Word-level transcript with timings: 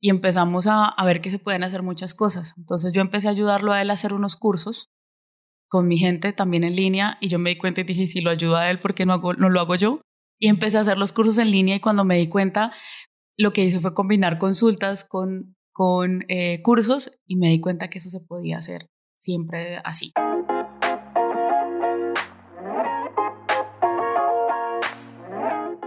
y 0.00 0.10
empezamos 0.10 0.66
a, 0.68 0.94
ver 1.04 1.20
que 1.20 1.30
se 1.30 1.38
pueden 1.38 1.64
hacer 1.64 1.82
muchas 1.82 2.14
cosas. 2.14 2.54
Entonces 2.56 2.92
yo 2.92 3.00
empecé 3.00 3.28
a 3.28 3.32
ayudarlo 3.32 3.72
a 3.72 3.82
él 3.82 3.90
a 3.90 3.94
hacer 3.94 4.12
unos 4.12 4.36
cursos 4.36 4.90
con 5.68 5.86
mi 5.86 5.98
gente 5.98 6.32
también 6.32 6.64
en 6.64 6.76
línea 6.76 7.18
y 7.20 7.28
yo 7.28 7.38
me 7.38 7.50
di 7.50 7.58
cuenta 7.58 7.80
y 7.80 7.84
dije, 7.84 8.06
si 8.06 8.20
lo 8.20 8.30
ayuda 8.30 8.60
a 8.60 8.70
él, 8.70 8.80
¿por 8.80 8.94
qué 8.94 9.06
no, 9.06 9.18
lo 9.18 9.60
hago 9.60 9.74
yo? 9.74 10.00
Y 10.40 10.48
empecé 10.48 10.78
a 10.78 10.80
hacer 10.80 10.98
los 10.98 11.12
cursos 11.12 11.38
en 11.38 11.50
línea 11.50 11.76
y 11.76 11.80
cuando 11.80 12.04
me 12.04 12.16
di 12.16 12.28
cuenta, 12.28 12.72
lo 13.36 13.52
que 13.52 13.64
hice 13.64 13.80
fue 13.80 13.92
combinar 13.92 14.38
consultas 14.38 15.04
con, 15.04 15.56
con 15.72 16.24
eh, 16.28 16.62
cursos 16.62 17.10
y 17.26 17.36
me 17.36 17.48
di 17.48 17.60
cuenta 17.60 17.90
que 17.90 17.98
eso 17.98 18.08
se 18.08 18.20
podía 18.20 18.58
hacer 18.58 18.86
siempre 19.16 19.78
así. 19.84 20.12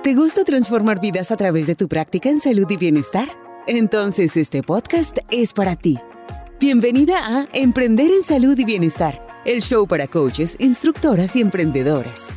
¿Te 0.04 0.16
gusta 0.16 0.44
transformar 0.44 1.00
vidas 1.00 1.32
a 1.32 1.38
través 1.38 1.68
de 1.68 1.76
tu 1.76 1.88
práctica 1.88 2.30
en 2.30 2.40
salud 2.40 2.66
y 2.70 2.76
bienestar? 2.76 3.30
Entonces 3.68 4.38
este 4.38 4.64
podcast 4.64 5.20
es 5.30 5.54
para 5.54 5.76
ti. 5.76 6.00
Bienvenida 6.60 7.20
a 7.28 7.48
Emprender 7.54 8.10
en 8.12 8.24
Salud 8.24 8.58
y 8.58 8.66
Bienestar, 8.66 9.26
el 9.46 9.62
show 9.62 9.86
para 9.86 10.08
coaches, 10.08 10.56
instructoras 10.60 11.36
y 11.36 11.42
emprendedoras. 11.42 12.30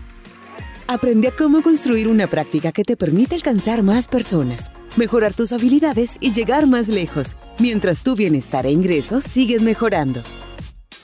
Aprende 0.86 1.28
a 1.28 1.30
cómo 1.30 1.62
construir 1.62 2.08
una 2.08 2.26
práctica 2.26 2.72
que 2.72 2.84
te 2.84 2.98
permita 2.98 3.34
alcanzar 3.34 3.82
más 3.82 4.06
personas, 4.06 4.70
mejorar 4.96 5.32
tus 5.32 5.52
habilidades 5.52 6.18
y 6.20 6.32
llegar 6.32 6.66
más 6.66 6.88
lejos, 6.88 7.38
mientras 7.58 8.02
tu 8.02 8.14
bienestar 8.16 8.66
e 8.66 8.72
ingresos 8.72 9.24
siguen 9.24 9.64
mejorando. 9.64 10.22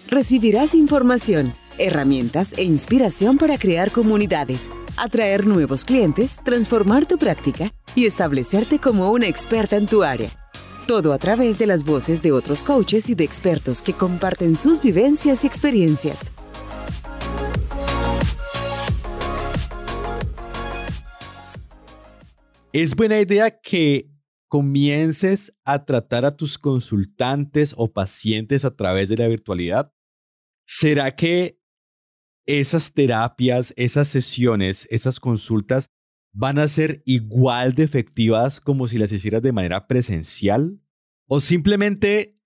Recibirás 0.09 0.75
información, 0.75 1.55
herramientas 1.81 2.57
e 2.57 2.63
inspiración 2.63 3.39
para 3.39 3.59
crear 3.59 3.91
comunidades, 3.91 4.71
atraer 4.97 5.47
nuevos 5.47 5.85
clientes, 5.85 6.39
transformar 6.45 7.07
tu 7.07 7.19
práctica 7.19 7.73
y 7.95 8.07
establecerte 8.07 8.79
como 8.79 9.11
una 9.11 9.27
experta 9.27 9.77
en 9.77 9.87
tu 9.87 10.03
área. 10.03 10.31
Todo 10.87 11.13
a 11.13 11.19
través 11.19 11.59
de 11.59 11.67
las 11.67 11.85
voces 11.85 12.23
de 12.23 12.33
otros 12.33 12.63
coaches 12.63 13.09
y 13.11 13.15
de 13.15 13.25
expertos 13.25 13.83
que 13.83 13.93
comparten 13.93 14.57
sus 14.57 14.81
vivencias 14.81 15.45
y 15.45 15.47
experiencias. 15.47 16.31
Es 22.73 22.95
buena 22.95 23.21
idea 23.21 23.51
que 23.51 24.11
comiences 24.51 25.53
a 25.65 25.85
tratar 25.85 26.25
a 26.25 26.37
tus 26.37 26.59
consultantes 26.59 27.73
o 27.77 27.93
pacientes 27.93 28.65
a 28.65 28.75
través 28.75 29.09
de 29.09 29.17
la 29.17 29.29
virtualidad. 29.29 29.93
¿Será 30.67 31.15
que 31.15 31.60
esas 32.59 32.93
terapias, 32.93 33.73
esas 33.77 34.09
sesiones, 34.09 34.89
esas 34.91 35.21
consultas 35.21 35.87
van 36.33 36.59
a 36.59 36.69
ser 36.69 37.03
igual 37.07 37.75
de 37.75 37.85
efectivas 37.85 38.61
como 38.61 38.89
si 38.89 38.99
las 38.99 39.13
hicieras 39.13 39.43
de 39.43 39.53
manera 39.53 39.87
presencial? 39.87 40.81
¿O 41.27 41.39
simplemente 41.41 42.41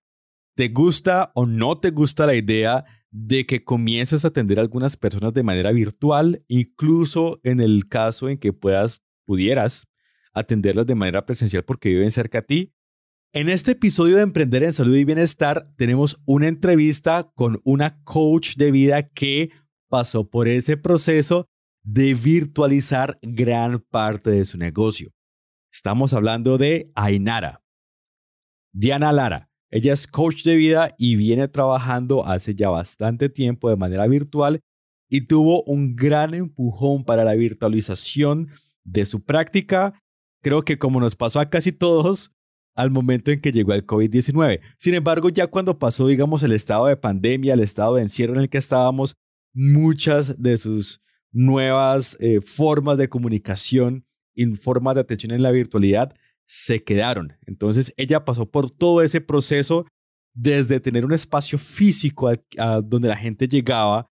te 0.55 0.69
gusta 0.69 1.31
o 1.33 1.45
no 1.45 1.79
te 1.79 1.89
gusta 1.89 2.25
la 2.25 2.35
idea 2.35 2.85
de 3.11 3.45
que 3.45 3.63
comiences 3.63 4.25
a 4.25 4.27
atender 4.27 4.59
a 4.59 4.61
algunas 4.61 4.97
personas 4.97 5.33
de 5.33 5.43
manera 5.43 5.71
virtual, 5.71 6.43
incluso 6.47 7.39
en 7.43 7.59
el 7.59 7.87
caso 7.87 8.29
en 8.29 8.37
que 8.37 8.53
puedas, 8.53 9.01
pudieras 9.25 9.87
atenderlas 10.33 10.85
de 10.85 10.95
manera 10.95 11.25
presencial 11.25 11.63
porque 11.63 11.89
viven 11.89 12.11
cerca 12.11 12.39
a 12.39 12.41
ti. 12.41 12.73
En 13.33 13.49
este 13.49 13.71
episodio 13.71 14.17
de 14.17 14.21
Emprender 14.21 14.63
en 14.63 14.73
Salud 14.73 14.95
y 14.95 15.03
Bienestar 15.03 15.73
tenemos 15.77 16.21
una 16.25 16.47
entrevista 16.47 17.31
con 17.35 17.59
una 17.63 18.01
coach 18.03 18.55
de 18.55 18.71
vida 18.71 19.09
que 19.09 19.51
pasó 19.95 20.29
por 20.29 20.49
ese 20.49 20.75
proceso 20.75 21.47
de 21.81 22.15
virtualizar 22.15 23.17
gran 23.21 23.79
parte 23.79 24.29
de 24.29 24.43
su 24.43 24.57
negocio. 24.57 25.13
Estamos 25.71 26.13
hablando 26.13 26.57
de 26.57 26.91
Ainara. 26.95 27.63
Diana 28.73 29.13
Lara. 29.13 29.49
Ella 29.71 29.93
es 29.93 30.05
coach 30.05 30.43
de 30.43 30.57
vida 30.57 30.93
y 30.97 31.15
viene 31.15 31.47
trabajando 31.47 32.25
hace 32.25 32.55
ya 32.55 32.69
bastante 32.69 33.29
tiempo 33.29 33.69
de 33.69 33.77
manera 33.77 34.05
virtual 34.05 34.59
y 35.09 35.21
tuvo 35.21 35.63
un 35.63 35.95
gran 35.95 36.33
empujón 36.33 37.05
para 37.05 37.23
la 37.23 37.35
virtualización 37.35 38.49
de 38.83 39.05
su 39.05 39.23
práctica 39.23 39.97
creo 40.43 40.65
que 40.65 40.77
como 40.77 40.99
nos 40.99 41.15
pasó 41.15 41.39
a 41.39 41.49
casi 41.49 41.71
todos 41.71 42.33
al 42.75 42.91
momento 42.91 43.31
en 43.31 43.39
que 43.39 43.53
llegó 43.53 43.71
el 43.71 43.87
COVID-19. 43.87 44.59
Sin 44.77 44.93
embargo, 44.93 45.29
ya 45.29 45.47
cuando 45.47 45.79
pasó, 45.79 46.05
digamos, 46.07 46.43
el 46.43 46.51
estado 46.51 46.87
de 46.87 46.97
pandemia, 46.97 47.53
el 47.53 47.61
estado 47.61 47.95
de 47.95 48.01
encierro 48.01 48.33
en 48.33 48.41
el 48.41 48.49
que 48.49 48.57
estábamos, 48.57 49.15
muchas 49.55 50.41
de 50.41 50.57
sus 50.57 51.01
nuevas 51.31 52.17
eh, 52.19 52.41
formas 52.41 52.97
de 52.97 53.09
comunicación 53.09 54.05
y 54.35 54.45
formas 54.55 54.95
de 54.95 55.01
atención 55.01 55.31
en 55.31 55.41
la 55.41 55.51
virtualidad 55.51 56.13
se 56.45 56.83
quedaron. 56.83 57.33
Entonces, 57.47 57.93
ella 57.97 58.25
pasó 58.25 58.51
por 58.51 58.69
todo 58.69 59.01
ese 59.01 59.21
proceso 59.21 59.87
desde 60.35 60.79
tener 60.79 61.05
un 61.05 61.13
espacio 61.13 61.57
físico 61.57 62.31
donde 62.83 63.07
la 63.07 63.15
gente 63.15 63.47
llegaba 63.47 64.11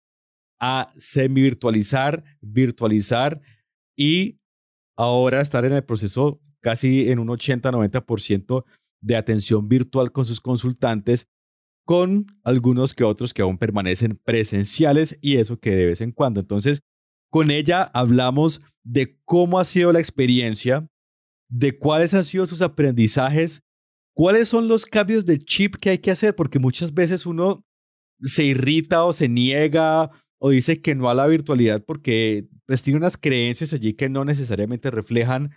a 0.60 0.94
semi-virtualizar, 0.96 2.22
virtualizar 2.40 3.40
y 3.96 4.38
ahora 4.96 5.40
estar 5.40 5.64
en 5.64 5.72
el 5.72 5.84
proceso 5.84 6.40
casi 6.60 7.10
en 7.10 7.18
un 7.18 7.28
80-90% 7.28 8.64
de 9.02 9.16
atención 9.16 9.68
virtual 9.68 10.12
con 10.12 10.24
sus 10.24 10.40
consultantes, 10.40 11.26
con 11.84 12.26
algunos 12.44 12.94
que 12.94 13.04
otros 13.04 13.34
que 13.34 13.42
aún 13.42 13.58
permanecen 13.58 14.20
presenciales 14.24 15.18
y 15.20 15.36
eso 15.36 15.58
que 15.58 15.70
de 15.70 15.86
vez 15.86 16.00
en 16.00 16.12
cuando. 16.12 16.40
Entonces, 16.40 16.82
con 17.30 17.50
ella 17.50 17.82
hablamos 17.94 18.60
de 18.84 19.18
cómo 19.24 19.58
ha 19.58 19.64
sido 19.64 19.92
la 19.92 19.98
experiencia, 19.98 20.88
de 21.48 21.78
cuáles 21.78 22.14
han 22.14 22.24
sido 22.24 22.46
sus 22.46 22.62
aprendizajes, 22.62 23.62
cuáles 24.14 24.48
son 24.48 24.68
los 24.68 24.86
cambios 24.86 25.26
de 25.26 25.38
chip 25.38 25.76
que 25.76 25.90
hay 25.90 25.98
que 25.98 26.10
hacer, 26.10 26.34
porque 26.34 26.58
muchas 26.58 26.94
veces 26.94 27.26
uno 27.26 27.64
se 28.20 28.44
irrita 28.44 29.04
o 29.04 29.12
se 29.12 29.28
niega 29.28 30.10
o 30.38 30.50
dice 30.50 30.80
que 30.80 30.94
no 30.94 31.08
a 31.08 31.14
la 31.14 31.26
virtualidad 31.26 31.84
porque 31.84 32.48
pues 32.66 32.82
tiene 32.82 32.98
unas 32.98 33.16
creencias 33.16 33.72
allí 33.72 33.94
que 33.94 34.08
no 34.08 34.24
necesariamente 34.24 34.90
reflejan 34.90 35.52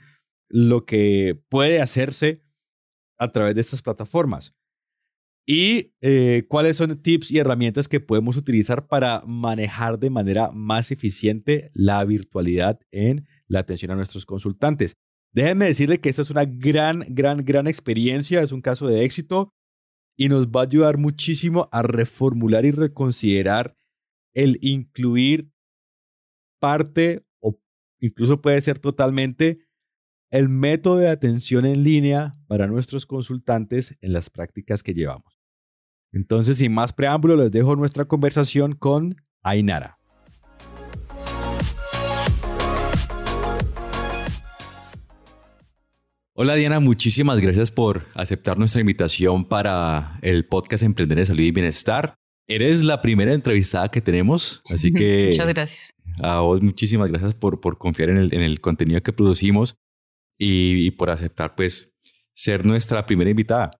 lo 0.49 0.85
que 0.85 1.39
puede 1.49 1.81
hacerse 1.81 2.43
a 3.17 3.31
través 3.31 3.55
de 3.55 3.61
estas 3.61 3.81
plataformas. 3.81 4.53
Y 5.47 5.93
eh, 6.01 6.45
cuáles 6.47 6.77
son 6.77 7.01
tips 7.01 7.31
y 7.31 7.37
herramientas 7.37 7.87
que 7.87 7.99
podemos 7.99 8.35
utilizar 8.35 8.87
para 8.87 9.23
manejar 9.27 9.99
de 9.99 10.09
manera 10.09 10.49
más 10.51 10.91
eficiente 10.91 11.69
la 11.73 12.03
virtualidad 12.03 12.79
en 12.91 13.27
la 13.47 13.59
atención 13.59 13.91
a 13.91 13.95
nuestros 13.95 14.25
consultantes. 14.25 14.95
Déjenme 15.31 15.65
decirle 15.65 15.99
que 15.99 16.09
esta 16.09 16.23
es 16.23 16.31
una 16.31 16.45
gran, 16.45 17.05
gran, 17.09 17.45
gran 17.45 17.67
experiencia, 17.67 18.41
es 18.41 18.51
un 18.51 18.61
caso 18.61 18.87
de 18.87 19.03
éxito 19.03 19.53
y 20.17 20.29
nos 20.29 20.47
va 20.47 20.61
a 20.61 20.63
ayudar 20.63 20.97
muchísimo 20.97 21.69
a 21.71 21.83
reformular 21.83 22.65
y 22.65 22.71
reconsiderar 22.71 23.75
el 24.33 24.57
incluir 24.61 25.51
parte 26.59 27.25
o 27.39 27.59
incluso 27.99 28.41
puede 28.41 28.59
ser 28.61 28.79
totalmente 28.79 29.59
el 30.31 30.49
método 30.49 30.97
de 30.97 31.09
atención 31.09 31.65
en 31.65 31.83
línea 31.83 32.33
para 32.47 32.67
nuestros 32.67 33.05
consultantes 33.05 33.97
en 34.01 34.13
las 34.13 34.29
prácticas 34.29 34.83
que 34.83 34.93
llevamos. 34.93 35.34
Entonces, 36.15 36.57
sin 36.57 36.73
más 36.73 36.93
preámbulo, 36.93 37.35
les 37.35 37.51
dejo 37.51 37.75
nuestra 37.75 38.05
conversación 38.05 38.73
con 38.73 39.17
Ainara. 39.43 39.99
Hola 46.37 46.55
Diana, 46.55 46.79
muchísimas 46.79 47.39
gracias 47.41 47.69
por 47.69 48.03
aceptar 48.13 48.57
nuestra 48.57 48.79
invitación 48.79 49.43
para 49.43 50.17
el 50.21 50.45
podcast 50.45 50.83
Emprender 50.83 51.19
en 51.19 51.25
Salud 51.25 51.41
y 51.41 51.51
Bienestar. 51.51 52.15
Eres 52.47 52.83
la 52.83 53.01
primera 53.01 53.33
entrevistada 53.33 53.89
que 53.89 53.99
tenemos, 53.99 54.61
así 54.73 54.93
que... 54.93 55.27
Muchas 55.29 55.47
gracias. 55.49 55.93
A 56.21 56.39
vos 56.39 56.61
muchísimas 56.61 57.11
gracias 57.11 57.33
por, 57.33 57.59
por 57.59 57.77
confiar 57.77 58.09
en 58.09 58.17
el, 58.17 58.33
en 58.33 58.41
el 58.41 58.61
contenido 58.61 59.01
que 59.01 59.11
producimos 59.11 59.75
y, 60.37 60.91
por 60.91 61.09
aceptar 61.09 61.55
pues 61.55 61.93
ser 62.33 62.65
nuestra 62.65 63.05
primera 63.05 63.29
invitada. 63.29 63.71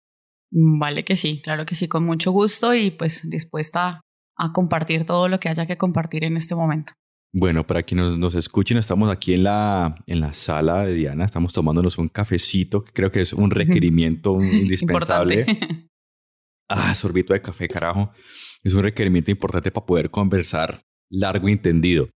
Vale 0.52 1.04
que 1.04 1.16
sí, 1.16 1.42
claro 1.44 1.66
que 1.66 1.76
sí, 1.76 1.88
con 1.88 2.06
mucho 2.06 2.32
gusto 2.32 2.74
y 2.74 2.92
pues 2.92 3.30
dispuesta 3.30 4.02
a 4.38 4.54
compartir 4.54 5.06
todo 5.06 5.28
lo 5.28 5.40
que 5.40 5.50
haya 5.50 5.66
que 5.66 5.78
compartir 5.78 6.24
en 6.24 6.38
este 6.38 6.56
momento. 6.56 6.94
Bueno, 7.38 7.68
para 7.68 7.84
quienes 7.84 8.18
nos, 8.18 8.34
escuchen, 8.36 8.78
estamos 8.78 9.10
aquí 9.10 9.34
en 9.34 9.44
la, 9.44 9.96
en 10.08 10.22
la 10.22 10.34
sala 10.34 10.86
de 10.86 10.94
Diana, 10.94 11.26
estamos 11.26 11.52
tomándonos 11.52 11.98
un 11.98 12.08
cafecito, 12.08 12.82
que 12.82 12.94
creo 12.94 13.12
que 13.12 13.20
es 13.20 13.34
un 13.34 13.52
requerimiento 13.52 14.42
indispensable. 14.42 15.46
ah, 16.70 16.96
sorbito 16.96 17.34
de 17.34 17.42
café, 17.42 17.68
carajo. 17.68 18.12
Es 18.64 18.74
un 18.74 18.84
requerimiento 18.84 19.32
importante 19.32 19.70
para 19.70 19.86
poder 19.86 20.10
conversar 20.10 20.82
largo 21.10 21.50
y 21.50 21.52
entendido. 21.52 22.10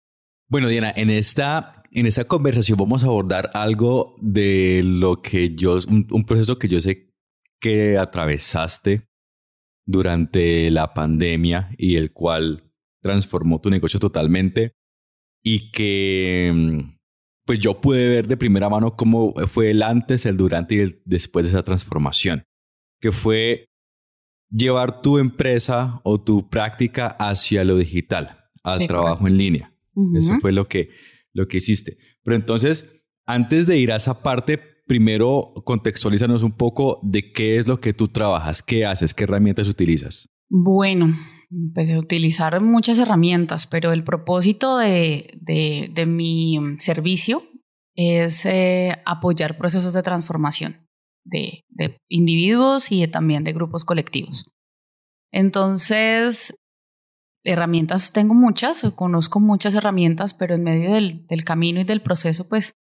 Bueno, 0.47 0.67
Diana, 0.67 0.91
en 0.95 1.09
esta, 1.09 1.83
en 1.91 2.07
esta 2.07 2.23
conversación 2.23 2.77
vamos 2.77 3.03
a 3.03 3.07
abordar 3.07 3.51
algo 3.53 4.15
de 4.19 4.81
lo 4.83 5.21
que 5.21 5.53
yo, 5.53 5.77
un, 5.87 6.25
proceso 6.25 6.57
que 6.57 6.67
yo 6.67 6.81
sé 6.81 7.08
que 7.59 7.97
atravesaste 7.97 9.07
durante 9.85 10.69
la 10.71 10.93
pandemia 10.93 11.73
y 11.77 11.95
el 11.95 12.13
cual 12.13 12.71
transformó 13.01 13.59
tu 13.59 13.69
negocio 13.69 13.99
totalmente 13.99 14.73
y 15.43 15.71
que 15.71 16.85
pues 17.45 17.59
yo 17.59 17.81
pude 17.81 18.07
ver 18.07 18.27
de 18.27 18.37
primera 18.37 18.69
mano 18.69 18.95
cómo 18.95 19.33
fue 19.47 19.71
el 19.71 19.81
antes, 19.81 20.25
el 20.25 20.37
durante 20.37 20.75
y 20.75 20.79
el 20.79 21.01
después 21.05 21.45
de 21.45 21.49
esa 21.49 21.63
transformación. 21.63 22.43
que 23.01 23.11
fue 23.11 23.65
llevar 24.51 25.01
tu 25.01 25.17
empresa 25.17 26.01
o 26.03 26.21
tu 26.21 26.49
práctica 26.49 27.07
hacia 27.07 27.63
lo 27.63 27.77
digital, 27.77 28.49
al 28.63 28.87
trabajo 28.87 29.27
en 29.27 29.37
línea. 29.37 29.73
Eso 30.15 30.33
fue 30.41 30.51
lo 30.51 30.67
que, 30.67 30.89
lo 31.33 31.47
que 31.47 31.57
hiciste. 31.57 31.97
Pero 32.23 32.35
entonces, 32.35 32.91
antes 33.25 33.67
de 33.67 33.77
ir 33.77 33.91
a 33.91 33.97
esa 33.97 34.21
parte, 34.21 34.78
primero 34.89 35.53
contextualízanos 35.65 36.41
un 36.41 36.51
poco 36.51 36.99
de 37.03 37.31
qué 37.31 37.57
es 37.57 37.67
lo 37.67 37.79
que 37.79 37.93
tú 37.93 38.07
trabajas, 38.07 38.63
qué 38.63 38.87
haces, 38.87 39.13
qué 39.13 39.25
herramientas 39.25 39.67
utilizas. 39.67 40.27
Bueno, 40.49 41.05
a 41.05 41.99
utilizar 41.99 42.59
muchas 42.59 42.97
herramientas, 42.97 43.67
pero 43.67 43.93
el 43.93 44.03
propósito 44.03 44.79
de, 44.79 45.29
de, 45.41 46.05
mi 46.07 46.57
servicio 46.79 47.43
es 47.95 48.47
eh, 48.47 48.95
apoyar 49.05 49.57
procesos 49.57 49.93
de 49.93 50.01
transformación 50.01 50.87
de, 51.23 51.65
de 51.69 51.97
individuos 52.09 52.91
y 52.91 53.07
también 53.07 53.43
de 53.43 53.53
grupos 53.53 53.85
colectivos. 53.85 54.49
Entonces, 55.31 56.55
herramientas 57.43 58.11
tengo 58.11 58.33
muchas, 58.33 58.81
conozco 58.95 59.39
muchas 59.39 59.75
herramientas, 59.75 60.33
pero 60.33 60.55
en 60.55 60.63
medio 60.63 60.93
del, 60.93 61.27
del 61.27 61.43
camino 61.43 61.79
y 61.79 61.83
del 61.83 62.01
proceso, 62.01 62.49
pues 62.49 62.73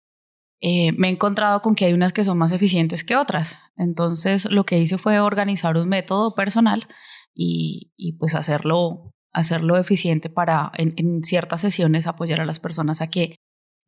eh, 0.60 0.92
me 0.92 1.08
he 1.08 1.10
encontrado 1.10 1.60
con 1.60 1.74
que 1.74 1.84
hay 1.84 1.92
unas 1.92 2.12
que 2.12 2.24
son 2.24 2.38
más 2.38 2.52
eficientes 2.52 3.04
que 3.04 3.16
otras. 3.16 3.58
Entonces, 3.76 4.50
lo 4.50 4.64
que 4.64 4.78
hice 4.78 4.98
fue 4.98 5.20
organizar 5.20 5.76
un 5.76 5.88
método 5.88 6.34
personal 6.34 6.86
y, 7.34 7.92
y 7.96 8.12
pues 8.12 8.34
hacerlo, 8.34 9.12
hacerlo 9.32 9.76
eficiente 9.76 10.30
para 10.30 10.72
en, 10.76 10.92
en, 10.96 11.22
ciertas 11.22 11.60
sesiones 11.60 12.06
apoyar 12.06 12.40
a 12.40 12.46
las 12.46 12.60
personas 12.60 13.02
a 13.02 13.08
que 13.08 13.36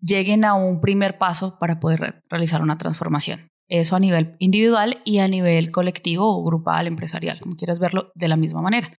lleguen 0.00 0.44
a 0.44 0.54
un 0.54 0.80
primer 0.80 1.18
paso 1.18 1.58
para 1.58 1.80
poder 1.80 2.22
realizar 2.28 2.62
una 2.62 2.76
transformación. 2.76 3.48
Eso 3.68 3.96
a 3.96 4.00
nivel 4.00 4.36
individual 4.38 5.00
y 5.04 5.18
a 5.18 5.28
nivel 5.28 5.70
colectivo 5.70 6.26
o 6.26 6.44
grupal, 6.44 6.86
empresarial, 6.86 7.40
como 7.40 7.56
quieras 7.56 7.78
verlo, 7.78 8.12
de 8.14 8.28
la 8.28 8.36
misma 8.36 8.62
manera. 8.62 8.94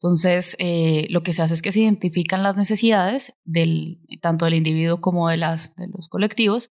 Entonces, 0.00 0.56
eh, 0.58 1.06
lo 1.10 1.22
que 1.22 1.32
se 1.32 1.42
hace 1.42 1.54
es 1.54 1.62
que 1.62 1.72
se 1.72 1.80
identifican 1.80 2.42
las 2.42 2.56
necesidades 2.56 3.32
del, 3.44 4.00
tanto 4.20 4.44
del 4.44 4.54
individuo 4.54 5.00
como 5.00 5.28
de, 5.28 5.38
las, 5.38 5.74
de 5.76 5.88
los 5.88 6.08
colectivos 6.08 6.70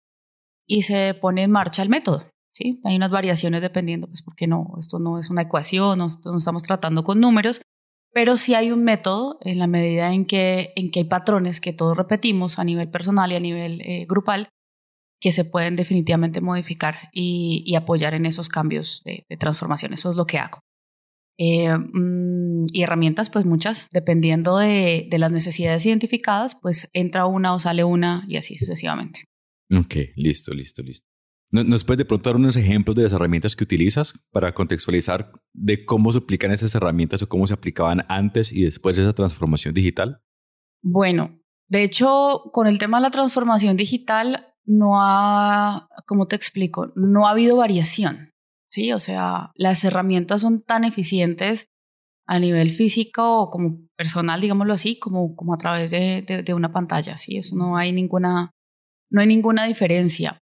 y 0.68 0.84
se 0.84 1.14
pone 1.14 1.44
en 1.44 1.52
marcha 1.52 1.84
el 1.84 1.90
método. 1.90 2.24
¿sí? 2.52 2.80
Hay 2.84 2.96
unas 2.96 3.12
variaciones 3.12 3.62
dependiendo, 3.62 4.08
pues 4.08 4.22
porque 4.22 4.48
no, 4.48 4.74
esto 4.80 5.00
no 5.00 5.20
es 5.20 5.30
una 5.30 5.44
ecuación, 5.44 6.00
no, 6.00 6.08
estamos 6.08 6.64
tratando 6.64 7.04
con 7.04 7.20
números, 7.20 7.62
pero 8.14 8.38
sí 8.38 8.56
hay 8.56 8.72
un 8.72 8.84
método 8.84 9.38
en 9.42 9.60
la 9.60 9.68
medida 9.68 10.14
en 10.14 10.26
que, 10.26 10.74
en 10.76 10.92
que 10.92 11.00
hay 11.00 11.06
patrones 11.06 11.62
que 11.62 11.74
todos 11.74 11.96
repetimos 11.96 12.60
a 12.60 12.64
nivel 12.64 12.90
personal 12.90 13.32
y 13.32 13.36
a 13.36 13.40
nivel 13.40 13.82
eh, 13.82 14.06
grupal 14.08 14.50
que 15.22 15.32
se 15.32 15.46
pueden 15.46 15.76
definitivamente 15.76 16.42
modificar 16.42 17.10
y, 17.14 17.76
apoyar 17.76 18.16
en 18.16 18.26
esos 18.26 18.50
cambios 18.50 19.02
de, 19.06 19.24
transformación. 19.38 19.94
Eso 19.94 20.10
es 20.10 20.18
lo 20.18 20.26
que 20.26 20.40
hago. 20.40 20.60
Eh, 21.38 21.78
mm, 21.78 22.66
y 22.74 22.82
herramientas, 22.82 23.30
pues 23.30 23.46
muchas, 23.46 23.88
dependiendo 23.92 24.58
de, 24.58 25.08
las 25.12 25.32
necesidades 25.32 25.86
identificadas, 25.86 26.56
pues 26.60 26.90
entra 26.94 27.28
una 27.28 27.54
o 27.54 27.60
sale 27.60 27.84
una 27.84 28.26
y 28.28 28.38
así 28.38 28.58
sucesivamente. 28.58 29.26
Ok, 29.72 29.96
listo, 30.16 30.54
listo, 30.54 30.84
listo. 30.84 31.08
¿Nos 31.52 31.84
puedes 31.84 31.98
de 31.98 32.06
pronto 32.06 32.30
dar 32.30 32.38
unos 32.38 32.56
ejemplos 32.56 32.96
de 32.96 33.04
las 33.04 33.12
herramientas 33.12 33.58
que 33.58 33.66
utilizas 33.66 34.14
para 34.32 34.54
contextualizar 34.54 35.34
de 35.54 35.86
cómo 35.86 36.12
se 36.14 36.20
aplican 36.20 36.52
esas 36.52 36.74
herramientas 36.76 37.22
o 37.24 37.28
cómo 37.28 37.46
se 37.46 37.54
aplicaban 37.54 38.06
antes 38.08 38.54
y 38.54 38.64
después 38.64 38.96
de 38.96 39.04
esa 39.04 39.14
transformación 39.14 39.74
digital? 39.74 40.22
Bueno, 40.82 41.42
de 41.68 41.84
hecho, 41.84 42.44
con 42.54 42.68
el 42.68 42.80
tema 42.80 43.00
de 43.00 43.04
la 43.04 43.12
transformación 43.12 43.76
digital, 43.76 44.48
no 44.66 44.92
ha, 44.96 45.90
¿cómo 46.06 46.28
te 46.28 46.36
explico? 46.36 46.92
No 46.96 47.28
ha 47.28 47.32
habido 47.32 47.58
variación, 47.58 48.32
¿sí? 48.70 48.94
O 48.94 49.00
sea, 49.00 49.52
las 49.56 49.84
herramientas 49.84 50.42
son 50.42 50.62
tan 50.62 50.84
eficientes 50.84 51.68
a 52.28 52.40
nivel 52.40 52.70
físico 52.70 53.42
o 53.42 53.50
como 53.50 53.88
personal, 53.98 54.40
digámoslo 54.40 54.74
así, 54.74 54.98
como, 54.98 55.36
como 55.36 55.54
a 55.54 55.58
través 55.58 55.92
de, 55.92 56.22
de, 56.22 56.54
una 56.54 56.72
pantalla, 56.72 57.18
¿sí? 57.18 57.38
Eso 57.38 57.56
no 57.56 57.76
hay 57.76 57.92
ninguna, 57.92 58.52
no 59.12 59.22
hay 59.22 59.28
ninguna 59.28 59.66
diferencia. 59.66 60.40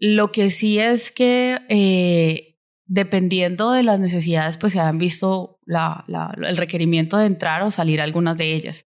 Lo 0.00 0.32
que 0.32 0.50
sí 0.50 0.78
es 0.78 1.12
que 1.12 1.60
eh, 1.68 2.56
dependiendo 2.86 3.72
de 3.72 3.82
las 3.82 4.00
necesidades, 4.00 4.56
pues 4.56 4.72
se 4.72 4.80
han 4.80 4.98
visto 4.98 5.58
el 5.66 6.56
requerimiento 6.56 7.18
de 7.18 7.26
entrar 7.26 7.62
o 7.62 7.70
salir 7.70 8.00
algunas 8.00 8.38
de 8.38 8.54
ellas. 8.54 8.84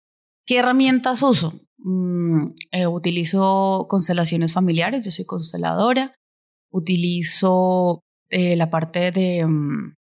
¿Qué 0.45 0.57
herramientas 0.57 1.21
uso? 1.21 1.53
Mm, 1.77 2.53
eh, 2.71 2.87
utilizo 2.87 3.85
constelaciones 3.89 4.53
familiares, 4.53 5.05
yo 5.05 5.11
soy 5.11 5.25
consteladora. 5.25 6.13
Utilizo 6.71 8.01
eh, 8.29 8.55
la 8.55 8.69
parte 8.69 9.11
de 9.11 9.45
mm, 9.45 9.95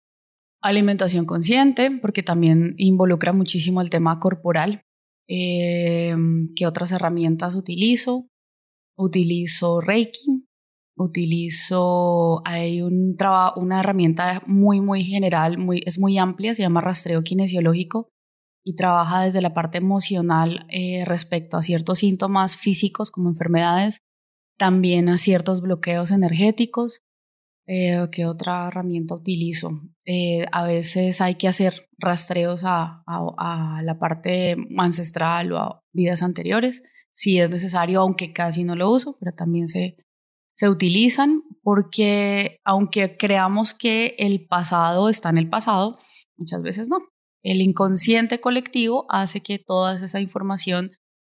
alimentación 0.63 1.25
consciente, 1.25 1.91
porque 1.91 2.23
también 2.23 2.75
involucra 2.77 3.33
muchísimo 3.33 3.81
el 3.81 3.91
tema 3.91 4.21
corporal. 4.21 4.83
Eh, 5.29 6.15
¿Qué 6.55 6.67
otras 6.67 6.93
herramientas 6.93 7.55
utilizo? 7.55 8.29
Utilizo 8.99 9.81
Reiki, 9.81 10.47
utilizo, 10.97 12.41
hay 12.47 12.81
un 12.83 13.17
una 13.57 13.81
herramienta 13.81 14.43
muy, 14.47 14.81
muy 14.81 15.05
general, 15.05 15.59
muy, 15.59 15.83
es 15.85 15.99
muy 15.99 16.19
amplia, 16.19 16.55
se 16.55 16.63
llama 16.63 16.81
rastreo 16.81 17.23
kinesiológico, 17.23 18.09
y 18.65 18.75
trabaja 18.75 19.23
desde 19.23 19.43
la 19.43 19.55
parte 19.55 19.79
emocional 19.79 20.67
eh, 20.71 21.05
respecto 21.05 21.57
a 21.57 21.63
ciertos 21.63 22.01
síntomas 22.01 22.57
físicos 22.57 23.11
como 23.13 23.29
enfermedades, 23.29 24.01
también 24.59 25.09
a 25.09 25.19
ciertos 25.19 25.61
bloqueos 25.61 26.11
energéticos. 26.11 27.03
Eh, 27.69 28.09
¿Qué 28.11 28.27
otra 28.27 28.67
herramienta 28.67 29.15
utilizo? 29.15 29.83
Eh, 30.07 30.47
a 30.53 30.65
veces 30.65 31.21
hay 31.21 31.35
que 31.35 31.49
hacer 31.49 31.89
rastreos 31.99 32.63
a, 32.65 33.03
la 33.83 33.99
parte 33.99 34.57
ancestral 34.79 35.53
o 35.53 35.59
a 35.59 35.81
vidas 35.93 36.23
anteriores, 36.23 36.83
si 37.13 37.41
es 37.41 37.51
necesario, 37.51 38.01
aunque 38.01 38.33
casi 38.33 38.63
no 38.65 38.77
lo 38.77 38.91
uso, 38.91 39.17
pero 39.19 39.33
también 39.35 39.69
se, 39.69 39.97
se 40.57 40.69
utilizan 40.69 41.43
porque 41.63 42.59
aunque 42.65 43.17
creamos 43.17 43.75
que 43.75 44.15
el 44.19 44.47
pasado 44.47 45.09
está 45.09 45.31
en 45.31 45.39
el 45.39 45.49
pasado, 45.49 45.99
muchas 46.37 46.63
veces 46.63 46.89
no. 46.89 46.99
El 47.43 47.61
inconsciente 47.61 48.41
colectivo 48.41 49.07
hace 49.09 49.41
que 49.41 49.59
toda 49.59 49.97
esa 49.97 50.21
información 50.21 50.93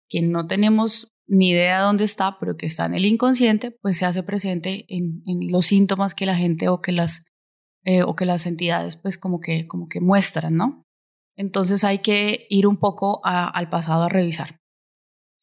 que 0.09 0.23
no 0.23 0.47
tenemos 0.47 1.13
ni 1.29 1.51
idea 1.51 1.79
de 1.79 1.85
dónde 1.85 2.05
está, 2.05 2.39
pero 2.41 2.57
que 2.57 2.67
está 2.67 2.87
en 2.87 2.95
el 2.95 3.07
inconsciente, 3.07 3.71
pues 3.81 3.99
se 3.99 4.05
hace 4.05 4.25
presente 4.25 4.85
en, 4.89 5.23
los 5.51 5.67
síntomas 5.67 6.17
que 6.17 6.27
la 6.27 6.37
gente 6.37 6.69
o 6.69 6.81
que 6.81 6.91
las, 6.91 7.23
eh, 7.85 8.03
o 8.03 8.15
que 8.15 8.27
las 8.27 8.47
entidades 8.47 8.97
pues 8.97 9.19
como 9.19 9.41
que, 9.41 9.67
como 9.67 9.89
que 9.89 10.01
muestran, 10.01 10.57
¿no? 10.57 10.85
Entonces 11.37 11.85
hay 11.85 12.01
que 12.01 12.47
ir 12.51 12.67
un 12.67 12.77
poco 12.77 13.21
al 13.25 13.71
pasado 13.71 14.05
a 14.05 14.09
revisar. 14.09 14.59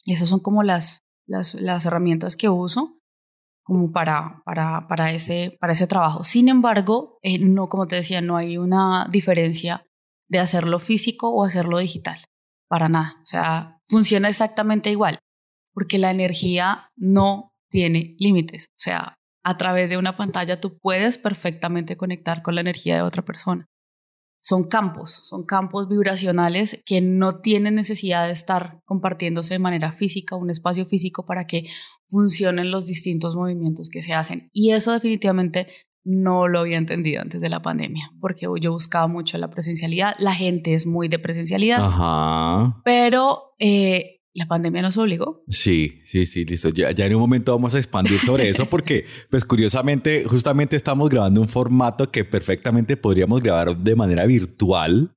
Y 0.06 0.14
esas 0.14 0.30
son 0.30 0.40
como 0.40 0.64
las, 0.64 1.00
las, 1.26 1.56
las 1.56 1.86
herramientas 1.86 2.38
que 2.38 2.50
uso 2.50 2.98
como 3.68 3.92
para, 3.92 4.42
para, 4.46 4.88
para, 4.88 5.12
ese, 5.12 5.58
para 5.60 5.74
ese 5.74 5.88
trabajo. 5.88 6.24
Sin 6.24 6.48
embargo, 6.48 7.18
eh, 7.22 7.38
no, 7.38 7.68
como 7.68 7.86
te 7.86 7.98
decía, 7.98 8.22
no 8.22 8.38
hay 8.38 8.58
una 8.58 9.08
diferencia 9.12 9.86
de 10.30 10.40
hacerlo 10.40 10.80
físico 10.80 11.30
o 11.30 11.44
hacerlo 11.44 11.80
digital. 11.80 12.18
Para 12.70 12.88
nada. 12.88 13.16
O 13.22 13.26
sea, 13.26 13.80
funciona 13.88 14.30
exactamente 14.30 14.90
igual, 14.90 15.20
porque 15.74 15.98
la 15.98 16.12
energía 16.12 16.92
no 16.96 17.52
tiene 17.70 18.16
límites. 18.20 18.68
O 18.70 18.80
sea, 18.80 19.16
a 19.48 19.56
través 19.56 19.90
de 19.90 19.96
una 19.96 20.18
pantalla 20.18 20.60
tú 20.60 20.78
puedes 20.78 21.18
perfectamente 21.18 21.96
conectar 21.96 22.42
con 22.42 22.54
la 22.54 22.60
energía 22.60 22.98
de 22.98 23.02
otra 23.02 23.24
persona. 23.24 23.66
Son 24.42 24.66
campos, 24.66 25.10
son 25.10 25.46
campos 25.46 25.88
vibracionales 25.88 26.82
que 26.86 27.00
no 27.00 27.40
tienen 27.40 27.76
necesidad 27.76 28.28
de 28.28 28.34
estar 28.34 28.82
compartiéndose 28.84 29.54
de 29.54 29.60
manera 29.60 29.94
física, 29.94 30.36
un 30.36 30.50
espacio 30.50 30.86
físico 30.86 31.26
para 31.26 31.48
que 31.48 31.64
funcionen 32.10 32.72
los 32.72 32.88
distintos 32.88 33.38
movimientos 33.38 33.88
que 33.90 34.02
se 34.02 34.14
hacen. 34.14 34.50
Y 34.52 34.74
eso 34.74 34.92
definitivamente 34.92 35.68
no 36.04 36.50
lo 36.50 36.60
había 36.60 36.78
entendido 36.78 37.22
antes 37.22 37.40
de 37.40 37.50
la 37.50 37.62
pandemia, 37.62 38.12
porque 38.20 38.48
yo 38.60 38.72
buscaba 38.74 39.08
mucho 39.08 39.38
la 39.38 39.50
presencialidad. 39.50 40.14
La 40.20 40.36
gente 40.36 40.74
es 40.74 40.86
muy 40.86 41.08
de 41.08 41.20
presencialidad, 41.20 41.86
Ajá. 41.86 42.82
pero 42.84 43.54
eh, 43.60 44.17
la 44.38 44.46
pandemia 44.46 44.84
nos 44.84 44.98
obligó. 44.98 45.44
Sí, 45.48 46.00
sí, 46.04 46.28
sí, 46.28 46.46
listo. 46.46 46.70
Ya, 46.70 46.92
ya, 46.92 47.08
en 47.08 47.16
un 47.16 47.22
momento 47.22 47.54
vamos 47.54 47.74
a 47.74 47.80
expandir 47.80 48.20
sobre 48.20 48.48
eso 48.48 48.68
porque, 48.70 49.06
pues 49.32 49.44
curiosamente, 49.44 50.26
justamente 50.26 50.76
estamos 50.76 51.10
grabando 51.10 51.42
un 51.42 51.48
formato 51.48 52.12
que 52.12 52.24
perfectamente 52.24 52.98
podríamos 52.98 53.42
grabar 53.42 53.76
de 53.76 53.96
manera 53.96 54.28
virtual, 54.28 55.12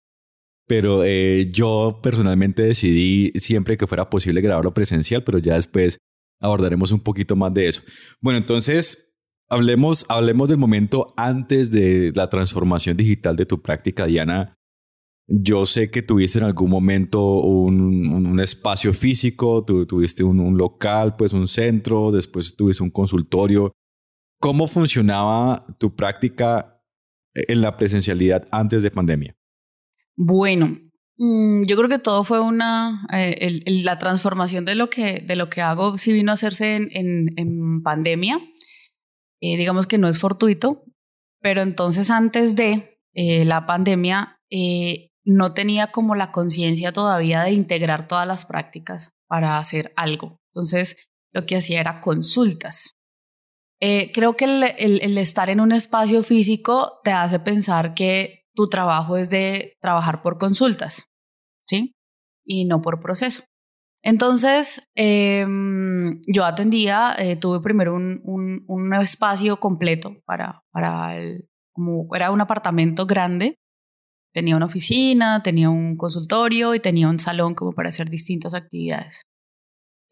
pero 0.66 1.04
eh, 1.04 1.50
yo 1.52 2.00
personalmente 2.02 2.62
decidí 2.62 3.30
siempre 3.38 3.76
que 3.76 3.86
fuera 3.86 4.08
posible 4.08 4.40
grabarlo 4.40 4.72
presencial, 4.72 5.22
pero 5.22 5.38
ya 5.38 5.56
después 5.56 5.98
abordaremos 6.40 6.90
un 6.90 7.00
poquito 7.00 7.36
más 7.36 7.52
de 7.52 7.68
eso. 7.68 7.82
Bueno, 8.22 8.38
entonces 8.38 9.10
Hablemos, 9.52 10.06
hablemos 10.08 10.48
del 10.48 10.58
momento 10.58 11.12
antes 11.16 11.72
de 11.72 12.12
la 12.14 12.30
transformación 12.30 12.96
digital 12.96 13.34
de 13.34 13.46
tu 13.46 13.60
práctica, 13.60 14.06
Diana. 14.06 14.54
Yo 15.32 15.64
sé 15.64 15.92
que 15.92 16.02
tuviste 16.02 16.40
en 16.40 16.44
algún 16.44 16.68
momento 16.68 17.22
un, 17.40 18.40
espacio 18.40 18.92
físico, 18.92 19.64
tuviste 19.64 20.24
un, 20.24 20.58
local, 20.58 21.14
pues 21.14 21.32
un 21.32 21.46
centro, 21.46 22.10
después 22.10 22.56
tuviste 22.56 22.82
un 22.82 22.90
consultorio. 22.90 23.72
¿Cómo 24.40 24.66
funcionaba 24.66 25.64
tu 25.78 25.94
práctica 25.94 26.82
en 27.32 27.60
la 27.60 27.76
presencialidad 27.76 28.48
antes 28.50 28.82
de 28.82 28.90
pandemia? 28.90 29.36
Bueno, 30.16 30.76
mm, 31.18 31.62
yo 31.62 31.76
creo 31.76 31.88
que 31.88 31.98
todo 31.98 32.24
fue 32.24 32.40
una, 32.40 33.06
eh, 33.12 33.62
la 33.84 34.00
transformación 34.00 34.64
de 34.64 34.74
lo, 34.74 34.90
que, 34.90 35.20
de 35.24 35.36
lo 35.36 35.48
que 35.48 35.60
hago 35.60 35.96
sí 35.96 36.12
vino 36.12 36.32
a 36.32 36.34
hacerse 36.34 36.74
en, 36.74 37.38
en, 37.38 37.82
pandemia. 37.82 38.40
Eh, 39.40 39.56
digamos 39.56 39.86
que 39.86 39.98
no 39.98 40.08
es 40.08 40.18
fortuito, 40.18 40.82
pero 41.40 41.62
entonces 41.62 42.10
antes 42.10 42.56
de 42.56 42.98
eh, 43.14 43.44
la 43.44 43.64
pandemia 43.64 44.36
no 45.24 45.52
tenía 45.52 45.92
como 45.92 46.14
la 46.14 46.32
conciencia 46.32 46.92
todavía 46.92 47.42
de 47.42 47.52
integrar 47.52 48.08
todas 48.08 48.26
las 48.26 48.44
prácticas 48.44 49.12
para 49.26 49.58
hacer 49.58 49.92
algo. 49.96 50.40
Entonces 50.52 51.08
lo 51.32 51.46
que 51.46 51.56
hacía 51.56 51.80
era 51.80 52.00
consultas. 52.00 52.96
creo 53.80 54.36
que 54.36 54.44
el, 54.44 55.18
estar 55.18 55.48
en 55.50 55.60
un 55.60 55.72
espacio 55.72 56.22
físico 56.22 57.00
te 57.04 57.12
hace 57.12 57.40
pensar 57.40 57.94
que 57.94 58.44
tu 58.54 58.68
trabajo 58.68 59.16
es 59.16 59.30
de 59.30 59.76
trabajar 59.80 60.22
por 60.22 60.38
consultas, 60.38 61.06
¿sí? 61.64 61.94
Y 62.44 62.64
no 62.64 62.82
por 62.82 63.00
proceso. 63.00 63.44
Entonces, 64.02 64.82
em, 64.94 66.20
yo 66.26 66.44
atendía, 66.44 67.14
eh, 67.18 67.36
tuve 67.36 67.60
primero 67.60 67.94
un, 67.94 68.22
un, 68.66 68.94
espacio 68.94 69.58
completo 69.60 70.16
para, 70.24 70.62
para 70.72 71.16
el, 71.16 71.48
como 71.72 72.08
era 72.14 72.30
un 72.30 72.40
apartamento 72.40 73.06
grande, 73.06 73.56
tenía 74.32 74.56
una 74.56 74.66
oficina, 74.66 75.42
tenía 75.42 75.70
un 75.70 75.96
consultorio 75.96 76.74
y 76.74 76.80
tenía 76.80 77.08
un 77.08 77.18
salón 77.18 77.54
como 77.54 77.72
para 77.72 77.88
hacer 77.88 78.08
distintas 78.08 78.54
actividades. 78.54 79.22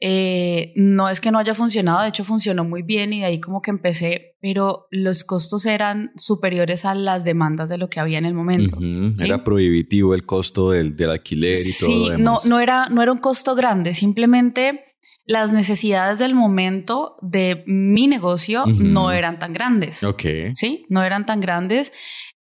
Eh, 0.01 0.73
no 0.77 1.09
es 1.09 1.21
que 1.21 1.33
no 1.33 1.41
haya 1.41 1.57
funcionado, 1.57 2.03
de 2.03 2.11
hecho 2.11 2.23
funcionó 2.23 2.63
muy 2.63 2.83
bien 2.83 3.13
y 3.13 3.21
de 3.21 3.25
ahí 3.25 3.41
como 3.41 3.61
que 3.61 3.73
empecé, 3.73 4.37
pero 4.41 4.87
los 4.93 5.25
costos 5.25 5.67
eran 5.67 6.13
superiores 6.17 6.85
a 6.85 6.95
las 6.95 7.25
demandas 7.25 7.69
de 7.69 7.79
lo 7.79 7.91
que 7.91 7.99
había 7.99 8.19
en 8.19 8.27
el 8.27 8.35
momento. 8.35 8.79
Era 9.21 9.43
prohibitivo 9.43 10.15
el 10.15 10.25
costo 10.25 10.71
del, 10.71 10.95
del 10.95 11.11
alquiler 11.11 11.67
y 11.67 11.73
todo 11.73 11.91
lo 11.91 12.09
demás. 12.11 12.21
No, 12.21 12.49
no, 12.49 12.61
era, 12.61 12.89
no 12.91 13.03
era 13.03 13.11
un 13.11 13.19
costo 13.19 13.57
grande, 13.57 13.93
simplemente 13.93 14.85
las 15.27 15.53
necesidades 15.53 16.21
del 16.21 16.35
momento 16.35 17.17
de 17.21 17.65
mi 17.67 18.07
negocio 18.07 18.65
no 18.67 19.11
eran 19.11 19.39
tan 19.39 19.53
grandes. 19.53 20.05
Ok. 20.05 20.23
Sí, 20.55 20.87
no 20.89 21.03
eran 21.03 21.27
tan 21.27 21.41
grandes 21.41 21.93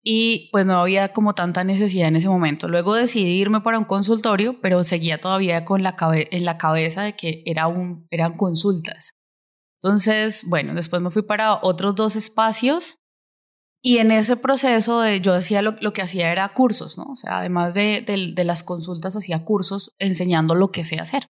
y 0.08 0.50
pues 0.52 0.66
no 0.66 0.74
había 0.74 1.12
como 1.12 1.34
tanta 1.34 1.64
necesidad 1.64 2.06
en 2.06 2.14
ese 2.14 2.28
momento. 2.28 2.68
Luego 2.68 2.94
decidí 2.94 3.40
irme 3.40 3.60
para 3.62 3.76
un 3.76 3.84
consultorio, 3.84 4.60
pero 4.60 4.84
seguía 4.84 5.20
todavía 5.20 5.64
con 5.64 5.82
la 5.82 5.96
en 6.30 6.44
la 6.44 6.58
cabeza 6.58 7.02
de 7.02 7.16
que 7.16 7.42
era 7.44 7.66
un, 7.66 8.06
eran 8.10 8.34
consultas. 8.34 9.14
Entonces, 9.82 10.44
bueno, 10.46 10.74
después 10.74 11.02
me 11.02 11.10
fui 11.10 11.22
para 11.22 11.58
otros 11.60 11.96
dos 11.96 12.14
espacios 12.14 12.98
y 13.82 13.98
en 13.98 14.12
ese 14.12 14.36
proceso 14.36 15.00
de, 15.00 15.20
yo 15.20 15.34
hacía 15.34 15.60
lo, 15.60 15.74
que 15.92 16.02
hacía 16.02 16.30
era 16.30 16.48
cursos, 16.54 16.96
¿no? 16.96 17.06
O 17.12 17.16
sea, 17.16 17.40
además 17.40 17.74
de, 17.74 18.04
de, 18.06 18.44
las 18.44 18.62
consultas, 18.62 19.16
hacía 19.16 19.44
cursos 19.44 19.96
enseñando 19.98 20.54
lo 20.54 20.70
que 20.70 20.84
sé 20.84 21.00
hacer. 21.00 21.26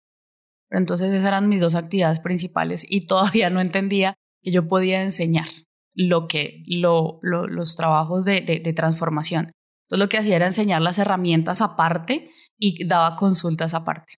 Pero 0.69 0.81
entonces 0.81 1.09
esas 1.15 1.25
eran 1.29 1.49
mis 1.49 1.63
dos 1.63 1.77
actividades 1.77 2.21
principales 2.21 2.85
y 2.87 3.07
todavía 3.07 3.49
no 3.49 3.63
entendía 3.63 4.17
que 4.43 4.53
yo 4.53 4.69
podía 4.69 5.03
enseñar 5.03 5.49
lo 5.97 6.29
que, 6.29 6.63
lo, 6.67 7.19
los 7.23 7.75
trabajos 7.75 8.25
de, 8.25 8.43
de, 8.43 8.73
transformación. 8.75 9.51
Entonces 9.87 10.05
lo 10.05 10.09
que 10.09 10.19
hacía 10.19 10.37
era 10.37 10.47
enseñar 10.47 10.83
las 10.83 10.99
herramientas 10.99 11.63
aparte 11.63 12.29
y 12.59 12.87
daba 12.87 13.17
consultas 13.17 13.73
aparte. 13.73 14.15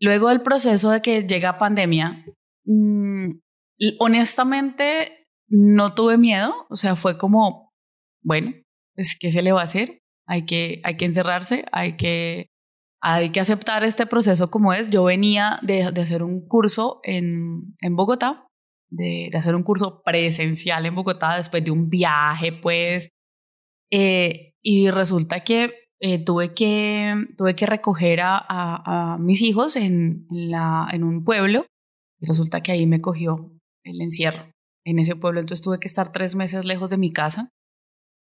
Luego 0.00 0.28
del 0.28 0.42
proceso 0.42 0.90
de 0.90 1.00
que 1.00 1.22
llega 1.22 1.58
pandemia, 1.58 2.24
mm, 2.66 3.30
honestamente 4.00 5.26
no 5.48 5.94
tuve 5.94 6.18
miedo, 6.18 6.54
o 6.68 6.76
sea, 6.76 6.94
fue 6.94 7.16
como, 7.16 7.72
bueno, 8.22 8.52
pues, 8.94 9.16
¿qué 9.18 9.30
se 9.30 9.42
le 9.42 9.52
va 9.52 9.62
a 9.62 9.64
hacer? 9.64 10.00
Hay 10.26 10.44
que, 10.44 10.80
hay 10.84 10.96
que 10.96 11.06
encerrarse, 11.06 11.64
hay 11.72 11.96
que, 11.96 12.48
hay 13.00 13.30
que 13.30 13.40
aceptar 13.40 13.82
este 13.82 14.06
proceso 14.06 14.50
como 14.50 14.72
es. 14.72 14.90
Yo 14.90 15.04
venía 15.04 15.58
de, 15.62 15.90
de 15.90 16.00
hacer 16.00 16.22
un 16.22 16.46
curso 16.46 17.00
en, 17.02 17.74
en 17.80 17.96
Bogotá 17.96 18.46
de, 18.92 19.30
hacer 19.34 19.54
un 19.54 19.62
curso 19.62 20.02
presencial 20.04 20.86
en 20.86 20.94
Bogotá 20.94 21.36
después 21.36 21.64
de 21.64 21.70
un 21.70 21.88
viaje, 21.88 22.52
pues. 22.52 23.08
Eh, 23.90 24.54
y 24.62 24.90
resulta 24.90 25.42
que 25.42 25.74
eh, 26.00 26.22
tuve 26.24 26.54
que 26.54 27.14
tuve 27.36 27.54
que 27.54 27.66
recoger 27.66 28.20
a, 28.22 29.16
mis 29.20 29.42
hijos 29.42 29.76
en, 29.76 30.26
la, 30.30 30.88
en 30.90 31.04
un 31.04 31.24
pueblo 31.24 31.66
y 32.20 32.26
resulta 32.26 32.62
que 32.62 32.72
ahí 32.72 32.86
me 32.86 33.00
cogió 33.00 33.52
el 33.84 34.00
encierro 34.00 34.50
en 34.84 34.98
ese 34.98 35.16
pueblo. 35.16 35.40
Entonces 35.40 35.62
tuve 35.62 35.78
que 35.78 35.88
estar 35.88 36.12
tres 36.12 36.34
meses 36.34 36.64
lejos 36.64 36.90
de 36.90 36.98
mi 36.98 37.10
casa 37.10 37.50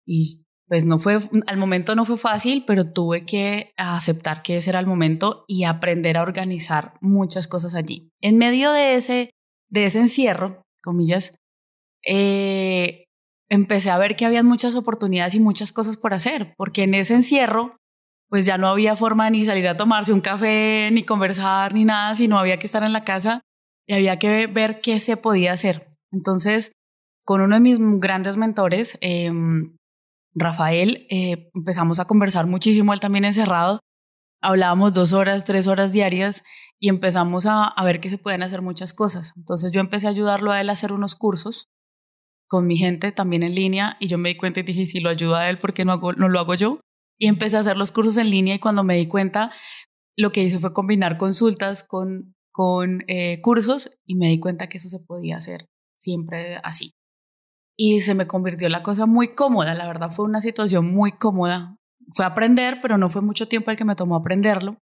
y 0.06 0.42
pues 0.68 0.85
no 0.85 0.99
fue, 0.99 1.20
al 1.46 1.56
momento 1.58 1.94
no 1.94 2.04
fue 2.04 2.16
fácil, 2.16 2.64
pero 2.66 2.92
tuve 2.92 3.25
que 3.25 3.73
aceptar 3.76 4.42
que 4.42 4.56
ese 4.56 4.70
era 4.70 4.80
el 4.80 4.87
momento 4.87 5.44
y 5.46 5.64
aprender 5.64 6.16
a 6.16 6.23
organizar 6.23 6.94
muchas 7.00 7.46
cosas 7.46 7.75
allí. 7.75 8.11
En 8.20 8.37
medio 8.38 8.73
de 8.73 8.94
ese 8.94 9.30
de 9.68 9.87
ese 9.87 10.00
encierro, 10.00 10.62
comillas, 10.82 11.35
eh, 12.06 13.04
empecé 13.49 13.90
a 13.90 13.99
ver 13.99 14.16
que 14.16 14.26
había 14.26 14.42
muchas 14.42 14.75
oportunidades 14.75 15.35
y 15.35 15.40
muchas 15.40 15.73
cosas 15.73 15.96
por 15.96 16.14
hacer, 16.14 16.54
porque 16.56 16.85
en 16.85 16.94
ese 16.94 17.14
encierro, 17.14 17.76
pues 18.28 18.44
ya 18.46 18.58
no 18.58 18.68
había 18.68 18.96
forma 18.96 19.30
ni 19.30 19.44
salir 19.44 19.68
a 19.68 19.76
tomarse 19.76 20.12
un 20.12 20.20
café, 20.20 20.90
ni 20.92 21.04
conversar, 21.04 21.75
ni 21.75 21.85
nada, 21.85 22.14
sino 22.14 22.38
había 22.38 22.58
que 22.58 22.66
estar 22.66 22.82
en 22.82 22.92
la 22.92 23.04
casa 23.04 23.42
y 23.87 23.94
había 23.94 24.18
que 24.18 24.46
ver 24.46 24.80
qué 24.80 24.99
se 24.99 25.16
podía 25.16 25.52
hacer. 25.52 25.88
Entonces, 26.12 26.73
con 27.25 27.40
uno 27.40 27.56
de 27.56 27.61
mis 27.61 27.78
grandes 27.80 28.37
mentores, 28.37 28.99
em, 29.00 29.76
Rafael, 30.35 31.06
eh, 31.11 31.50
empezamos 31.54 31.99
a 31.99 32.04
conversar 32.04 32.46
muchísimo, 32.46 32.92
él 32.92 33.00
también 33.00 33.25
encerrado, 33.25 33.80
hablábamos 34.40 34.92
dos 34.92 35.12
horas, 35.12 35.44
tres 35.44 35.66
horas 35.68 35.92
diarias 35.92 36.44
y 36.78 36.88
empezamos 36.88 37.46
a, 37.46 37.74
ver 37.84 38.00
que 38.00 38.10
se 38.10 38.18
pueden 38.18 38.42
hacer 38.42 38.62
muchas 38.62 38.92
cosas. 38.92 39.32
Entonces 39.36 39.72
yo 39.72 39.80
empecé 39.80 40.06
a 40.06 40.10
ayudarlo 40.10 40.52
a 40.52 40.60
él 40.60 40.68
a 40.68 40.72
hacer 40.72 40.92
unos 40.92 41.14
cursos 41.14 41.68
con 42.48 42.66
mi 42.66 42.76
gente 42.76 43.12
también 43.12 43.42
en 43.42 43.54
línea 43.54 43.96
y 43.98 44.06
yo 44.06 44.18
me 44.18 44.28
di 44.30 44.36
cuenta 44.36 44.60
y 44.60 44.62
dije, 44.62 44.86
si 44.86 45.00
lo 45.00 45.08
ayuda 45.08 45.40
a 45.40 45.50
él, 45.50 45.58
¿por 45.58 45.74
qué 45.74 45.84
no, 45.84 46.00
no 46.16 46.28
lo 46.28 46.38
hago 46.38 46.54
yo? 46.54 46.80
Y 47.18 47.28
empecé 47.28 47.56
a 47.56 47.60
hacer 47.60 47.76
los 47.76 47.92
cursos 47.92 48.16
en 48.18 48.30
línea 48.30 48.54
y 48.54 48.60
cuando 48.60 48.84
me 48.84 48.96
di 48.96 49.08
cuenta, 49.08 49.50
lo 50.16 50.32
que 50.32 50.42
hice 50.42 50.58
fue 50.58 50.72
combinar 50.72 51.16
consultas 51.16 51.82
con, 51.82 52.34
con 52.52 53.04
eh, 53.08 53.40
cursos 53.40 53.90
y 54.04 54.16
me 54.16 54.28
di 54.28 54.38
cuenta 54.38 54.68
que 54.68 54.78
eso 54.78 54.88
se 54.88 55.00
podía 55.00 55.36
hacer 55.38 55.66
siempre 55.96 56.56
así. 56.62 56.94
Y 57.78 58.00
se 58.00 58.14
me 58.14 58.26
convirtió 58.26 58.68
la 58.68 58.82
cosa 58.82 59.06
muy 59.06 59.34
cómoda, 59.34 59.74
la 59.74 59.86
verdad 59.86 60.10
fue 60.10 60.24
una 60.24 60.40
situación 60.40 60.94
muy 60.94 61.12
cómoda. 61.12 61.76
Fue 62.14 62.25
aprender, 62.25 62.78
pero 62.80 62.98
no 62.98 63.08
fue 63.08 63.22
mucho 63.22 63.48
tiempo 63.48 63.70
el 63.70 63.76
que 63.76 63.84
me 63.84 63.96
tomó 63.96 64.16
aprenderlo. 64.16 64.78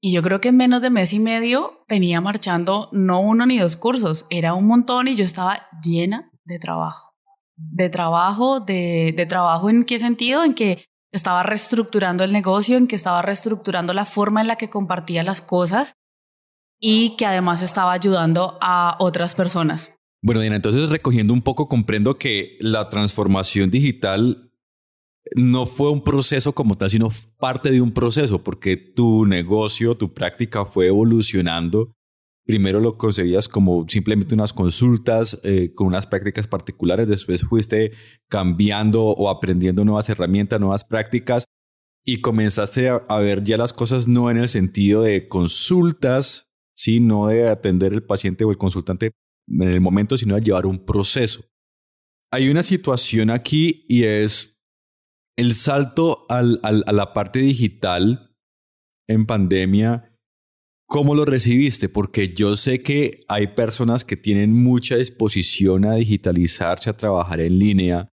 Y 0.00 0.12
yo 0.12 0.22
creo 0.22 0.40
que 0.40 0.48
en 0.48 0.56
menos 0.56 0.82
de 0.82 0.90
mes 0.90 1.12
y 1.12 1.18
medio 1.18 1.84
tenía 1.88 2.20
marchando 2.20 2.90
no 2.92 3.20
uno 3.20 3.46
ni 3.46 3.58
dos 3.58 3.76
cursos, 3.76 4.26
era 4.28 4.52
un 4.54 4.66
montón 4.66 5.08
y 5.08 5.16
yo 5.16 5.24
estaba 5.24 5.66
llena 5.82 6.30
de 6.44 6.58
trabajo. 6.58 7.14
De 7.56 7.88
trabajo, 7.88 8.60
de, 8.60 9.14
de 9.16 9.26
trabajo 9.26 9.70
en 9.70 9.84
qué 9.84 9.98
sentido? 9.98 10.44
En 10.44 10.54
que 10.54 10.84
estaba 11.10 11.42
reestructurando 11.42 12.24
el 12.24 12.32
negocio, 12.32 12.76
en 12.76 12.86
que 12.86 12.96
estaba 12.96 13.22
reestructurando 13.22 13.94
la 13.94 14.04
forma 14.04 14.40
en 14.40 14.48
la 14.48 14.56
que 14.56 14.68
compartía 14.68 15.22
las 15.22 15.40
cosas 15.40 15.94
y 16.80 17.16
que 17.16 17.24
además 17.24 17.62
estaba 17.62 17.92
ayudando 17.92 18.58
a 18.60 18.96
otras 18.98 19.34
personas. 19.34 19.94
Bueno, 20.22 20.40
Diana, 20.40 20.56
entonces 20.56 20.88
recogiendo 20.88 21.32
un 21.32 21.42
poco, 21.42 21.68
comprendo 21.68 22.18
que 22.18 22.56
la 22.60 22.88
transformación 22.88 23.70
digital 23.70 24.43
no 25.34 25.66
fue 25.66 25.90
un 25.90 26.02
proceso 26.02 26.54
como 26.54 26.76
tal, 26.76 26.90
sino 26.90 27.10
parte 27.38 27.70
de 27.70 27.80
un 27.80 27.92
proceso, 27.92 28.42
porque 28.42 28.76
tu 28.76 29.26
negocio, 29.26 29.96
tu 29.96 30.12
práctica 30.12 30.64
fue 30.64 30.86
evolucionando. 30.88 31.92
Primero 32.46 32.78
lo 32.78 32.98
concebías 32.98 33.48
como 33.48 33.86
simplemente 33.88 34.34
unas 34.34 34.52
consultas 34.52 35.40
eh, 35.44 35.72
con 35.74 35.86
unas 35.86 36.06
prácticas 36.06 36.46
particulares, 36.46 37.08
después 37.08 37.42
fuiste 37.42 37.92
cambiando 38.28 39.02
o 39.02 39.30
aprendiendo 39.30 39.84
nuevas 39.84 40.10
herramientas, 40.10 40.60
nuevas 40.60 40.84
prácticas 40.84 41.46
y 42.04 42.20
comenzaste 42.20 42.90
a, 42.90 43.18
ver 43.18 43.42
ya 43.44 43.56
las 43.56 43.72
cosas 43.72 44.06
no 44.06 44.30
en 44.30 44.36
el 44.36 44.48
sentido 44.48 45.02
de 45.02 45.24
consultas, 45.24 46.50
sino 46.76 47.28
de 47.28 47.48
atender 47.48 47.94
el 47.94 48.02
paciente 48.02 48.44
o 48.44 48.50
el 48.50 48.58
consultante 48.58 49.12
en 49.48 49.68
el 49.70 49.80
momento, 49.80 50.18
sino 50.18 50.34
de 50.34 50.42
llevar 50.42 50.66
un 50.66 50.84
proceso. 50.84 51.44
Hay 52.30 52.50
una 52.50 52.62
situación 52.62 53.30
aquí 53.30 53.86
y 53.88 54.04
es 54.04 54.53
el 55.36 55.54
salto 55.54 56.26
a 56.28 56.42
la 56.42 57.12
parte 57.12 57.40
digital 57.40 58.34
en 59.08 59.26
pandemia, 59.26 60.16
¿cómo 60.86 61.14
lo 61.14 61.24
recibiste? 61.24 61.88
Porque 61.88 62.34
yo 62.34 62.56
sé 62.56 62.82
que 62.82 63.20
hay 63.28 63.48
personas 63.48 64.04
que 64.04 64.16
tienen 64.16 64.52
mucha 64.52 64.96
disposición 64.96 65.84
a 65.86 65.96
digitalizarse, 65.96 66.90
a 66.90 66.96
trabajar 66.96 67.40
en 67.40 67.58
línea, 67.58 68.08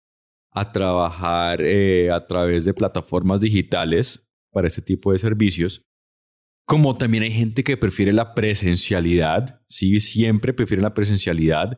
a 0.52 0.72
trabajar 0.72 1.60
eh, 1.62 2.10
a 2.10 2.26
través 2.26 2.64
de 2.64 2.74
plataformas 2.74 3.40
digitales 3.40 4.26
para 4.52 4.68
este 4.68 4.82
tipo 4.82 5.12
de 5.12 5.18
servicios. 5.18 5.82
Como 6.66 6.96
también 6.96 7.22
hay 7.22 7.30
gente 7.30 7.62
que 7.62 7.76
prefiere 7.76 8.12
la 8.12 8.34
presencialidad, 8.34 9.62
sí, 9.68 10.00
siempre 10.00 10.52
prefiere 10.52 10.82
la 10.82 10.94
presencialidad. 10.94 11.76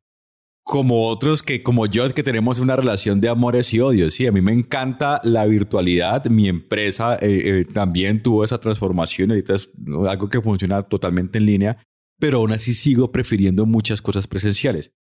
Como 0.69 1.09
otros 1.09 1.43
que, 1.43 1.63
como 1.63 1.87
yo, 1.87 2.07
que 2.13 2.23
tenemos 2.23 2.61
una 2.61 2.77
relación 2.77 3.23
de 3.23 3.31
amores 3.31 3.73
y 3.73 3.81
odios. 3.81 4.13
Sí, 4.13 4.27
a 4.27 4.33
mí 4.33 4.43
me 4.43 4.53
encanta 4.53 5.19
la 5.25 5.47
virtualidad. 5.47 6.27
Mi 6.27 6.47
empresa 6.47 7.15
eh, 7.15 7.61
eh, 7.61 7.65
también 7.73 8.23
tuvo 8.23 8.45
esa 8.45 8.61
transformación. 8.61 9.31
Ahorita 9.31 9.55
es 9.55 9.71
algo 10.07 10.29
que 10.29 10.43
funciona 10.43 10.83
totalmente 10.83 11.39
en 11.39 11.47
línea, 11.47 11.83
pero 12.21 12.39
aún 12.39 12.53
así 12.53 12.75
sigo 12.75 13.11
prefiriendo 13.11 13.65
muchas 13.65 14.03
cosas 14.03 14.27
presenciales. 14.27 14.93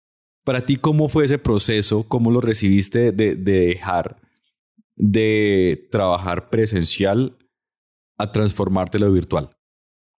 Para 0.42 0.64
ti, 0.64 0.76
¿cómo 0.76 1.10
fue 1.10 1.26
ese 1.26 1.36
proceso? 1.36 2.02
¿Cómo 2.04 2.30
lo 2.30 2.40
recibiste 2.40 3.12
de, 3.12 3.36
de 3.36 3.66
dejar 3.66 4.22
de 4.96 5.86
trabajar 5.90 6.48
presencial 6.48 7.36
a 8.16 8.32
transformarte 8.32 8.98
lo 8.98 9.12
virtual? 9.12 9.50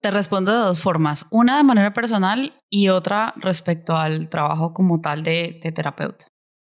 Te 0.01 0.11
respondo 0.11 0.51
de 0.51 0.59
dos 0.59 0.81
formas, 0.81 1.25
una 1.29 1.57
de 1.57 1.63
manera 1.63 1.93
personal 1.93 2.53
y 2.69 2.87
otra 2.87 3.33
respecto 3.35 3.97
al 3.97 4.29
trabajo 4.29 4.73
como 4.73 5.01
tal 5.01 5.23
de, 5.23 5.59
terapeuta. 5.75 6.27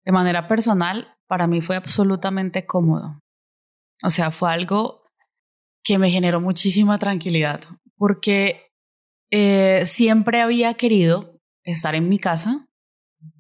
De 0.07 0.13
manera 0.13 0.47
personal, 0.47 1.15
para 1.29 1.47
mí 1.47 1.61
fue 1.61 1.77
absolutamente 1.77 2.65
cómodo. 2.65 3.21
O 4.03 4.11
sea, 4.11 4.31
fue 4.31 4.51
algo 4.51 5.03
que 5.85 5.99
me 5.99 6.11
generó 6.11 6.41
muchísima 6.41 6.97
tranquilidad, 6.97 7.61
porque 7.97 8.71
eh, 9.31 9.83
siempre 9.85 10.41
había 10.41 10.73
querido 10.75 11.39
estar 11.63 11.95
en 11.95 12.09
mi 12.09 12.19
casa, 12.19 12.67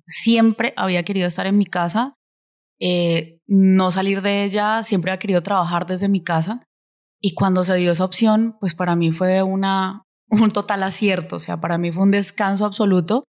siempre 0.06 0.74
había 0.76 1.04
querido 1.04 1.26
estar 1.26 1.46
en 1.46 1.56
mi 1.56 1.64
casa, 1.64 2.14
eh, 2.80 3.38
no 3.46 3.90
salir 3.90 4.20
de 4.20 4.44
ella, 4.44 4.82
siempre 4.82 5.10
había 5.10 5.18
querido 5.20 5.42
trabajar 5.42 5.86
desde 5.86 6.08
mi 6.08 6.22
casa 6.22 6.66
y 7.20 7.34
cuando 7.34 7.62
se 7.62 7.76
dio 7.76 7.92
esa 7.92 8.04
opción, 8.04 8.56
pues 8.60 8.74
para 8.74 8.96
mí 8.96 9.12
fue 9.12 9.42
una, 9.42 10.02
un 10.28 10.50
total 10.50 10.82
acierto, 10.82 11.36
o 11.36 11.40
sea, 11.40 11.60
para 11.60 11.78
mí 11.78 11.92
fue 11.92 12.04
un 12.04 12.10
descanso 12.10 12.64
absoluto 12.64 13.24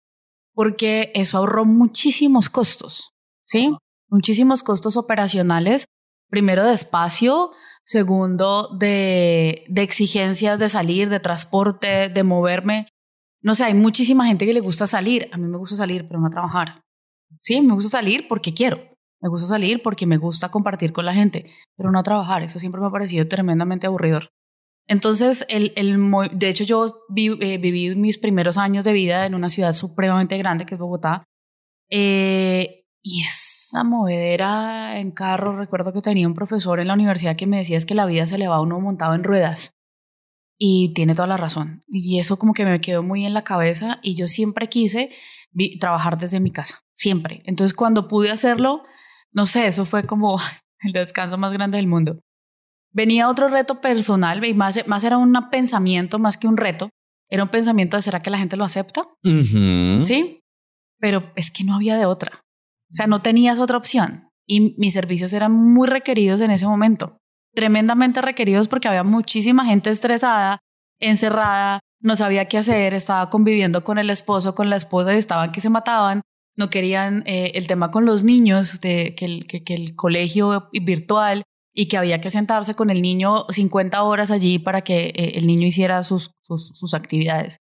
porque 0.54 1.12
eso 1.14 1.38
ahorró 1.38 1.64
muchísimos 1.64 2.50
costos, 2.50 3.12
¿sí? 3.45 3.73
Muchísimos 4.09 4.64
costos 4.64 4.97
operacionales, 4.97 5.85
primero 6.28 6.64
de 6.64 6.73
espacio, 6.73 7.52
segundo 7.85 8.76
de, 8.76 9.64
de 9.68 9.83
exigencias 9.83 10.59
de 10.59 10.68
salir, 10.68 11.11
de 11.11 11.21
transporte, 11.21 12.09
de 12.09 12.23
moverme. 12.25 12.88
No 13.40 13.54
sé, 13.54 13.64
hay 13.64 13.75
muchísima 13.75 14.26
gente 14.26 14.47
que 14.47 14.52
le 14.52 14.61
gusta 14.61 14.88
salir, 14.88 15.28
a 15.33 15.37
mí 15.37 15.47
me 15.47 15.59
gusta 15.59 15.76
salir, 15.76 16.09
pero 16.09 16.18
no 16.18 16.28
trabajar. 16.28 16.83
Sí, 17.40 17.61
me 17.61 17.75
gusta 17.75 17.90
salir 17.90 18.26
porque 18.26 18.52
quiero. 18.52 18.80
Me 19.20 19.28
gusta 19.28 19.48
salir 19.48 19.82
porque 19.82 20.06
me 20.06 20.16
gusta 20.16 20.50
compartir 20.50 20.92
con 20.92 21.04
la 21.04 21.14
gente, 21.14 21.50
pero 21.76 21.90
no 21.90 22.02
trabajar. 22.02 22.42
Eso 22.42 22.58
siempre 22.58 22.80
me 22.80 22.87
ha 22.87 22.90
parecido 22.90 23.26
tremendamente 23.26 23.87
aburridor. 23.87 24.30
Entonces, 24.87 25.44
el, 25.48 25.72
el, 25.76 25.98
de 26.32 26.48
hecho, 26.48 26.64
yo 26.64 26.87
eh, 27.14 27.58
viví 27.58 27.94
mis 27.94 28.18
primeros 28.18 28.56
años 28.56 28.84
de 28.84 28.94
vida 28.94 29.26
en 29.26 29.34
una 29.34 29.50
ciudad 29.50 29.72
supremamente 29.75 30.38
grande 30.38 30.64
que 30.64 30.75
es 30.75 30.80
Bogotá. 30.80 31.25
Eh, 31.90 32.87
y 33.02 33.22
esa 33.22 33.84
movedera 33.84 34.98
en 34.98 35.10
carro, 35.10 35.56
recuerdo 35.56 35.92
que 35.92 36.00
tenía 36.00 36.26
un 36.26 36.34
profesor 36.34 36.80
en 36.80 36.88
la 36.88 36.94
universidad 36.94 37.37
que 37.37 37.46
me 37.46 37.58
decía 37.58 37.76
es 37.76 37.87
que 37.87 37.94
la 37.94 38.06
vida 38.06 38.26
se 38.26 38.38
le 38.38 38.48
va 38.48 38.56
a 38.56 38.60
uno 38.62 38.80
montado 38.80 39.14
en 39.14 39.25
ruedas. 39.25 39.72
Y 40.58 40.92
tiene 40.94 41.14
toda 41.14 41.28
la 41.28 41.37
razón. 41.37 41.84
Y 41.87 42.18
eso 42.18 42.38
como 42.38 42.54
que 42.54 42.64
me 42.64 42.80
quedó 42.80 43.02
muy 43.02 43.26
en 43.26 43.34
la 43.34 43.44
cabeza 43.44 44.00
y 44.02 44.14
yo 44.16 44.26
siempre 44.26 44.68
quise 44.68 45.10
trabajar 45.80 46.18
desde 46.18 46.40
mi 46.40 46.50
casa, 46.50 46.80
siempre. 46.94 47.42
Entonces 47.44 47.76
cuando 47.76 48.08
pude 48.08 48.30
hacerlo, 48.30 48.82
no 49.32 49.47
sé, 49.47 49.66
eso 49.66 49.85
fue 49.85 50.04
como 50.04 50.38
el 50.80 50.92
descanso 50.92 51.38
más 51.38 51.52
grande 51.52 51.76
del 51.76 51.87
mundo. 51.87 52.20
Venía 52.92 53.28
otro 53.28 53.49
reto 53.49 53.80
personal 53.80 54.44
y 54.44 54.54
más, 54.54 54.87
más 54.87 55.04
era 55.04 55.18
un 55.18 55.35
pensamiento 55.50 56.18
más 56.18 56.37
que 56.37 56.49
un 56.49 56.56
reto. 56.56 56.90
Era 57.30 57.42
un 57.42 57.50
pensamiento 57.50 57.97
de 57.97 58.02
¿será 58.02 58.20
que 58.20 58.30
la 58.30 58.38
gente 58.38 58.56
lo 58.56 58.64
acepta? 58.64 59.06
Sí, 59.23 60.40
pero 60.99 61.30
es 61.37 61.50
que 61.50 61.64
no 61.64 61.75
había 61.75 61.97
de 61.97 62.06
otra. 62.06 62.40
O 62.90 62.94
sea, 62.94 63.06
no 63.06 63.20
tenías 63.20 63.58
otra 63.58 63.76
opción. 63.76 64.30
Y 64.47 64.75
mis 64.78 64.94
servicios 64.94 65.35
eran 65.35 65.52
muy 65.52 65.87
requeridos 65.87 66.40
en 66.40 66.50
ese 66.50 66.66
momento. 66.66 67.18
Tremendamente 67.54 68.23
requeridos 68.23 68.66
porque 68.66 68.88
había 68.88 69.04
muchísima 69.04 69.66
gente 69.66 69.90
estresada, 69.90 70.58
encerrada, 70.99 71.80
no 72.00 72.17
sabía 72.17 72.47
qué 72.47 72.58
hacer, 72.58 72.95
estaba 72.95 73.28
conviviendo 73.28 73.84
con 73.84 73.99
el 73.99 74.08
esposo, 74.08 74.54
con 74.54 74.71
la 74.71 74.76
esposa 74.76 75.14
y 75.14 75.19
estaban 75.19 75.52
que 75.52 75.60
se 75.60 75.69
mataban 75.69 76.23
no 76.58 76.71
querían 76.71 77.23
eh, 77.25 77.52
el 77.54 77.68
tema 77.68 77.90
con 77.90 78.04
los 78.04 78.25
niños, 78.25 78.80
de 78.80 79.14
que 79.14 79.25
el, 79.25 79.47
que, 79.47 79.62
el 79.75 79.94
colegio 79.94 80.68
virtual 80.73 81.44
y 81.73 81.86
que 81.86 81.97
había 81.97 82.21
que 82.21 82.32
sentarse 82.32 82.75
con 82.75 82.90
el 82.90 83.00
niño 83.00 83.47
50 83.49 84.02
horas 84.02 84.32
allí 84.32 84.58
para 84.58 84.82
que 84.82 85.06
eh, 85.14 85.32
el 85.36 85.47
niño 85.47 85.68
hiciera 85.68 86.02
sus, 86.02 86.32
sus, 86.42 86.94
actividades. 86.94 87.58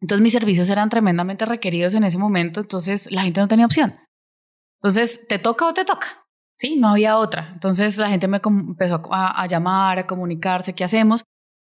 Entonces 0.00 0.22
mis 0.22 0.32
servicios 0.32 0.68
eran 0.68 0.90
tremendamente 0.90 1.44
requeridos 1.44 1.94
en 1.94 2.04
ese 2.04 2.18
momento, 2.18 2.60
entonces 2.60 3.10
la 3.10 3.22
gente 3.22 3.40
no 3.40 3.48
tenía 3.48 3.66
opción. 3.66 3.96
Entonces, 4.80 5.26
¿te 5.26 5.38
toca 5.38 5.66
o 5.66 5.74
te 5.74 5.84
toca? 5.84 6.06
Sí, 6.56 6.76
no 6.76 6.90
había 6.90 7.16
otra. 7.16 7.50
Entonces 7.54 7.98
la 7.98 8.10
gente 8.10 8.28
me 8.28 8.40
empezó 8.44 9.02
a 9.10 9.46
llamar, 9.48 9.98
a 9.98 10.06
comunicarse, 10.06 10.74
¿qué 10.74 10.84
hacemos? 10.84 11.24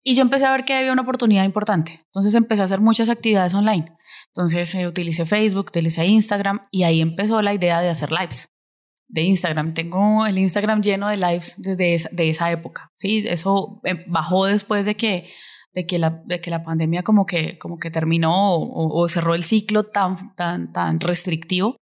Y 0.07 0.15
yo 0.15 0.21
empecé 0.21 0.45
a 0.45 0.51
ver 0.51 0.63
que 0.63 0.73
había 0.73 0.93
una 0.93 1.01
oportunidad 1.01 1.43
importante. 1.43 1.99
Entonces 2.05 2.33
empecé 2.33 2.61
a 2.61 2.63
hacer 2.63 2.79
muchas 2.79 3.09
actividades 3.09 3.53
online. 3.53 3.91
Entonces 4.27 4.73
eh, 4.73 4.87
utilicé 4.87 5.25
Facebook, 5.25 5.65
utilicé 5.67 6.05
Instagram 6.05 6.61
y 6.71 6.83
ahí 6.83 7.01
empezó 7.01 7.41
la 7.41 7.53
idea 7.53 7.81
de 7.81 7.89
hacer 7.89 8.13
lives 8.13 8.47
de 9.09 9.23
Instagram. 9.23 9.73
Tengo 9.73 10.25
el 10.25 10.37
Instagram 10.37 10.81
lleno 10.81 11.09
de 11.09 11.17
lives 11.17 11.55
desde 11.57 11.93
esa, 11.93 12.07
de 12.13 12.29
esa 12.29 12.49
época. 12.49 12.89
Sí, 12.95 13.25
eso 13.27 13.81
eh, 13.83 14.05
bajó 14.07 14.45
después 14.45 14.85
de 14.85 14.95
que, 14.95 15.29
de 15.73 15.85
que, 15.85 15.99
la, 15.99 16.21
de 16.25 16.39
que 16.39 16.51
la 16.51 16.63
pandemia 16.63 17.03
como 17.03 17.25
que, 17.25 17.57
como 17.57 17.77
que 17.77 17.91
terminó 17.91 18.53
o, 18.55 19.01
o 19.03 19.09
cerró 19.09 19.35
el 19.35 19.43
ciclo 19.43 19.83
tan, 19.83 20.33
tan, 20.35 20.71
tan 20.71 21.01
restrictivo 21.01 21.75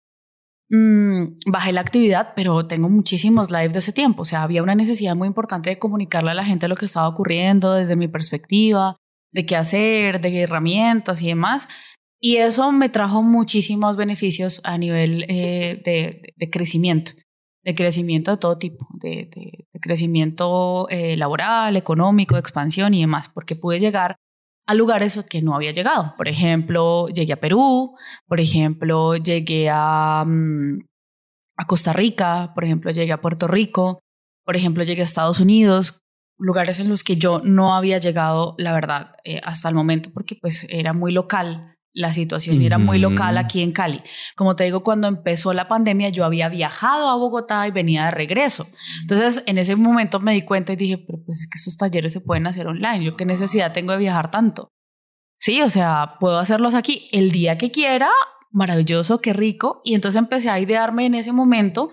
Mm, 0.76 1.36
bajé 1.46 1.72
la 1.72 1.82
actividad, 1.82 2.32
pero 2.34 2.66
tengo 2.66 2.88
muchísimos 2.88 3.52
lives 3.52 3.74
de 3.74 3.78
ese 3.78 3.92
tiempo. 3.92 4.22
O 4.22 4.24
sea, 4.24 4.42
había 4.42 4.62
una 4.62 4.74
necesidad 4.74 5.14
muy 5.14 5.28
importante 5.28 5.70
de 5.70 5.76
comunicarle 5.76 6.32
a 6.32 6.34
la 6.34 6.44
gente 6.44 6.66
lo 6.66 6.74
que 6.74 6.86
estaba 6.86 7.06
ocurriendo 7.06 7.74
desde 7.74 7.94
mi 7.94 8.08
perspectiva, 8.08 8.96
de 9.32 9.46
qué 9.46 9.54
hacer, 9.54 10.20
de 10.20 10.32
qué 10.32 10.42
herramientas 10.42 11.22
y 11.22 11.28
demás. 11.28 11.68
Y 12.20 12.38
eso 12.38 12.72
me 12.72 12.88
trajo 12.88 13.22
muchísimos 13.22 13.96
beneficios 13.96 14.60
a 14.64 14.76
nivel 14.76 15.24
eh, 15.28 15.80
de, 15.84 16.50
crecimiento, 16.50 17.12
de 17.62 17.74
crecimiento 17.76 18.32
de 18.32 18.36
todo 18.38 18.58
tipo, 18.58 18.88
de, 18.94 19.28
crecimiento 19.80 20.88
eh, 20.90 21.16
laboral, 21.16 21.76
económico, 21.76 22.34
de 22.34 22.40
expansión 22.40 22.94
y 22.94 23.02
demás, 23.02 23.28
porque 23.28 23.54
pude 23.54 23.78
llegar 23.78 24.16
a 24.66 24.74
lugares 24.74 25.22
que 25.28 25.42
no 25.42 25.54
había 25.54 25.72
llegado. 25.72 26.14
Por 26.16 26.28
ejemplo, 26.28 27.06
llegué 27.08 27.32
a 27.32 27.40
Perú, 27.40 27.96
por 28.26 28.40
ejemplo, 28.40 29.16
llegué 29.16 29.68
a, 29.70 30.24
mm, 30.26 30.80
a 31.56 31.66
Costa 31.66 31.92
Rica, 31.92 32.52
por 32.54 32.64
ejemplo, 32.64 32.90
llegué 32.90 33.12
a 33.12 33.20
Puerto 33.20 33.46
Rico, 33.46 34.00
por 34.44 34.56
ejemplo, 34.56 34.84
llegué 34.84 35.02
a 35.02 35.04
Estados 35.04 35.40
Unidos, 35.40 36.00
lugares 36.38 36.80
en 36.80 36.88
los 36.88 37.04
que 37.04 37.16
yo 37.16 37.40
no 37.44 37.74
había 37.74 37.98
llegado, 37.98 38.54
la 38.58 38.72
verdad, 38.72 39.12
eh, 39.24 39.40
hasta 39.44 39.68
el 39.68 39.74
momento, 39.74 40.10
porque 40.12 40.36
pues 40.40 40.66
era 40.68 40.92
muy 40.92 41.12
local 41.12 41.73
la 41.94 42.12
situación 42.12 42.60
era 42.60 42.76
muy 42.76 42.98
local 42.98 43.38
aquí 43.38 43.62
en 43.62 43.70
Cali. 43.70 44.02
Como 44.34 44.56
te 44.56 44.64
digo, 44.64 44.82
cuando 44.82 45.06
empezó 45.06 45.54
la 45.54 45.68
pandemia 45.68 46.08
yo 46.08 46.24
había 46.24 46.48
viajado 46.48 47.08
a 47.08 47.16
Bogotá 47.16 47.66
y 47.68 47.70
venía 47.70 48.06
de 48.06 48.10
regreso. 48.10 48.66
Entonces, 49.02 49.44
en 49.46 49.58
ese 49.58 49.76
momento 49.76 50.18
me 50.18 50.32
di 50.32 50.42
cuenta 50.42 50.72
y 50.72 50.76
dije, 50.76 50.98
pero 50.98 51.22
pues 51.24 51.42
es 51.42 51.46
que 51.48 51.56
esos 51.56 51.76
talleres 51.76 52.12
se 52.12 52.20
pueden 52.20 52.48
hacer 52.48 52.66
online. 52.66 53.04
Yo 53.04 53.16
qué 53.16 53.24
necesidad 53.24 53.72
tengo 53.72 53.92
de 53.92 53.98
viajar 53.98 54.30
tanto. 54.32 54.72
Sí, 55.38 55.62
o 55.62 55.70
sea, 55.70 56.16
puedo 56.18 56.38
hacerlos 56.38 56.74
aquí 56.74 57.08
el 57.12 57.30
día 57.30 57.56
que 57.56 57.70
quiera. 57.70 58.10
Maravilloso, 58.50 59.20
qué 59.20 59.32
rico. 59.32 59.80
Y 59.84 59.94
entonces 59.94 60.18
empecé 60.18 60.50
a 60.50 60.58
idearme 60.58 61.06
en 61.06 61.14
ese 61.14 61.32
momento 61.32 61.92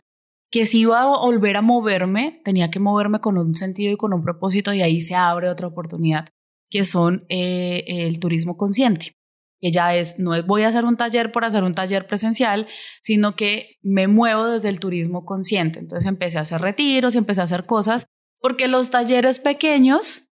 que 0.51 0.65
si 0.65 0.79
iba 0.79 1.01
a 1.01 1.05
volver 1.05 1.57
a 1.57 1.61
moverme, 1.61 2.41
tenía 2.43 2.71
que 2.71 2.79
moverme 2.79 3.19
con 3.19 3.37
un 3.37 3.53
sentido 3.53 3.93
y 3.93 3.97
con 3.97 4.13
un 4.13 4.23
propósito 4.23 4.73
y 4.73 4.81
ahí 4.81 4.99
se 4.99 5.15
abre 5.15 5.47
otra 5.47 5.67
oportunidad, 5.67 6.25
que 6.69 6.85
son 6.85 7.25
eh, 7.29 7.83
el 7.87 8.19
turismo 8.19 8.57
consciente 8.57 9.20
que 9.61 9.71
ya 9.71 9.95
es, 9.95 10.19
no 10.19 10.31
voy 10.43 10.63
a 10.63 10.69
hacer 10.69 10.85
un 10.85 10.97
taller 10.97 11.31
por 11.31 11.45
hacer 11.45 11.63
un 11.63 11.75
taller 11.75 12.07
presencial, 12.07 12.67
sino 13.01 13.35
que 13.35 13.77
me 13.83 14.07
muevo 14.07 14.47
desde 14.47 14.69
el 14.69 14.79
turismo 14.79 15.23
consciente. 15.23 15.79
Entonces 15.79 16.09
empecé 16.09 16.39
a 16.39 16.41
hacer 16.41 16.61
retiros, 16.61 17.15
empecé 17.15 17.41
a 17.41 17.45
hacer 17.45 17.65
cosas, 17.65 18.07
porque 18.39 18.67
los 18.67 18.89
talleres 18.89 19.39
pequeños 19.39 20.29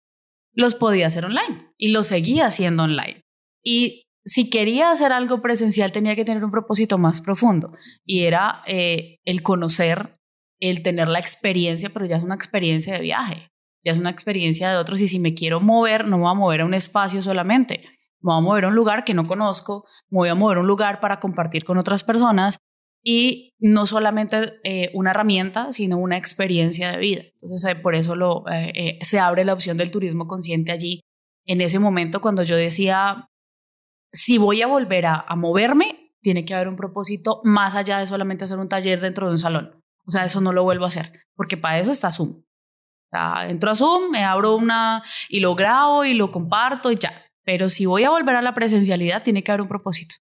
los 0.52 0.74
podía 0.74 1.06
hacer 1.06 1.24
online 1.24 1.72
y 1.78 1.88
los 1.88 2.08
seguía 2.08 2.46
haciendo 2.46 2.82
online. 2.82 3.22
Y 3.62 4.08
si 4.24 4.50
quería 4.50 4.90
hacer 4.90 5.12
algo 5.12 5.40
presencial 5.40 5.92
tenía 5.92 6.16
que 6.16 6.24
tener 6.24 6.44
un 6.44 6.50
propósito 6.50 6.98
más 6.98 7.20
profundo 7.20 7.72
y 8.04 8.24
era 8.24 8.62
eh, 8.66 9.20
el 9.24 9.42
conocer, 9.42 10.12
el 10.60 10.82
tener 10.82 11.08
la 11.08 11.18
experiencia, 11.18 11.90
pero 11.90 12.06
ya 12.06 12.16
es 12.16 12.24
una 12.24 12.34
experiencia 12.34 12.94
de 12.94 13.00
viaje, 13.00 13.50
ya 13.84 13.92
es 13.92 13.98
una 13.98 14.10
experiencia 14.10 14.70
de 14.70 14.76
otros 14.76 15.00
y 15.00 15.08
si 15.08 15.18
me 15.18 15.34
quiero 15.34 15.60
mover, 15.60 16.06
no 16.06 16.18
me 16.18 16.24
voy 16.24 16.32
a 16.32 16.34
mover 16.34 16.60
a 16.60 16.64
un 16.64 16.74
espacio 16.74 17.22
solamente, 17.22 17.84
me 18.22 18.32
voy 18.32 18.38
a 18.38 18.40
mover 18.40 18.64
a 18.64 18.68
un 18.68 18.74
lugar 18.74 19.04
que 19.04 19.14
no 19.14 19.26
conozco, 19.26 19.84
me 20.10 20.18
voy 20.18 20.28
a 20.28 20.34
mover 20.34 20.58
a 20.58 20.60
un 20.60 20.66
lugar 20.66 21.00
para 21.00 21.20
compartir 21.20 21.64
con 21.64 21.78
otras 21.78 22.04
personas 22.04 22.58
y 23.04 23.54
no 23.58 23.86
solamente 23.86 24.60
eh, 24.62 24.90
una 24.94 25.10
herramienta, 25.10 25.72
sino 25.72 25.98
una 25.98 26.16
experiencia 26.16 26.92
de 26.92 26.98
vida. 26.98 27.22
Entonces, 27.40 27.70
eh, 27.70 27.74
por 27.74 27.94
eso 27.94 28.14
lo, 28.14 28.44
eh, 28.50 28.98
se 29.02 29.18
abre 29.18 29.44
la 29.44 29.52
opción 29.52 29.76
del 29.76 29.90
turismo 29.90 30.26
consciente 30.26 30.70
allí. 30.70 31.00
En 31.44 31.60
ese 31.60 31.80
momento, 31.80 32.20
cuando 32.20 32.44
yo 32.44 32.54
decía, 32.54 33.28
si 34.12 34.38
voy 34.38 34.62
a 34.62 34.68
volver 34.68 35.06
a, 35.06 35.26
moverme, 35.36 36.12
tiene 36.20 36.44
que 36.44 36.54
haber 36.54 36.68
un 36.68 36.76
propósito 36.76 37.40
más 37.42 37.74
allá 37.74 37.98
de 37.98 38.06
solamente 38.06 38.44
hacer 38.44 38.58
un 38.58 38.68
taller 38.68 39.00
dentro 39.00 39.26
de 39.26 39.32
un 39.32 39.38
salón. 39.38 39.82
O 40.06 40.10
sea, 40.10 40.24
eso 40.24 40.40
no 40.40 40.52
lo 40.52 40.62
vuelvo 40.62 40.84
a 40.84 40.88
hacer, 40.88 41.12
porque 41.34 41.56
para 41.56 41.80
eso 41.80 41.90
está 41.90 42.12
Zoom. 42.12 42.42
O 43.12 43.40
entro 43.42 43.70
a 43.70 43.74
Zoom, 43.74 44.10
me 44.10 44.22
abro 44.22 44.54
una 44.54 45.02
y 45.28 45.40
lo 45.40 45.54
grabo 45.54 46.04
y 46.04 46.14
lo 46.14 46.30
comparto 46.30 46.92
y 46.92 46.96
ya. 46.96 47.21
Pero 47.44 47.68
si 47.68 47.86
voy 47.86 48.04
a 48.04 48.10
volver 48.10 48.36
a 48.36 48.42
la 48.42 48.54
presencialidad, 48.54 49.22
tiene 49.22 49.42
que 49.42 49.50
haber 49.50 49.62
un 49.62 49.68
propósito. 49.68 50.14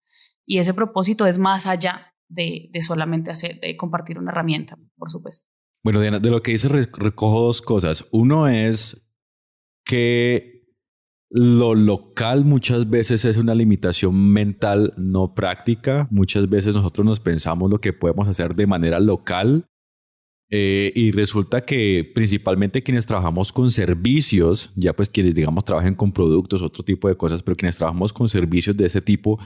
Y 0.46 0.58
ese 0.58 0.74
propósito 0.74 1.26
es 1.28 1.38
más 1.38 1.68
allá 1.68 2.14
de, 2.28 2.70
de 2.72 2.82
solamente 2.82 3.32
hacer, 3.32 3.60
de 3.60 3.78
compartir 3.78 4.18
una 4.18 4.32
herramienta, 4.32 4.78
por 4.98 5.12
supuesto. 5.12 5.50
Bueno, 5.84 6.00
Diana, 6.00 6.20
de 6.20 6.30
lo 6.30 6.42
que 6.42 6.52
dice 6.52 6.70
recojo 6.70 7.42
dos 7.42 7.62
cosas. 7.62 8.08
Uno 8.12 8.48
es 8.48 9.12
que 9.84 10.62
lo 11.30 11.76
local 11.76 12.44
muchas 12.44 12.90
veces 12.90 13.26
es 13.26 13.38
una 13.38 13.56
limitación 13.56 14.32
mental 14.32 14.94
no 14.98 15.34
práctica. 15.34 16.08
Muchas 16.12 16.50
veces 16.50 16.76
nosotros 16.76 17.06
nos 17.06 17.20
pensamos 17.20 17.70
lo 17.70 17.80
que 17.80 17.94
podemos 17.94 18.28
hacer 18.28 18.54
de 18.54 18.68
manera 18.68 19.00
local 19.00 19.71
eh, 20.54 20.92
y 20.96 21.12
resulta 21.12 21.62
que 21.62 22.12
principalmente 22.14 22.84
quienes 22.84 23.06
trabajamos 23.06 23.54
con 23.54 23.72
servicios, 23.72 24.72
ya 24.76 24.94
pues 24.94 25.08
quienes 25.08 25.34
digamos 25.34 25.64
trabajen 25.64 25.96
con 25.96 26.12
productos, 26.12 26.62
otro 26.62 26.84
tipo 26.84 27.08
de 27.08 27.16
cosas, 27.16 27.42
pero 27.42 27.56
quienes 27.56 27.78
trabajamos 27.78 28.12
con 28.12 28.28
servicios 28.28 28.76
de 28.76 28.86
ese 28.86 29.02
tipo, 29.02 29.40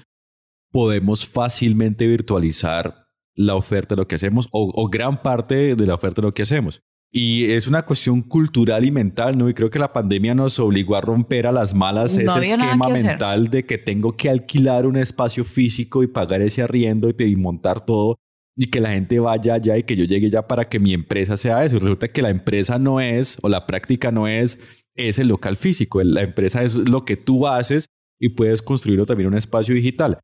podemos 0.71 1.27
fácilmente 1.27 2.07
virtualizar 2.07 3.05
la 3.35 3.53
oferta 3.53 3.93
de 3.93 4.01
lo 4.01 4.07
que 4.07 4.15
hacemos 4.15 4.47
o, 4.51 4.89
gran 4.89 5.21
parte 5.21 5.75
de 5.75 5.85
la 5.85 5.93
oferta 5.93 6.21
de 6.21 6.27
lo 6.27 6.31
que 6.31 6.41
hacemos. 6.41 6.81
Y 7.11 7.45
es 7.51 7.67
una 7.67 7.83
cuestión 7.83 8.23
cultural 8.23 8.83
y 8.83 8.91
mental, 8.91 9.37
¿no? 9.37 9.47
Y 9.47 9.53
creo 9.53 9.69
que 9.69 9.79
la 9.79 9.93
pandemia 9.93 10.33
nos 10.33 10.59
obligó 10.59 10.95
a 10.95 11.01
romper 11.01 11.45
a 11.45 11.51
las 11.51 11.73
malas 11.75 12.17
ese 12.17 12.39
esquema 12.39 12.89
mental 12.89 13.47
de 13.49 13.65
que 13.65 13.77
tengo 13.77 14.17
que 14.17 14.29
alquilar 14.29 14.87
un 14.87 14.97
espacio 14.97 15.45
físico 15.45 16.01
y 16.01 16.07
pagar 16.07 16.41
ese 16.41 16.63
arriendo 16.63 17.09
y, 17.09 17.23
y 17.23 17.35
montar 17.35 17.85
todo 17.85 18.17
y 18.55 18.67
que 18.67 18.79
la 18.79 18.91
gente 18.91 19.19
vaya 19.19 19.55
allá 19.55 19.77
y 19.77 19.83
que 19.83 19.95
yo 19.95 20.05
llegue 20.05 20.29
ya 20.29 20.47
para 20.47 20.69
que 20.69 20.79
mi 20.79 20.93
empresa 20.93 21.37
sea 21.37 21.65
eso. 21.65 21.79
resulta 21.79 22.07
que 22.07 22.21
la 22.21 22.29
empresa 22.29 22.79
no 22.79 23.01
es, 23.01 23.37
o 23.41 23.49
la 23.49 23.67
práctica 23.67 24.11
no 24.11 24.27
es, 24.27 24.59
es 24.95 25.19
el 25.19 25.27
local 25.27 25.57
físico. 25.57 26.01
La 26.03 26.21
empresa 26.21 26.63
es 26.63 26.75
lo 26.75 27.03
que 27.03 27.17
tú 27.17 27.47
haces 27.47 27.87
y 28.19 28.29
puedes 28.29 28.61
construirlo 28.61 29.05
también 29.05 29.27
un 29.27 29.37
espacio 29.37 29.75
digital. 29.75 30.19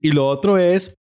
Y 0.00 0.12
lo 0.12 0.26
otro 0.26 0.58
es 0.58 0.94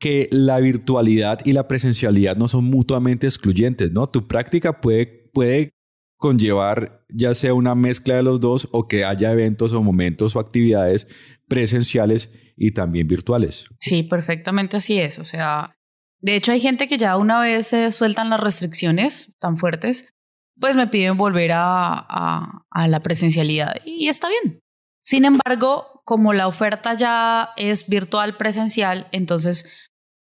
que 0.00 0.28
la 0.30 0.58
virtualidad 0.60 1.40
y 1.44 1.52
la 1.52 1.68
presencialidad 1.68 2.36
no 2.36 2.48
son 2.48 2.64
mutuamente 2.64 3.26
excluyentes, 3.26 3.92
¿no? 3.92 4.08
Tu 4.08 4.26
práctica 4.26 4.80
puede, 4.80 5.30
puede 5.32 5.70
conllevar 6.18 7.04
ya 7.08 7.34
sea 7.34 7.54
una 7.54 7.74
mezcla 7.74 8.16
de 8.16 8.22
los 8.22 8.40
dos 8.40 8.68
o 8.72 8.86
que 8.86 9.04
haya 9.04 9.32
eventos 9.32 9.72
o 9.72 9.82
momentos 9.82 10.36
o 10.36 10.40
actividades 10.40 11.06
presenciales 11.48 12.32
y 12.56 12.72
también 12.72 13.06
virtuales. 13.06 13.66
Sí, 13.78 14.02
perfectamente 14.02 14.76
así 14.76 14.98
es. 14.98 15.18
O 15.18 15.24
sea, 15.24 15.77
de 16.20 16.34
hecho, 16.34 16.52
hay 16.52 16.60
gente 16.60 16.88
que 16.88 16.98
ya 16.98 17.16
una 17.16 17.40
vez 17.40 17.68
se 17.68 17.92
sueltan 17.92 18.30
las 18.30 18.40
restricciones 18.40 19.32
tan 19.38 19.56
fuertes, 19.56 20.14
pues 20.60 20.74
me 20.74 20.88
piden 20.88 21.16
volver 21.16 21.52
a, 21.54 22.64
la 22.74 23.00
presencialidad 23.00 23.76
y 23.84 24.08
está 24.08 24.28
bien. 24.28 24.60
Sin 25.04 25.24
embargo, 25.24 26.02
como 26.04 26.32
la 26.32 26.48
oferta 26.48 26.94
ya 26.94 27.50
es 27.56 27.88
virtual 27.88 28.36
presencial, 28.36 29.08
entonces 29.12 29.88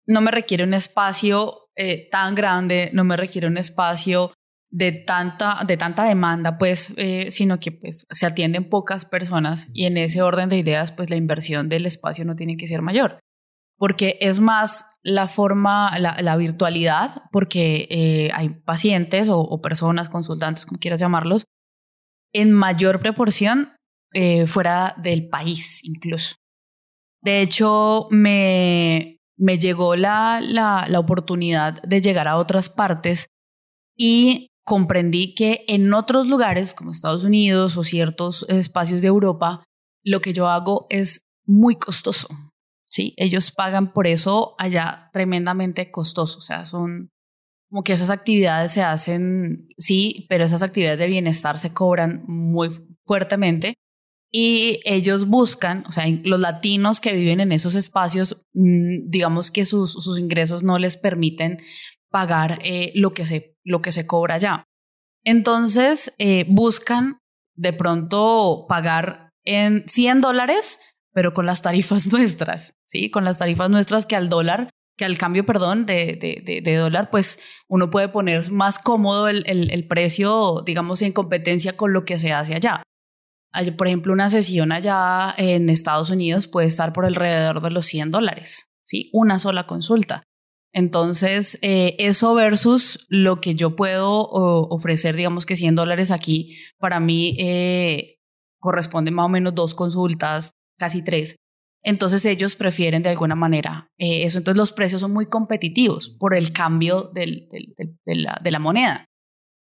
no 0.08 0.22
me 0.22 0.32
requiere 0.32 0.64
un 0.64 0.74
espacio 0.74 1.70
eh, 1.76 2.10
tan 2.10 2.36
grande, 2.36 2.90
no 2.94 3.04
me 3.04 3.18
requiere 3.18 3.48
un 3.48 3.58
espacio 3.58 4.34
de 4.70 4.92
tanta, 4.92 5.60
de 5.66 5.78
tanta 5.78 6.04
demanda, 6.04 6.58
pues, 6.58 6.94
eh, 6.98 7.32
sino 7.32 7.60
que 7.60 7.72
pues, 7.72 8.06
se 8.10 8.26
atienden 8.26 8.70
pocas 8.70 9.06
personas 9.06 9.68
y 9.74 9.86
en 9.86 9.98
ese 9.98 10.22
orden 10.22 10.50
de 10.50 10.58
ideas, 10.58 10.92
pues 10.92 11.10
la 11.10 11.16
inversión 11.16 11.70
del 11.70 11.86
espacio 11.86 12.26
no 12.26 12.36
tiene 12.36 12.58
que 12.58 12.68
ser 12.68 12.82
mayor 12.82 13.20
porque 13.78 14.18
es 14.22 14.40
más 14.40 14.86
la 15.04 15.28
forma, 15.28 15.98
la, 16.00 16.38
virtualidad, 16.38 17.24
porque 17.32 17.88
eh, 17.90 18.30
hay 18.34 18.50
pacientes 18.50 19.28
o, 19.30 19.62
personas, 19.62 20.10
consultantes, 20.10 20.66
como 20.66 20.80
quieras 20.80 21.02
llamarlos, 21.02 21.46
en 22.34 22.52
mayor 22.52 23.00
proporción 23.00 23.74
eh, 24.14 24.48
fuera 24.48 24.96
del 24.98 25.28
país 25.28 25.84
incluso. 25.84 26.36
De 27.22 27.42
hecho, 27.42 28.08
me, 28.12 29.18
me 29.38 29.58
llegó 29.58 29.96
la, 29.96 30.40
la, 30.42 30.86
la 30.88 31.00
oportunidad 31.00 31.82
de 31.84 32.02
llegar 32.02 32.28
a 32.28 32.38
otras 32.38 32.70
partes 32.70 33.28
y 33.98 34.48
comprendí 34.66 35.36
que 35.36 35.66
en 35.68 35.94
otros 35.94 36.28
lugares 36.28 36.74
como 36.74 36.92
Estados 36.92 37.24
Unidos 37.24 37.78
o 37.78 37.84
ciertos 37.84 38.46
espacios 38.50 39.02
de 39.02 39.10
Europa, 39.10 39.64
lo 40.04 40.22
que 40.22 40.34
yo 40.34 40.48
hago 40.48 40.88
es 40.90 41.22
muy 41.46 41.76
costoso. 41.76 42.28
¿Sí? 42.94 43.16
Ellos 43.18 43.52
pagan 43.52 43.92
por 43.92 44.06
eso 44.06 44.54
allá 44.60 45.10
tremendamente 45.12 45.90
costoso, 45.90 46.38
o 46.38 46.42
sea, 46.42 46.68
son 46.68 47.10
como 47.72 47.84
que 47.84 47.94
esas 47.94 48.12
actividades 48.12 48.72
se 48.72 48.84
hacen, 48.84 49.68
sí, 49.80 50.28
pero 50.30 50.44
esas 50.44 50.62
actividades 50.62 51.00
de 51.00 51.08
bienestar 51.08 51.58
se 51.58 51.74
cobran 51.74 52.24
muy 52.28 52.70
fuertemente 53.08 53.74
y 54.32 54.80
ellos 54.86 55.26
buscan, 55.26 55.84
o 55.88 55.92
sea, 55.92 56.06
los 56.24 56.40
latinos 56.40 57.00
que 57.00 57.14
viven 57.14 57.40
en 57.40 57.52
esos 57.52 57.74
espacios, 57.74 58.46
mm, 58.54 59.10
digamos 59.10 59.50
que 59.50 59.66
sus, 59.66 59.92
sus 59.92 60.20
ingresos 60.20 60.62
no 60.62 60.78
les 60.78 60.96
permiten 60.98 61.58
pagar 62.12 62.60
eh, 62.64 62.92
lo, 62.94 63.16
que 63.16 63.26
se, 63.26 63.58
lo 63.64 63.82
que 63.82 63.92
se 63.92 64.06
cobra 64.06 64.36
allá. 64.36 64.66
Entonces, 65.24 66.14
eh, 66.20 66.46
buscan 66.48 67.18
de 67.56 67.74
pronto 67.74 68.68
pagar 68.70 69.32
en 69.46 69.84
100 69.88 70.22
dólares 70.22 70.80
pero 71.14 71.34
con 71.34 71.46
las 71.46 71.62
tarifas 71.62 72.08
nuestras, 72.12 72.76
¿sí? 72.86 73.10
Con 73.10 73.24
las 73.24 73.38
tarifas 73.38 73.70
nuestras 73.70 74.06
que 74.06 74.16
al 74.16 74.30
dólar, 74.30 74.70
que 74.98 75.06
al 75.06 75.18
cambio, 75.18 75.46
perdón, 75.46 75.86
de, 75.86 76.18
de, 76.20 76.62
de, 76.62 76.76
dólar, 76.76 77.10
pues 77.10 77.40
uno 77.68 77.90
puede 77.90 78.10
poner 78.10 78.52
más 78.52 78.78
cómodo 78.78 79.28
el, 79.28 79.44
el, 79.48 79.72
el, 79.72 79.88
precio, 79.88 80.62
digamos, 80.66 81.02
en 81.02 81.14
competencia 81.14 81.76
con 81.76 81.94
lo 81.94 82.06
que 82.06 82.20
se 82.20 82.32
hace 82.32 82.54
allá. 82.54 82.84
Por 83.78 83.88
ejemplo, 83.88 84.14
una 84.14 84.30
sesión 84.30 84.72
allá 84.72 85.34
en 85.38 85.70
Estados 85.70 86.10
Unidos 86.10 86.48
puede 86.48 86.68
estar 86.68 86.92
por 86.94 87.06
alrededor 87.06 87.62
de 87.62 87.70
los 87.70 87.86
100 87.86 88.12
dólares, 88.12 88.68
¿sí? 88.84 89.10
Una 89.14 89.40
sola 89.40 89.66
consulta. 89.66 90.24
Entonces, 90.74 91.60
eh, 91.62 91.96
eso 92.00 92.34
versus 92.34 93.06
lo 93.08 93.42
que 93.42 93.54
yo 93.54 93.76
puedo 93.76 94.22
ofrecer, 94.22 95.16
digamos 95.16 95.46
que 95.46 95.56
100 95.56 95.76
dólares 95.76 96.10
aquí, 96.10 96.58
para 96.80 97.00
mí 97.00 97.36
eh, 97.40 98.18
corresponde 98.60 99.12
más 99.12 99.28
o 99.28 99.30
menos 99.30 99.54
dos 99.54 99.76
consultas, 99.76 100.54
casi 100.84 101.02
tres. 101.02 101.38
Entonces 101.82 102.26
ellos 102.26 102.58
prefieren 102.58 103.04
de 103.04 103.10
alguna 103.10 103.36
manera 103.36 103.90
eh, 103.98 104.24
eso. 104.26 104.38
Entonces 104.38 104.58
los 104.58 104.74
precios 104.74 105.00
son 105.00 105.14
muy 105.14 105.28
competitivos 105.28 106.10
por 106.20 106.36
el 106.36 106.52
cambio 106.52 107.10
de, 107.14 107.48
la, 108.06 108.60
moneda. 108.60 109.06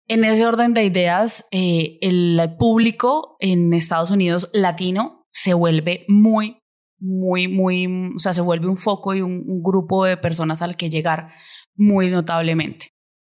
En 0.07 0.25
ese 0.25 0.45
orden 0.45 0.75
de 0.75 0.85
ideas, 0.85 1.47
eh, 1.51 1.97
el 2.03 2.57
público 2.59 3.37
en 3.41 3.73
Estados 3.73 4.11
Unidos 4.11 4.51
latino 4.53 5.27
se 5.33 5.55
vuelve 5.55 6.05
muy, 6.09 6.59
muy, 6.99 7.49
muy, 7.49 7.87
o 8.15 8.19
sea, 8.19 8.35
se 8.35 8.43
vuelve 8.43 8.69
un 8.69 8.77
foco 8.77 9.15
y 9.15 9.23
un, 9.23 9.63
grupo 9.63 10.05
de 10.05 10.19
personas 10.19 10.61
al 10.61 10.77
que 10.77 10.91
llegar 10.91 11.31
muy 11.75 12.11
notablemente. 12.11 12.89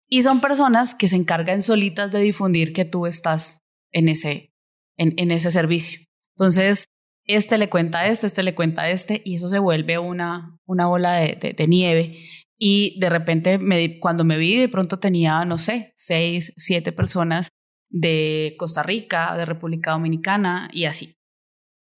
Y 0.09 0.21
son 0.23 0.41
personas 0.41 0.95
que 0.95 1.07
se 1.07 1.15
encargan 1.15 1.61
solitas 1.61 2.11
de 2.11 2.19
difundir 2.19 2.73
que 2.73 2.83
tú 2.83 3.05
estás 3.05 3.61
en 3.93 4.09
ese, 4.09 4.51
en 4.97 5.31
ese 5.31 5.49
servicio. 5.49 6.01
Entonces, 6.35 6.85
este 7.29 7.57
le 7.57 7.69
cuenta 7.69 7.99
a 7.99 8.07
este, 8.07 8.27
este 8.27 8.43
le 8.43 8.55
cuenta 8.55 8.83
a 8.83 8.89
este, 8.89 9.21
y 9.23 9.35
eso 9.35 9.49
se 9.49 9.59
vuelve 9.59 9.99
una, 9.99 10.57
una 10.65 10.87
bola 10.87 11.13
de, 11.13 11.55
de, 11.55 11.67
nieve. 11.67 12.17
Y 12.57 12.99
de 12.99 13.09
repente, 13.09 13.59
me, 13.59 13.99
cuando 13.99 14.23
me 14.23 14.37
vi, 14.37 14.57
de 14.57 14.67
pronto 14.67 14.99
tenía, 14.99 15.45
no 15.45 15.57
sé, 15.57 15.93
seis, 15.95 16.53
siete 16.57 16.91
personas 16.91 17.49
de 17.89 18.55
Costa 18.57 18.83
Rica, 18.83 19.37
de 19.37 19.45
República 19.45 19.91
Dominicana 19.91 20.69
y 20.73 20.85
así, 20.85 21.13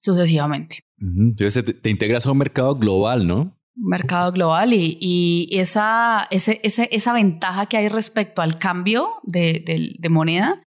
sucesivamente. 0.01 0.79
Entonces 0.99 1.63
te, 1.81 1.89
integras 1.89 2.25
a 2.27 2.31
un 2.31 2.37
mercado 2.37 2.75
global, 2.75 3.25
¿no? 3.25 3.57
mercado 3.73 4.33
global 4.33 4.73
y, 4.73 4.97
y 4.99 5.47
esa, 5.57 6.27
ese, 6.29 6.59
ese, 6.61 6.89
esa 6.91 7.13
ventaja 7.13 7.67
que 7.67 7.77
hay 7.77 7.87
respecto 7.87 8.41
al 8.41 8.59
cambio 8.59 9.09
de, 9.23 9.63
de, 9.65 9.95
de 9.97 10.09
moneda 10.09 10.61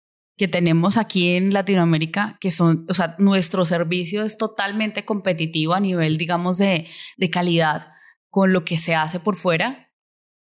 que 0.44 0.50
tenemos 0.50 0.98
aquí 0.98 1.38
en 1.38 1.54
Latinoamérica, 1.54 2.38
que 2.42 2.52
son, 2.52 2.86
o 2.90 2.94
sea, 2.94 3.16
nuestro 3.18 3.64
servicio 3.64 4.24
es 4.24 4.38
totalmente 4.38 5.06
competitivo 5.06 5.74
a 5.74 5.80
nivel, 5.80 6.18
digamos, 6.18 6.58
de, 6.58 6.86
de 7.16 7.30
calidad 7.30 7.94
con 8.30 8.52
lo 8.52 8.66
que 8.66 8.78
se 8.78 8.94
hace 8.94 9.22
por 9.22 9.38
fuera, 9.38 9.94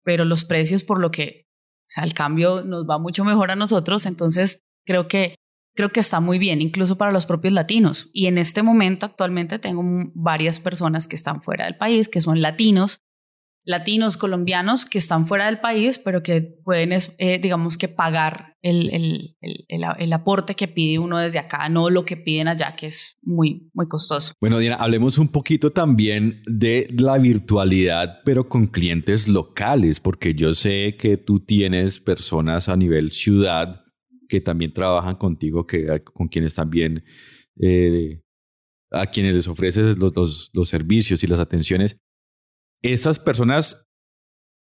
pero 0.04 0.26
los 0.26 0.44
precios 0.44 0.84
por 0.84 1.00
lo 1.00 1.10
que, 1.10 1.46
o 1.48 1.86
sea, 1.88 2.04
el 2.04 2.13
cambio 2.13 2.63
nos 2.63 2.84
va 2.84 3.00
mucho 3.00 3.24
mejor 3.24 3.50
a 3.50 3.56
nosotros, 3.56 4.06
entonces 4.06 4.63
creo 4.86 5.08
que 5.08 5.36
creo 5.74 5.89
que 5.89 6.02
está 6.02 6.20
muy 6.20 6.38
bien, 6.38 6.62
incluso 6.62 6.98
para 6.98 7.13
los 7.13 7.26
propios 7.26 7.54
latinos. 7.54 8.10
Y 8.12 8.26
en 8.26 8.38
este 8.38 8.62
momento 8.62 9.06
actualmente 9.06 9.58
tengo 9.58 9.84
varias 10.16 10.60
personas 10.60 11.08
que 11.08 11.16
están 11.16 11.42
fuera 11.42 11.63
del 11.63 11.78
país, 11.78 12.10
que 12.10 12.20
son 12.20 12.42
latinos, 12.42 13.00
latinos, 13.65 14.17
colombianos 14.17 14.86
que 14.86 14.97
están 14.97 15.26
fuera 15.26 15.45
del 15.45 15.60
país, 15.60 15.99
pero 15.99 16.21
que 16.21 16.41
pueden, 16.41 16.91
eh, 16.91 17.39
digamos 17.39 17.78
que, 17.78 17.88
pagar 17.88 18.56
el, 18.62 18.89
el, 18.93 19.38
el, 19.41 19.86
el, 19.97 20.13
aporte 20.13 20.54
que 20.54 20.67
pide 20.67 20.99
uno 20.99 21.17
desde 21.17 21.39
acá, 21.39 21.69
no 21.69 21.89
lo 21.89 22.06
que 22.06 22.17
piden 22.17 22.47
allá, 22.47 22.76
que 22.76 22.88
es 22.88 23.17
muy, 23.21 23.69
muy 23.73 23.88
costoso. 23.88 24.34
Bueno, 24.41 24.60
Diana, 24.60 24.78
hablemos 24.78 25.17
un 25.17 25.30
poquito 25.30 25.71
también 25.71 26.41
de 26.45 26.88
la 26.97 27.17
virtualidad, 27.17 28.19
pero 28.26 28.49
con 28.49 28.67
clientes 28.67 29.28
locales, 29.28 29.99
porque 29.99 30.34
yo 30.34 30.54
sé 30.54 30.95
que 30.97 31.17
tú 31.17 31.39
tienes 31.39 31.99
personas 31.99 32.69
a 32.69 32.76
nivel 32.76 33.12
ciudad 33.12 33.84
que 34.28 34.41
también 34.41 34.73
trabajan 34.73 35.15
contigo, 35.15 35.65
que, 35.65 36.02
con 36.04 36.28
quienes 36.28 36.56
también... 36.56 37.04
Eh, 37.62 38.19
a 38.95 39.08
quienes 39.08 39.34
les 39.34 39.47
ofreces 39.47 39.97
los, 39.97 40.52
los 40.54 40.69
servicios 40.69 41.23
y 41.23 41.28
las 41.28 41.39
atenciones 41.39 41.97
estas 42.84 43.17
personas, 43.17 43.88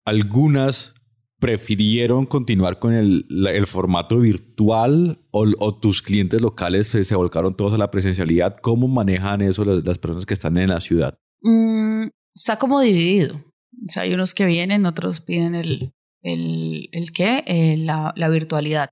algunas 0.05 0.93
prefirieron 1.41 2.27
continuar 2.27 2.77
con 2.77 2.93
el, 2.93 3.25
formato 3.65 4.19
virtual 4.19 5.19
o, 5.31 5.75
tus 5.79 6.03
clientes 6.03 6.39
locales 6.39 6.88
se, 6.88 7.15
volcaron 7.15 7.57
todos 7.57 7.73
a 7.73 7.79
la 7.79 7.89
presencialidad. 7.89 8.57
¿Cómo 8.62 8.88
manejan 8.88 9.41
eso 9.41 9.65
las, 9.65 9.97
personas 9.97 10.27
que 10.27 10.36
están 10.36 10.57
en 10.57 10.69
la 10.69 10.79
ciudad? 10.79 11.17
Mm, 11.41 12.10
está 12.34 12.57
como 12.57 12.79
dividido. 12.79 13.36
O 13.36 13.88
sea, 13.88 14.03
hay 14.03 14.13
unos 14.13 14.36
que 14.36 14.45
vienen, 14.45 14.86
otros 14.86 15.19
piden 15.21 15.55
el, 15.55 15.93
el, 16.21 16.89
el 16.91 17.12
qué, 17.12 17.43
eh, 17.47 17.75
la, 17.77 18.13
virtualidad. 18.29 18.89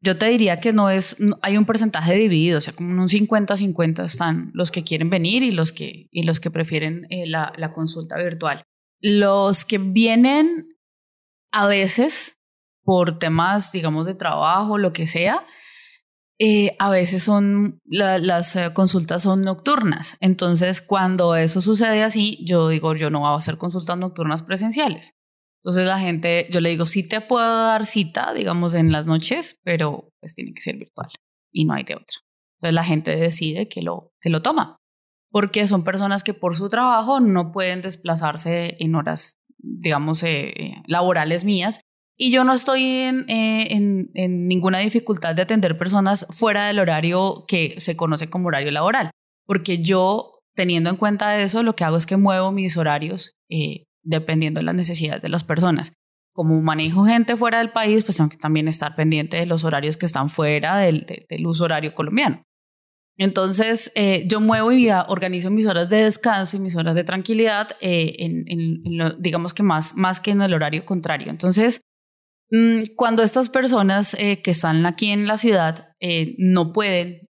Yo 0.00 0.18
te 0.18 0.28
diría 0.28 0.60
que 0.60 0.72
no 0.72 0.90
es, 0.90 1.16
hay 1.42 1.56
un 1.56 1.64
porcentaje 1.64 2.14
dividido, 2.14 2.58
o 2.58 2.60
sea, 2.60 2.72
como 2.72 2.90
un 2.90 3.08
50-50 3.08 4.04
están 4.04 4.50
los 4.54 4.70
que 4.70 4.84
quieren 4.84 5.10
venir 5.10 5.42
y 5.42 5.50
los 5.50 5.72
que, 5.72 6.08
y 6.10 6.22
los 6.24 6.38
que 6.38 6.50
prefieren 6.50 7.06
eh, 7.10 7.26
la, 7.26 7.52
la 7.56 7.72
consulta 7.72 8.16
virtual. 8.16 8.62
Los 9.00 9.64
que 9.64 9.78
vienen 9.78 10.76
a 11.52 11.66
veces 11.66 12.38
por 12.84 13.18
temas, 13.18 13.72
digamos, 13.72 14.06
de 14.06 14.14
trabajo, 14.14 14.78
lo 14.78 14.92
que 14.92 15.06
sea, 15.06 15.44
eh, 16.38 16.76
a 16.78 16.90
veces 16.90 17.22
son 17.22 17.80
las 17.86 18.56
eh, 18.56 18.72
consultas 18.74 19.22
son 19.22 19.42
nocturnas. 19.42 20.16
Entonces, 20.20 20.82
cuando 20.82 21.34
eso 21.34 21.62
sucede 21.62 22.02
así, 22.02 22.44
yo 22.46 22.68
digo, 22.68 22.94
yo 22.94 23.08
no 23.08 23.20
voy 23.20 23.28
a 23.28 23.36
hacer 23.36 23.56
consultas 23.56 23.96
nocturnas 23.96 24.42
presenciales. 24.42 25.14
Entonces 25.66 25.88
la 25.88 25.98
gente, 25.98 26.46
yo 26.48 26.60
le 26.60 26.68
digo, 26.68 26.86
sí 26.86 27.02
te 27.02 27.20
puedo 27.20 27.64
dar 27.66 27.86
cita, 27.86 28.32
digamos, 28.32 28.76
en 28.76 28.92
las 28.92 29.08
noches, 29.08 29.58
pero 29.64 30.10
pues 30.20 30.36
tiene 30.36 30.54
que 30.54 30.60
ser 30.60 30.76
virtual 30.76 31.08
y 31.50 31.64
no 31.64 31.74
hay 31.74 31.82
de 31.82 31.96
otra. 31.96 32.18
Entonces 32.60 32.72
la 32.72 32.84
gente 32.84 33.16
decide 33.16 33.66
que 33.66 33.82
lo, 33.82 34.12
que 34.20 34.30
lo 34.30 34.42
toma, 34.42 34.76
porque 35.28 35.66
son 35.66 35.82
personas 35.82 36.22
que 36.22 36.34
por 36.34 36.54
su 36.54 36.68
trabajo 36.68 37.18
no 37.18 37.50
pueden 37.50 37.82
desplazarse 37.82 38.76
en 38.78 38.94
horas, 38.94 39.38
digamos, 39.58 40.22
eh, 40.22 40.50
eh, 40.50 40.74
laborales 40.86 41.44
mías. 41.44 41.80
Y 42.16 42.30
yo 42.30 42.44
no 42.44 42.52
estoy 42.52 42.84
en, 42.84 43.28
eh, 43.28 43.74
en, 43.74 44.12
en, 44.14 44.46
ninguna 44.46 44.78
dificultad 44.78 45.34
de 45.34 45.42
atender 45.42 45.76
personas 45.76 46.28
fuera 46.30 46.68
del 46.68 46.78
horario 46.78 47.44
que 47.48 47.74
se 47.78 47.96
conoce 47.96 48.28
como 48.28 48.46
horario 48.46 48.70
laboral, 48.70 49.10
porque 49.44 49.78
yo, 49.78 50.38
teniendo 50.54 50.90
en 50.90 50.96
cuenta 50.96 51.40
eso, 51.40 51.64
lo 51.64 51.74
que 51.74 51.82
hago 51.82 51.96
es 51.96 52.06
que 52.06 52.16
muevo 52.16 52.52
mis 52.52 52.76
horarios 52.76 53.32
dependiendo 54.06 54.60
de 54.60 54.64
las 54.64 54.74
necesidades 54.74 55.22
de 55.22 55.28
las 55.28 55.44
personas. 55.44 55.92
Como 56.32 56.60
manejo 56.60 57.04
gente 57.04 57.36
fuera 57.36 57.58
del 57.58 57.70
país, 57.70 58.04
pues 58.04 58.16
tengo 58.16 58.30
que 58.30 58.36
también 58.36 58.68
estar 58.68 58.94
pendiente 58.94 59.36
de 59.38 59.46
los 59.46 59.64
horarios 59.64 59.96
que 59.96 60.06
están 60.06 60.28
fuera 60.28 60.78
del, 60.78 61.06
del 61.28 61.46
uso 61.46 61.64
horario 61.64 61.94
colombiano. 61.94 62.42
Entonces, 63.18 63.92
eh, 63.94 64.24
yo 64.28 64.40
muevo 64.40 64.72
y 64.72 64.90
organizo 64.90 65.50
mis 65.50 65.66
horas 65.66 65.88
de 65.88 66.02
descanso 66.02 66.56
y 66.56 66.60
mis 66.60 66.76
horas 66.76 66.94
de 66.94 67.04
tranquilidad, 67.04 67.68
eh, 67.80 68.14
en, 68.18 68.84
digamos 69.18 69.54
que 69.54 69.62
más, 69.62 69.96
más 69.96 70.20
que 70.20 70.32
en 70.32 70.42
el 70.42 70.52
horario 70.52 70.84
contrario. 70.84 71.30
Entonces, 71.30 71.80
mm, 72.50 72.94
cuando 72.94 73.22
estas 73.22 73.48
personas 73.48 74.14
eh, 74.14 74.42
que 74.42 74.50
están 74.50 74.84
aquí 74.84 75.10
en 75.10 75.26
la 75.26 75.38
ciudad 75.38 75.92
no 76.38 76.72
pueden 76.72 77.22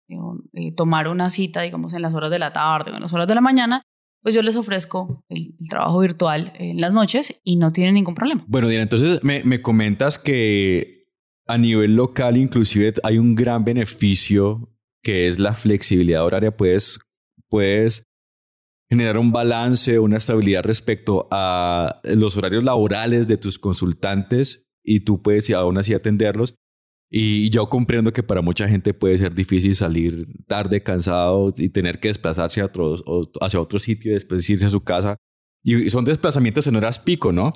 tomar 0.75 1.07
una 1.07 1.29
cita, 1.29 1.61
digamos, 1.61 1.93
en 1.93 2.01
las 2.01 2.15
horas 2.15 2.31
de 2.31 2.39
la 2.39 2.51
tarde 2.51 2.91
o 2.91 2.95
en 2.95 3.01
las 3.01 3.13
horas 3.13 3.27
de 3.27 3.35
la 3.35 3.41
mañana, 3.41 3.83
pues 4.25 4.33
yo 4.33 4.41
les 4.41 4.55
ofrezco 4.55 5.23
el, 5.29 5.55
trabajo 5.69 5.99
virtual 5.99 6.51
en 6.55 6.81
las 6.81 6.95
noches 6.95 7.39
y 7.43 7.57
no 7.57 7.69
tienen 7.69 7.93
ningún 7.93 8.15
problema. 8.15 8.43
Bueno, 8.47 8.67
Diana, 8.67 8.81
entonces 8.81 9.23
me, 9.23 9.43
me 9.43 9.61
comentas 9.61 10.17
que 10.17 11.05
a 11.45 11.59
nivel 11.59 11.95
local 11.95 12.35
inclusive 12.35 12.95
hay 13.03 13.19
un 13.19 13.35
gran 13.35 13.63
beneficio 13.63 14.75
que 15.03 15.27
es 15.27 15.37
la 15.37 15.53
flexibilidad 15.53 16.25
horaria. 16.25 16.57
Puedes, 16.57 16.97
puedes 17.49 18.07
generar 18.89 19.19
un 19.19 19.31
balance, 19.31 19.99
una 19.99 20.17
estabilidad 20.17 20.63
respecto 20.63 21.27
a 21.29 22.01
los 22.03 22.35
horarios 22.35 22.63
laborales 22.63 23.27
de 23.27 23.37
tus 23.37 23.59
consultantes 23.59 24.65
y 24.83 25.01
tú 25.01 25.21
puedes 25.21 25.51
aún 25.51 25.77
así 25.77 25.93
atenderlos 25.93 26.55
y 27.09 27.49
yo 27.49 27.69
comprendo 27.69 28.11
que 28.11 28.23
para 28.23 28.41
mucha 28.41 28.67
gente 28.67 28.93
puede 28.93 29.17
ser 29.17 29.33
difícil 29.33 29.75
salir 29.75 30.27
tarde, 30.47 30.81
cansado 30.81 31.53
y 31.55 31.69
tener 31.69 31.99
que 31.99 32.09
desplazarse 32.09 32.61
a 32.61 32.71
hacia 33.41 33.61
otro 33.61 33.79
sitio 33.79 34.11
y 34.11 34.15
después 34.15 34.49
irse 34.49 34.65
a 34.65 34.69
su 34.69 34.83
casa. 34.83 35.17
Y 35.63 35.89
son 35.89 36.05
desplazamientos 36.05 36.67
en 36.67 36.75
horas 36.75 36.99
pico, 36.99 37.31
¿no? 37.31 37.53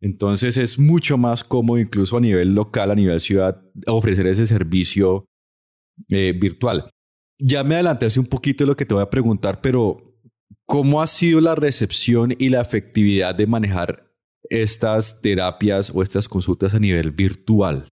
Entonces 0.00 0.56
es 0.56 0.78
mucho 0.78 1.18
más 1.18 1.44
cómodo, 1.44 1.78
incluso 1.78 2.16
a 2.16 2.20
nivel 2.20 2.54
local, 2.54 2.90
a 2.90 2.94
nivel 2.94 3.20
ciudad, 3.20 3.62
ofrecer 3.86 4.26
ese 4.26 4.46
servicio 4.46 5.26
eh, 6.08 6.34
virtual. 6.38 6.90
Ya 7.38 7.64
me 7.64 7.74
adelanté 7.74 8.06
hace 8.06 8.20
un 8.20 8.26
poquito 8.26 8.64
de 8.64 8.68
lo 8.68 8.76
que 8.76 8.86
te 8.86 8.94
voy 8.94 9.02
a 9.02 9.10
preguntar, 9.10 9.60
pero 9.60 10.18
¿cómo 10.66 11.02
ha 11.02 11.06
sido 11.06 11.40
la 11.40 11.54
recepción 11.54 12.34
y 12.38 12.48
la 12.48 12.60
efectividad 12.60 13.34
de 13.34 13.46
manejar 13.46 14.10
estas 14.48 15.20
terapias 15.20 15.92
o 15.94 16.02
estas 16.02 16.28
consultas 16.28 16.74
a 16.74 16.78
nivel 16.78 17.10
virtual? 17.10 17.88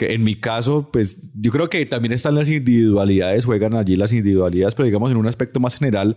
En 0.00 0.22
mi 0.22 0.36
caso, 0.36 0.90
pues 0.92 1.30
yo 1.34 1.50
creo 1.52 1.68
que 1.68 1.84
también 1.86 2.12
están 2.12 2.34
las 2.34 2.48
individualidades, 2.48 3.46
juegan 3.46 3.74
allí 3.74 3.96
las 3.96 4.12
individualidades, 4.12 4.74
pero 4.74 4.86
digamos 4.86 5.10
en 5.10 5.16
un 5.16 5.26
aspecto 5.26 5.60
más 5.60 5.76
general, 5.76 6.16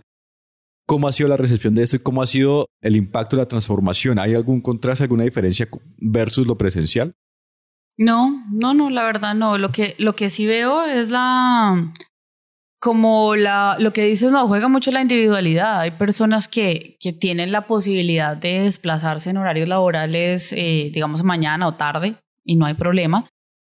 ¿cómo 0.86 1.08
ha 1.08 1.12
sido 1.12 1.28
la 1.28 1.36
recepción 1.36 1.74
de 1.74 1.82
esto 1.82 1.96
y 1.96 2.00
cómo 2.00 2.22
ha 2.22 2.26
sido 2.26 2.66
el 2.82 2.96
impacto 2.96 3.36
la 3.36 3.48
transformación? 3.48 4.18
¿Hay 4.18 4.34
algún 4.34 4.60
contraste, 4.60 5.04
alguna 5.04 5.24
diferencia 5.24 5.68
versus 5.98 6.46
lo 6.46 6.56
presencial? 6.56 7.14
No, 7.96 8.44
no, 8.50 8.74
no, 8.74 8.90
la 8.90 9.04
verdad 9.04 9.34
no. 9.34 9.56
Lo 9.58 9.70
que, 9.70 9.94
lo 9.98 10.16
que 10.16 10.28
sí 10.28 10.46
veo 10.46 10.84
es 10.84 11.10
la, 11.10 11.92
como 12.80 13.36
la, 13.36 13.76
lo 13.78 13.92
que 13.92 14.04
dices, 14.04 14.32
no, 14.32 14.48
juega 14.48 14.68
mucho 14.68 14.90
la 14.90 15.02
individualidad. 15.02 15.80
Hay 15.80 15.92
personas 15.92 16.48
que, 16.48 16.96
que 16.98 17.12
tienen 17.12 17.52
la 17.52 17.66
posibilidad 17.66 18.36
de 18.36 18.60
desplazarse 18.60 19.30
en 19.30 19.36
horarios 19.36 19.68
laborales, 19.68 20.52
eh, 20.52 20.90
digamos, 20.92 21.22
mañana 21.22 21.68
o 21.68 21.74
tarde, 21.74 22.16
y 22.44 22.56
no 22.56 22.66
hay 22.66 22.74
problema 22.74 23.26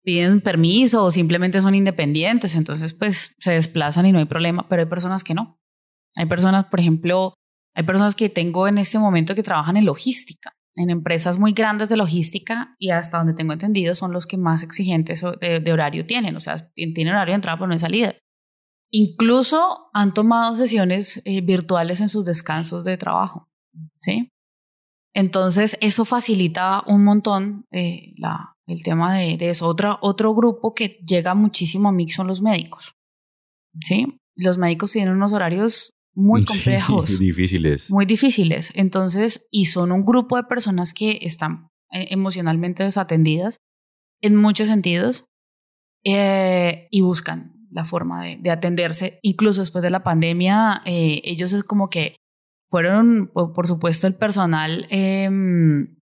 piden 0.05 0.41
permiso 0.41 1.05
o 1.05 1.11
simplemente 1.11 1.61
son 1.61 1.75
independientes, 1.75 2.55
entonces 2.55 2.95
pues 2.95 3.35
se 3.39 3.53
desplazan 3.53 4.07
y 4.07 4.13
no 4.13 4.19
hay 4.19 4.25
problema, 4.25 4.67
pero 4.69 4.83
hay 4.83 4.89
personas 4.89 5.25
que 5.25 5.35
no. 5.35 5.59
Hay 6.17 6.27
personas, 6.27 6.67
por 6.67 6.81
ejemplo, 6.81 7.35
hay 7.75 7.85
personas 7.85 8.15
que 8.15 8.29
tengo 8.29 8.67
en 8.67 8.79
este 8.79 8.99
momento 8.99 9.35
que 9.35 9.43
trabajan 9.43 9.77
en 9.77 9.85
logística, 9.85 10.53
en 10.77 10.91
empresas 10.91 11.39
muy 11.39 11.53
grandes 11.53 11.89
de 11.89 11.97
logística 11.97 12.75
y 12.79 12.91
hasta 12.91 13.19
donde 13.19 13.35
tengo 13.35 13.53
entendido 13.53 13.95
son 13.95 14.13
los 14.13 14.27
que 14.27 14.37
más 14.37 14.63
exigentes 14.63 15.23
de, 15.41 15.73
horario 15.73 16.07
tienen, 16.07 16.37
o 16.37 16.41
sea, 16.41 16.71
tienen 16.75 17.09
horario 17.09 17.33
de 17.33 17.37
entrada 17.37 17.59
pero 17.59 17.69
no 17.69 17.75
de 17.75 17.81
salida. 17.81 18.15
Incluso 18.91 19.91
han 19.93 20.15
tomado 20.15 20.57
sesiones 20.57 21.21
eh, 21.25 21.43
virtuales 21.43 22.01
en 22.01 22.09
sus 22.09 22.25
descansos 22.25 22.85
de 22.85 22.97
trabajo, 22.97 23.51
¿sí? 24.01 24.31
Entonces, 25.15 25.77
eso 25.81 26.05
facilita 26.05 26.83
un 26.87 27.05
montón 27.05 27.67
eh, 27.71 28.15
la, 28.17 28.57
el 28.69 28.83
tema 28.83 29.17
de, 29.17 29.37
eso. 29.41 29.67
Otra, 29.67 29.99
otro 30.03 30.35
grupo 30.35 30.75
que 30.75 31.01
llega 31.07 31.35
muchísimo 31.35 31.89
a 31.89 31.93
mí 31.93 32.09
son 32.09 32.27
los 32.27 32.43
médicos. 32.43 32.95
¿sí? 33.81 34.21
Los 34.37 34.59
médicos 34.59 34.93
tienen 34.93 35.15
unos 35.15 35.33
horarios 35.33 35.95
muy 36.15 36.45
complejos. 36.45 37.09
Sí, 37.09 37.17
difíciles. 37.25 37.91
Muy 37.91 38.05
difíciles. 38.05 38.71
Entonces, 38.75 39.47
y 39.51 39.67
son 39.67 39.91
un 39.91 40.05
grupo 40.05 40.37
de 40.37 40.45
personas 40.45 40.93
que 40.93 41.19
están 41.23 41.69
eh, 41.91 42.09
emocionalmente 42.11 42.85
desatendidas 42.85 43.59
en 44.21 44.37
muchos 44.37 44.69
sentidos 44.69 45.25
eh, 46.05 46.89
y 46.91 47.01
buscan 47.01 47.55
la 47.71 47.85
forma 47.85 48.25
de, 48.25 48.51
atenderse. 48.51 49.19
Incluso 49.23 49.63
después 49.63 49.83
de 49.83 49.91
la 49.91 50.03
pandemia, 50.03 50.83
eh, 50.85 51.23
ellos 51.25 51.53
es 51.55 51.65
como 51.65 51.89
que 51.89 52.17
fueron, 52.71 53.31
por 53.33 53.67
supuesto, 53.67 54.07
el 54.07 54.15
personal 54.15 54.87
em, 54.91 55.97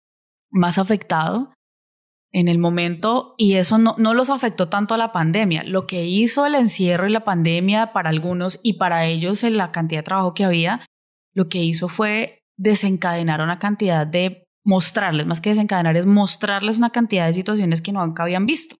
más 0.50 0.78
afectado 0.78 1.52
en 2.32 2.48
el 2.48 2.58
momento 2.58 3.34
y 3.38 3.54
eso 3.54 3.78
no, 3.78 3.94
no 3.98 4.14
los 4.14 4.30
afectó 4.30 4.68
tanto 4.68 4.94
a 4.94 4.98
la 4.98 5.12
pandemia. 5.12 5.62
Lo 5.64 5.86
que 5.86 6.04
hizo 6.06 6.46
el 6.46 6.54
encierro 6.54 7.06
y 7.06 7.12
la 7.12 7.24
pandemia 7.24 7.92
para 7.92 8.10
algunos 8.10 8.60
y 8.62 8.74
para 8.74 9.06
ellos 9.06 9.44
en 9.44 9.56
la 9.56 9.72
cantidad 9.72 10.00
de 10.00 10.04
trabajo 10.04 10.34
que 10.34 10.44
había, 10.44 10.80
lo 11.34 11.48
que 11.48 11.62
hizo 11.62 11.88
fue 11.88 12.40
desencadenar 12.58 13.40
una 13.40 13.58
cantidad 13.58 14.06
de 14.06 14.44
mostrarles, 14.64 15.26
más 15.26 15.40
que 15.40 15.50
desencadenar, 15.50 15.96
es 15.96 16.06
mostrarles 16.06 16.78
una 16.78 16.90
cantidad 16.90 17.26
de 17.26 17.32
situaciones 17.32 17.80
que 17.80 17.92
nunca 17.92 18.24
habían 18.24 18.46
visto. 18.46 18.76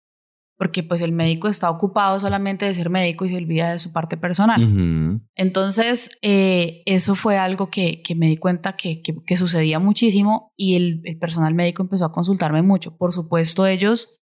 Porque 0.58 0.82
pues 0.82 1.02
el 1.02 1.12
médico 1.12 1.48
está 1.48 1.70
ocupado 1.70 2.18
solamente 2.18 2.64
de 2.64 2.74
ser 2.74 2.88
médico 2.88 3.24
y 3.24 3.28
se 3.28 3.36
olvida 3.36 3.72
de 3.72 3.78
su 3.78 3.92
parte 3.92 4.16
personal. 4.16 5.20
Entonces, 5.34 6.10
eh, 6.22 6.82
eso 6.86 7.14
fue 7.14 7.36
algo 7.36 7.68
que, 7.68 8.02
que, 8.02 8.14
me 8.14 8.26
di 8.26 8.38
cuenta 8.38 8.74
que, 8.74 9.02
que, 9.02 9.36
sucedía 9.36 9.78
muchísimo 9.78 10.52
y 10.56 10.76
el, 10.76 11.02
el, 11.04 11.18
personal 11.18 11.54
médico 11.54 11.82
empezó 11.82 12.06
a 12.06 12.12
consultarme 12.12 12.62
mucho. 12.62 12.96
Por 12.96 13.12
supuesto, 13.12 13.66
ellos 13.66 14.18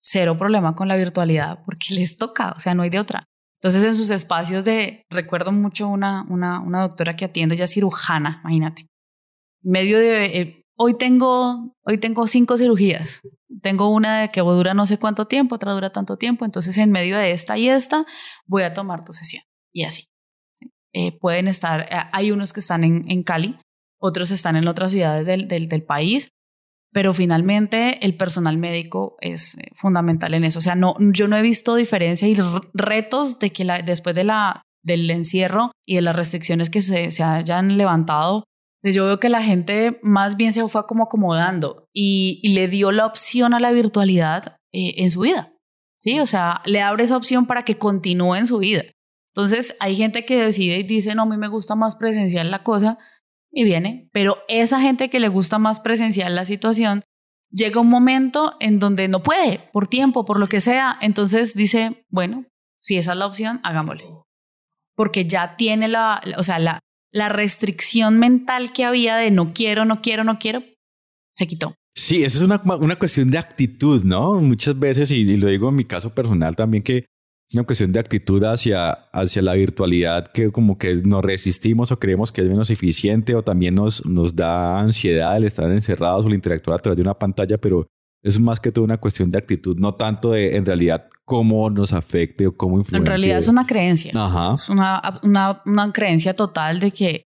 cero 0.00 0.36
problema 0.36 0.74
con 0.74 0.86
la 0.86 0.96
virtualidad 0.96 1.60
porque 1.64 1.94
les 1.94 2.18
toca, 2.18 2.52
o 2.54 2.60
sea, 2.60 2.74
no 2.74 2.82
hay 2.82 2.90
de 2.90 3.00
otra. 3.00 3.26
Entonces, 3.62 3.82
en 3.84 3.96
sus 3.96 4.10
espacios 4.10 4.66
de, 4.66 5.06
recuerdo 5.08 5.50
mucho 5.50 5.88
una, 5.88 6.26
una, 6.28 6.60
una 6.60 6.82
doctora 6.82 7.16
que 7.16 7.24
atiende, 7.24 7.56
ya 7.56 7.66
cirujana, 7.66 8.42
imagínate, 8.44 8.86
medio 9.62 9.98
de, 9.98 10.26
eh, 10.26 10.63
hoy 10.76 10.94
tengo, 10.94 11.76
hoy 11.84 11.98
tengo 11.98 12.26
cinco 12.26 12.58
cirugías, 12.58 13.20
tengo 13.62 13.88
una 13.88 14.28
que 14.28 14.40
dura 14.40 14.74
no 14.74 14.86
sé 14.86 14.98
cuánto 14.98 15.26
tiempo, 15.26 15.54
otra 15.54 15.72
dura 15.72 15.90
tanto 15.90 16.16
tiempo, 16.16 16.44
entonces 16.44 16.76
en 16.78 16.90
medio 16.90 17.16
de 17.16 17.32
esta 17.32 17.56
y 17.58 17.68
esta 17.68 18.04
voy 18.46 18.62
a 18.62 18.74
tomar 18.74 19.04
tu 19.04 19.12
sesión. 19.12 19.42
Y 19.72 19.84
así. 19.84 20.04
Eh, 20.92 21.18
pueden 21.18 21.48
estar, 21.48 21.80
eh, 21.90 22.08
hay 22.12 22.30
unos 22.30 22.52
que 22.52 22.60
están 22.60 22.84
en, 22.84 23.10
en, 23.10 23.24
Cali, 23.24 23.58
otros 23.98 24.30
están 24.30 24.54
en 24.54 24.68
otras 24.68 24.92
ciudades 24.92 25.26
del, 25.26 25.48
del, 25.48 25.68
del, 25.68 25.82
país, 25.82 26.28
pero 26.92 27.12
finalmente 27.12 28.04
el 28.06 28.16
personal 28.16 28.58
médico 28.58 29.16
es 29.20 29.58
eh, 29.58 29.72
fundamental 29.74 30.34
en 30.34 30.44
eso. 30.44 30.60
O 30.60 30.62
sea, 30.62 30.76
no, 30.76 30.94
yo 31.12 31.26
no 31.26 31.36
he 31.36 31.42
visto 31.42 31.74
diferencia 31.74 32.28
y 32.28 32.36
retos 32.74 33.40
de 33.40 33.50
que 33.50 33.64
la, 33.64 33.82
después 33.82 34.14
de 34.14 34.22
la, 34.22 34.62
del 34.84 35.10
encierro 35.10 35.72
y 35.84 35.96
de 35.96 36.02
las 36.02 36.14
restricciones 36.14 36.70
que 36.70 36.80
se, 36.80 37.10
se 37.10 37.24
hayan 37.24 37.76
levantado, 37.76 38.44
yo 38.92 39.06
veo 39.06 39.18
que 39.18 39.30
la 39.30 39.42
gente 39.42 39.98
más 40.02 40.36
bien 40.36 40.52
se 40.52 40.66
fue 40.68 40.86
como 40.86 41.04
acomodando 41.04 41.88
y, 41.92 42.42
le 42.54 42.68
dio 42.68 42.92
la 42.92 43.06
opción 43.06 43.54
a 43.54 43.60
la 43.60 43.72
virtualidad 43.72 44.58
eh, 44.72 44.94
en 44.98 45.10
su 45.10 45.20
vida. 45.20 45.52
Sí, 45.98 46.20
o 46.20 46.26
sea, 46.26 46.60
le 46.66 46.82
abre 46.82 47.04
esa 47.04 47.16
opción 47.16 47.46
para 47.46 47.64
que 47.64 47.78
continúe 47.78 48.34
en 48.34 48.46
su 48.46 48.58
vida. 48.58 48.82
Entonces, 49.34 49.74
hay 49.80 49.96
gente 49.96 50.24
que 50.26 50.36
decide 50.36 50.78
y 50.78 50.82
dice, 50.82 51.14
no, 51.14 51.22
a 51.22 51.26
mí 51.26 51.36
me 51.38 51.48
gusta 51.48 51.74
más 51.74 51.96
presencial 51.96 52.50
la 52.50 52.62
cosa 52.62 52.98
y 53.50 53.64
viene, 53.64 54.10
pero 54.12 54.38
esa 54.48 54.80
gente 54.80 55.08
que 55.08 55.20
le 55.20 55.28
gusta 55.28 55.58
más 55.58 55.80
presencial 55.80 56.34
la 56.34 56.44
situación, 56.44 57.02
llega 57.50 57.80
un 57.80 57.88
momento 57.88 58.54
en 58.60 58.80
donde 58.80 59.08
no 59.08 59.22
puede, 59.22 59.70
por 59.72 59.88
tiempo, 59.88 60.24
por 60.24 60.38
lo 60.38 60.48
que 60.48 60.60
sea, 60.60 60.98
entonces 61.00 61.54
dice, 61.54 62.04
bueno, 62.10 62.46
si 62.80 62.96
esa 62.98 63.12
es 63.12 63.18
la 63.18 63.26
opción, 63.26 63.60
hagámosle. 63.62 64.06
Porque 64.96 65.24
ya 65.24 65.56
tiene 65.56 65.88
la, 65.88 66.20
o 66.36 66.42
sea, 66.42 66.58
la, 66.58 66.80
la 67.14 67.28
restricción 67.28 68.18
mental 68.18 68.72
que 68.72 68.84
había 68.84 69.16
de 69.16 69.30
no 69.30 69.54
quiero, 69.54 69.84
no 69.84 70.02
quiero, 70.02 70.24
no 70.24 70.38
quiero, 70.38 70.64
se 71.34 71.46
quitó. 71.46 71.74
Sí, 71.96 72.24
eso 72.24 72.38
es 72.38 72.44
una, 72.44 72.60
una 72.80 72.96
cuestión 72.96 73.30
de 73.30 73.38
actitud, 73.38 74.02
¿no? 74.02 74.34
Muchas 74.40 74.76
veces, 74.76 75.12
y, 75.12 75.36
lo 75.36 75.46
digo 75.46 75.68
en 75.68 75.76
mi 75.76 75.84
caso 75.84 76.12
personal 76.12 76.56
también, 76.56 76.82
que 76.82 76.98
es 76.98 77.54
una 77.54 77.62
cuestión 77.62 77.92
de 77.92 78.00
actitud 78.00 78.42
hacia, 78.42 78.90
hacia 78.90 79.42
la 79.42 79.54
virtualidad 79.54 80.26
que 80.26 80.50
como 80.50 80.76
que 80.76 80.92
nos 81.04 81.24
resistimos 81.24 81.92
o 81.92 82.00
creemos 82.00 82.32
que 82.32 82.40
es 82.40 82.48
menos 82.48 82.70
eficiente 82.70 83.36
o 83.36 83.44
también 83.44 83.76
nos, 83.76 84.04
nos 84.04 84.34
da 84.34 84.80
ansiedad 84.80 85.36
el 85.36 85.44
estar 85.44 85.70
encerrados 85.70 86.24
o 86.24 86.28
el 86.28 86.34
interactuar 86.34 86.80
a 86.80 86.82
través 86.82 86.96
de 86.96 87.02
una 87.02 87.14
pantalla, 87.14 87.58
pero 87.58 87.86
es 88.24 88.40
más 88.40 88.58
que 88.58 88.72
todo 88.72 88.84
una 88.84 88.96
cuestión 88.96 89.30
de 89.30 89.38
actitud, 89.38 89.76
no 89.78 89.94
tanto 89.94 90.30
de 90.30 90.56
en 90.56 90.64
realidad 90.64 91.08
cómo 91.26 91.68
nos 91.68 91.92
afecte 91.92 92.46
o 92.46 92.56
cómo 92.56 92.78
influencia. 92.78 92.98
En 92.98 93.06
realidad 93.06 93.38
es 93.38 93.48
una 93.48 93.66
creencia. 93.66 94.12
Es 94.54 94.68
una, 94.70 95.20
una, 95.22 95.62
una, 95.66 95.92
creencia 95.92 96.34
total 96.34 96.80
de 96.80 96.90
que, 96.90 97.24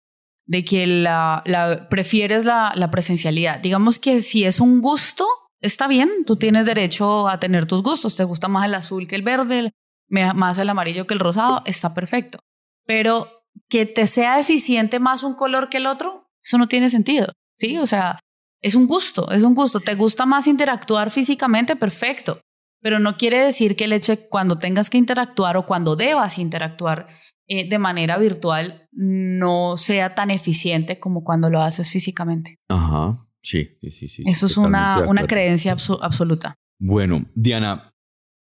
de 0.47 0.65
que 0.65 0.87
la, 0.87 1.43
la 1.45 1.89
prefieres 1.91 2.47
la, 2.47 2.73
la, 2.75 2.91
presencialidad. 2.91 3.61
Digamos 3.61 3.99
que 3.99 4.23
si 4.23 4.45
es 4.45 4.59
un 4.59 4.81
gusto, 4.81 5.27
está 5.61 5.87
bien, 5.87 6.09
tú 6.27 6.37
tienes 6.37 6.65
derecho 6.65 7.29
a 7.29 7.39
tener 7.39 7.67
tus 7.67 7.83
gustos. 7.83 8.17
Te 8.17 8.25
gusta 8.25 8.49
más 8.49 8.65
el 8.65 8.75
azul 8.75 9.07
que 9.07 9.17
el 9.17 9.23
verde, 9.23 9.73
más 10.09 10.59
el 10.59 10.69
amarillo 10.71 11.07
que 11.07 11.13
el 11.13 11.21
rosado, 11.21 11.63
está 11.67 11.93
perfecto. 11.93 12.39
Pero 12.87 13.45
que 13.69 13.85
te 13.85 14.07
sea 14.07 14.41
eficiente 14.41 14.99
más 14.99 15.23
un 15.23 15.35
color 15.35 15.69
que 15.69 15.77
el 15.77 15.87
otro, 15.87 16.31
eso 16.43 16.57
no 16.57 16.69
tiene 16.69 16.89
sentido. 16.89 17.33
Sí, 17.59 17.77
o 17.77 17.87
sea, 17.87 18.19
es 18.63 18.75
un 18.75 18.87
gusto, 18.87 19.31
es 19.31 19.43
un 19.43 19.55
gusto. 19.55 19.81
¿Te 19.81 19.95
gusta 19.95 20.27
más 20.27 20.47
interactuar 20.47 21.11
físicamente? 21.11 21.77
Perfecto. 21.77 22.41
Pero 22.83 22.99
no 22.99 23.17
quiere 23.17 23.39
decir 23.39 23.77
que 23.77 23.85
el 23.85 23.93
hecho 23.93 24.13
de 24.13 24.29
cuando 24.29 24.59
tengas 24.59 24.91
que 24.91 24.99
interactuar 24.99 25.57
o 25.57 25.67
cuando 25.67 25.97
debas 25.97 26.39
interactuar 26.39 27.09
eh, 27.49 27.69
de 27.69 27.79
manera 27.79 28.19
virtual 28.19 28.89
no 28.93 29.77
sea 29.77 30.15
tan 30.15 30.31
eficiente 30.31 30.99
como 30.99 31.25
cuando 31.25 31.49
lo 31.51 31.61
haces 31.61 31.91
físicamente. 31.91 32.57
Ajá, 32.69 33.27
sí, 33.43 33.77
sí, 33.81 34.09
sí. 34.09 34.25
Eso 34.27 34.47
es 34.47 34.57
una, 34.57 35.05
una 35.09 35.27
creencia 35.27 35.73
absoluta. 35.73 36.55
Bueno, 36.79 37.25
Diana, 37.35 37.93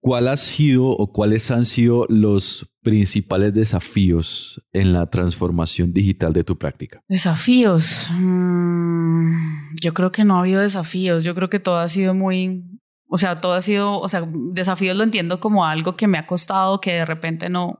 ¿cuál 0.00 0.28
ha 0.28 0.36
sido 0.36 0.86
o 0.88 1.12
cuáles 1.12 1.50
han 1.50 1.64
sido 1.64 2.06
los 2.08 2.72
principales 2.82 3.54
desafíos 3.54 4.62
en 4.72 4.92
la 4.92 5.08
transformación 5.08 5.92
digital 5.92 6.32
de 6.32 6.44
tu 6.44 6.58
práctica? 6.58 7.02
Desafíos. 7.08 8.06
Mm, 8.10 9.32
yo 9.80 9.94
creo 9.94 10.10
que 10.10 10.24
no 10.24 10.36
ha 10.36 10.40
habido 10.40 10.60
desafíos. 10.60 11.22
Yo 11.22 11.34
creo 11.34 11.50
que 11.50 11.60
todo 11.60 11.78
ha 11.78 11.88
sido 11.88 12.14
muy, 12.14 12.64
o 13.08 13.18
sea, 13.18 13.40
todo 13.40 13.52
ha 13.52 13.62
sido, 13.62 13.98
o 13.98 14.08
sea, 14.08 14.26
desafíos 14.52 14.96
lo 14.96 15.04
entiendo 15.04 15.40
como 15.40 15.64
algo 15.64 15.96
que 15.96 16.08
me 16.08 16.18
ha 16.18 16.26
costado, 16.26 16.80
que 16.80 16.92
de 16.92 17.06
repente 17.06 17.48
no. 17.48 17.78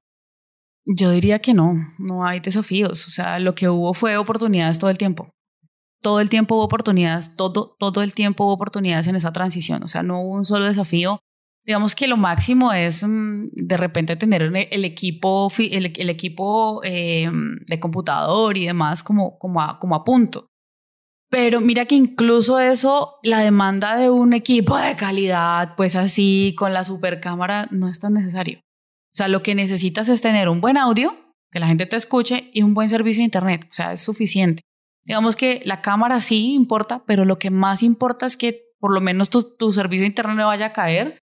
Yo 0.96 1.11
diría 1.11 1.40
que 1.40 1.54
no, 1.54 1.74
no 1.98 2.24
hay 2.24 2.40
desafíos. 2.40 3.06
O 3.06 3.11
sea, 3.11 3.38
lo 3.38 3.54
que 3.54 3.68
hubo 3.68 3.94
fue 3.94 4.16
oportunidades 4.16 4.78
todo 4.78 4.90
el 4.90 4.98
tiempo. 4.98 5.30
Todo 6.02 6.20
el 6.20 6.30
tiempo 6.30 6.54
hubo 6.54 6.64
oportunidades, 6.64 7.37
todo, 7.37 7.76
todo 7.78 8.02
el 8.02 8.14
tiempo 8.14 8.44
hubo 8.44 8.54
oportunidades 8.54 9.06
en 9.06 9.16
esa 9.16 9.33
transición. 9.33 9.83
O 9.83 9.88
sea, 9.88 10.02
no 10.02 10.22
hubo 10.22 10.35
un 10.35 10.46
solo 10.46 10.64
desafío 10.64 11.20
digamos 11.70 11.94
que 11.94 12.09
lo 12.09 12.16
máximo 12.16 12.72
es 12.72 13.04
mm, 13.06 13.50
de 13.52 13.76
repente 13.76 14.16
tener 14.16 14.42
el 14.42 14.85
equipo, 14.85 15.48
el, 15.56 16.11
equipo 16.11 16.80
eh, 16.83 17.30
de 17.64 17.78
computador 17.78 18.59
y 18.59 18.66
demás 18.66 19.04
como, 19.04 19.38
como, 19.38 19.62
a, 19.62 19.78
como 19.78 19.94
a 19.94 20.02
punto. 20.02 20.48
Pero 21.30 21.61
mira 21.61 21.85
que 21.85 21.94
incluso 21.94 22.59
eso, 22.59 23.18
la 23.22 23.38
demanda 23.38 23.96
de 23.96 24.11
un 24.11 24.33
equipo 24.33 24.76
de 24.76 24.96
calidad, 24.96 25.76
pues 25.76 25.94
así, 25.94 26.56
con 26.59 26.74
la 26.74 26.83
super 26.83 27.20
cámara, 27.20 27.68
no 27.70 27.87
es 27.87 28.00
tan 28.00 28.14
necesario. 28.14 28.59
O 28.59 29.16
sea, 29.16 29.28
lo 29.28 29.44
que 29.44 29.54
necesitas 29.54 30.09
es 30.09 30.22
tener 30.22 30.48
un 30.48 30.61
buen 30.61 30.76
audio, 30.76 31.14
que 31.52 31.61
la 31.61 31.68
gente 31.68 31.87
te 31.87 31.94
escuche 31.94 32.50
y 32.52 32.62
un 32.62 32.74
buen 32.74 32.88
servicio 32.88 33.20
de 33.20 33.26
Internet. 33.26 33.64
O 33.70 33.72
sea, 33.72 33.92
es 33.92 34.02
suficiente. 34.02 34.62
Digamos 35.04 35.37
que 35.37 35.62
la 35.64 35.83
cámara 35.83 36.20
sí 36.20 36.52
importa, 36.52 37.04
pero 37.06 37.24
lo 37.24 37.38
que 37.38 37.50
más 37.50 37.85
importa 37.85 38.26
es 38.26 38.37
que 38.37 38.64
por 38.80 38.92
lo 38.92 39.00
menos 39.00 39.30
tu, 39.30 39.44
tu 39.56 39.70
servicio 39.70 40.02
de 40.02 40.09
Internet 40.09 40.37
no 40.37 40.46
vaya 40.48 40.66
a 40.66 40.72
caer 40.72 41.19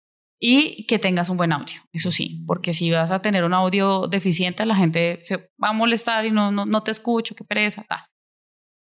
y 0.44 0.88
que 0.88 0.98
tengas 0.98 1.30
un 1.30 1.38
buen 1.38 1.54
audio, 1.54 1.82
eso 1.94 2.12
sí, 2.12 2.44
porque 2.48 2.74
si 2.74 2.90
vas 2.90 3.12
a 3.12 3.22
tener 3.22 3.44
un 3.44 3.54
audio 3.54 4.08
deficiente, 4.08 4.66
la 4.66 4.76
gente 4.76 5.20
se 5.22 5.38
va 5.64 5.70
a 5.70 5.74
molestar 5.74 6.26
y 6.26 6.32
no, 6.32 6.52
no, 6.52 6.66
no 6.66 6.82
te 6.82 6.90
escucho, 6.90 7.36
qué 7.36 7.44
pereza, 7.44 7.86
tal. 7.88 8.00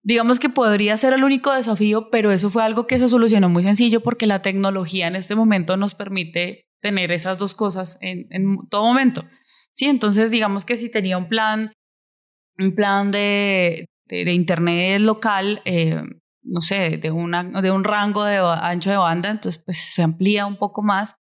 Digamos 0.03 0.39
que 0.39 0.49
podría 0.49 0.97
ser 0.97 1.13
el 1.13 1.23
único 1.23 1.53
desafío, 1.53 2.09
pero 2.09 2.31
eso 2.31 2.49
fue 2.49 2.63
algo 2.63 2.87
que 2.87 2.97
se 2.97 3.07
solucionó 3.07 3.49
muy 3.49 3.61
sencillo 3.61 4.01
porque 4.01 4.25
la 4.25 4.39
tecnología 4.39 5.07
en 5.07 5.15
este 5.15 5.35
momento 5.35 5.77
nos 5.77 5.93
permite 5.93 6.65
tener 6.81 7.11
esas 7.11 7.37
dos 7.37 7.53
cosas 7.53 7.99
en, 8.01 8.25
en 8.31 8.57
todo 8.69 8.83
momento. 8.83 9.23
Sí, 9.73 9.85
entonces 9.85 10.31
digamos 10.31 10.65
que 10.65 10.75
si 10.75 10.89
tenía 10.89 11.19
un 11.19 11.29
plan, 11.29 11.71
un 12.57 12.73
plan 12.73 13.11
de, 13.11 13.85
de, 14.07 14.33
internet 14.33 14.99
local, 15.01 15.61
eh, 15.65 16.01
no 16.41 16.61
sé, 16.61 16.97
de, 16.97 17.11
una, 17.11 17.43
de 17.43 17.69
un 17.69 17.83
rango 17.83 18.23
de 18.23 18.37
ancho 18.37 18.89
de 18.89 18.97
banda, 18.97 19.29
entonces 19.29 19.63
pues 19.63 19.77
se 19.77 20.01
amplía 20.01 20.47
un 20.47 20.57
poco 20.57 20.81
más 20.81 21.15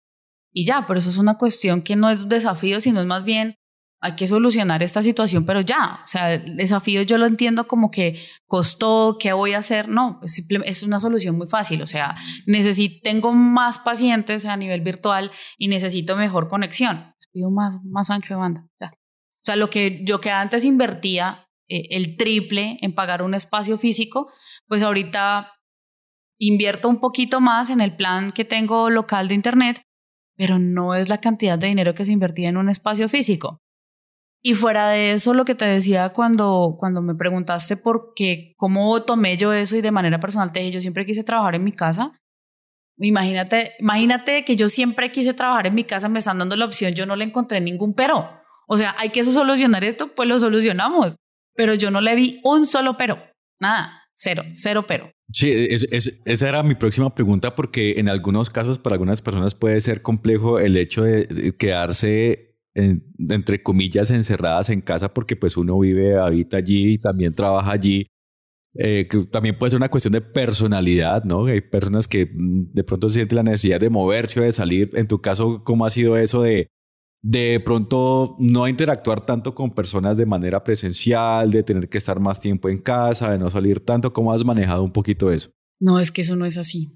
y 0.51 0.65
ya, 0.65 0.85
pero 0.87 0.99
eso 0.99 1.09
es 1.09 1.17
una 1.17 1.37
cuestión 1.37 1.81
que 1.81 1.95
no 1.95 2.09
es 2.09 2.29
desafío, 2.29 2.79
sino 2.79 3.01
es 3.01 3.07
más 3.07 3.23
bien 3.23 3.55
hay 4.01 4.15
que 4.15 4.27
solucionar 4.27 4.81
esta 4.81 5.01
situación, 5.01 5.45
pero 5.45 5.59
ya, 5.59 5.99
o 6.03 6.07
sea, 6.07 6.33
el 6.33 6.55
desafío 6.55 7.01
yo 7.01 7.17
lo 7.17 7.25
entiendo 7.25 7.67
como 7.67 7.91
que 7.91 8.17
costó, 8.45 9.17
¿qué 9.19 9.33
voy 9.33 9.53
a 9.53 9.57
hacer? 9.57 9.89
No, 9.89 10.21
es, 10.23 10.47
es 10.65 10.83
una 10.83 10.99
solución 10.99 11.37
muy 11.37 11.47
fácil, 11.47 11.81
o 11.81 11.87
sea, 11.87 12.15
necesito, 12.45 13.01
tengo 13.03 13.33
más 13.33 13.79
pacientes 13.79 14.45
a 14.45 14.55
nivel 14.55 14.81
virtual 14.81 15.31
y 15.57 15.67
necesito 15.67 16.15
mejor 16.15 16.47
conexión, 16.47 17.13
pido 17.33 17.51
más, 17.51 17.75
más 17.83 18.09
ancho 18.09 18.35
de 18.35 18.39
banda. 18.39 18.67
O 18.81 19.43
sea, 19.43 19.55
lo 19.57 19.69
que 19.69 20.01
yo 20.05 20.21
que 20.21 20.31
antes 20.31 20.63
invertía 20.63 21.47
eh, 21.67 21.87
el 21.91 22.15
triple 22.15 22.77
en 22.81 22.95
pagar 22.95 23.21
un 23.21 23.33
espacio 23.33 23.77
físico, 23.77 24.31
pues 24.67 24.81
ahorita 24.81 25.51
invierto 26.37 26.87
un 26.87 27.01
poquito 27.01 27.41
más 27.41 27.69
en 27.69 27.81
el 27.81 27.97
plan 27.97 28.31
que 28.31 28.45
tengo 28.45 28.89
local 28.89 29.27
de 29.27 29.35
internet 29.35 29.81
pero 30.39 30.57
no 30.57 30.95
es 30.95 31.09
la 31.09 31.17
cantidad 31.17 31.59
de 31.59 31.67
dinero 31.67 31.93
que 31.93 32.05
se 32.05 32.13
invertía 32.13 32.47
en 32.47 32.55
un 32.55 32.69
espacio 32.69 33.09
físico. 33.09 33.59
Y 34.41 34.53
fuera 34.53 34.87
de 34.87 35.11
eso, 35.11 35.33
lo 35.33 35.43
que 35.43 35.53
te 35.53 35.65
decía 35.65 36.13
cuando, 36.13 36.77
cuando 36.79 37.01
me 37.01 37.13
preguntaste 37.13 37.75
por 37.75 38.13
qué, 38.15 38.53
cómo 38.55 39.03
tomé 39.03 39.35
yo 39.35 39.51
eso 39.51 39.75
y 39.75 39.81
de 39.81 39.91
manera 39.91 40.21
personal 40.21 40.53
te 40.53 40.61
dije, 40.61 40.71
yo 40.71 40.79
siempre 40.79 41.05
quise 41.05 41.25
trabajar 41.25 41.55
en 41.55 41.65
mi 41.65 41.73
casa. 41.73 42.17
Imagínate, 42.99 43.73
imagínate 43.79 44.45
que 44.45 44.55
yo 44.55 44.69
siempre 44.69 45.11
quise 45.11 45.33
trabajar 45.33 45.67
en 45.67 45.75
mi 45.75 45.83
casa, 45.83 46.07
me 46.07 46.19
están 46.19 46.39
dando 46.39 46.55
la 46.55 46.63
opción, 46.63 46.93
yo 46.93 47.05
no 47.05 47.17
le 47.17 47.25
encontré 47.25 47.59
ningún 47.59 47.93
pero. 47.93 48.29
O 48.65 48.77
sea, 48.77 48.95
hay 48.97 49.09
que 49.09 49.25
solucionar 49.25 49.83
esto, 49.83 50.15
pues 50.15 50.29
lo 50.29 50.39
solucionamos. 50.39 51.17
Pero 51.53 51.73
yo 51.73 51.91
no 51.91 51.99
le 51.99 52.15
vi 52.15 52.39
un 52.45 52.65
solo 52.65 52.95
pero, 52.95 53.21
nada, 53.59 54.05
cero, 54.15 54.43
cero 54.53 54.85
pero. 54.87 55.11
Sí, 55.31 55.51
esa 56.25 56.49
era 56.49 56.63
mi 56.63 56.73
próxima 56.73 57.13
pregunta 57.13 57.53
porque 57.55 57.99
en 57.99 58.09
algunos 58.09 58.49
casos 58.49 58.79
para 58.79 58.95
algunas 58.95 59.21
personas 59.21 59.53
puede 59.53 59.79
ser 59.79 60.01
complejo 60.01 60.59
el 60.59 60.75
hecho 60.75 61.03
de, 61.03 61.55
quedarse 61.57 62.57
entre 62.73 63.61
comillas 63.61 64.09
encerradas 64.11 64.69
en 64.69 64.81
casa 64.81 65.13
porque 65.13 65.35
pues 65.35 65.57
uno 65.57 65.77
vive, 65.79 66.17
habita 66.17 66.57
allí 66.57 66.93
y 66.93 66.97
también 66.97 67.35
trabaja 67.35 67.71
allí. 67.71 68.07
Eh, 68.75 69.07
también 69.31 69.57
puede 69.57 69.71
ser 69.71 69.77
una 69.77 69.89
cuestión 69.89 70.13
de 70.13 70.21
personalidad, 70.21 71.23
¿no? 71.23 71.45
Hay 71.45 71.61
personas 71.61 72.07
que 72.07 72.27
mm, 72.27 72.73
de 72.73 72.83
pronto 72.83 73.09
sienten 73.09 73.35
la 73.37 73.43
necesidad 73.43 73.79
de 73.79 73.89
moverse 73.89 74.39
o 74.39 74.43
de 74.43 74.51
salir. 74.51 74.91
En 74.93 75.07
tu 75.07 75.21
caso, 75.21 75.63
¿cómo 75.63 75.85
ha 75.85 75.89
sido 75.89 76.17
eso 76.17 76.43
de 76.43 76.69
de 77.21 77.59
pronto 77.59 78.35
no 78.39 78.67
interactuar 78.67 79.21
tanto 79.21 79.53
con 79.53 79.71
personas 79.71 80.17
de 80.17 80.25
manera 80.25 80.63
presencial, 80.63 81.51
de 81.51 81.63
tener 81.63 81.89
que 81.89 81.97
estar 81.97 82.19
más 82.19 82.39
tiempo 82.39 82.69
en 82.69 82.79
casa, 82.79 83.31
de 83.31 83.39
no 83.39 83.49
salir 83.49 83.83
tanto. 83.83 84.13
¿Cómo 84.13 84.31
has 84.31 84.45
manejado 84.45 84.83
un 84.83 84.91
poquito 84.91 85.31
eso? 85.31 85.51
No, 85.81 85.99
es 85.99 86.11
que 86.11 86.21
eso 86.21 86.35
no 86.35 86.45
es 86.45 86.57
así. 86.57 86.95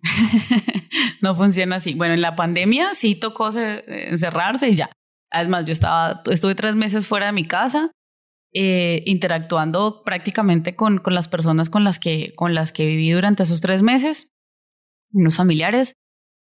no 1.21 1.35
funciona 1.35 1.77
así. 1.77 1.93
Bueno, 1.93 2.13
en 2.13 2.21
la 2.21 2.35
pandemia 2.35 2.93
sí 2.93 3.15
tocó 3.15 3.49
encerrarse 3.57 4.69
y 4.69 4.75
ya. 4.75 4.89
Además, 5.31 5.65
yo 5.65 5.73
estaba, 5.73 6.21
estuve 6.29 6.55
tres 6.55 6.75
meses 6.75 7.07
fuera 7.07 7.27
de 7.27 7.31
mi 7.31 7.47
casa, 7.47 7.91
eh, 8.53 9.01
interactuando 9.05 10.03
prácticamente 10.05 10.75
con, 10.75 11.01
las 11.05 11.27
personas 11.27 11.69
con 11.69 11.83
las, 11.83 11.97
que, 11.97 12.33
con 12.35 12.53
las 12.53 12.71
que 12.71 12.85
viví 12.85 13.09
durante 13.11 13.43
esos 13.43 13.59
tres 13.61 13.81
meses, 13.81 14.27
unos 15.11 15.35
familiares, 15.35 15.93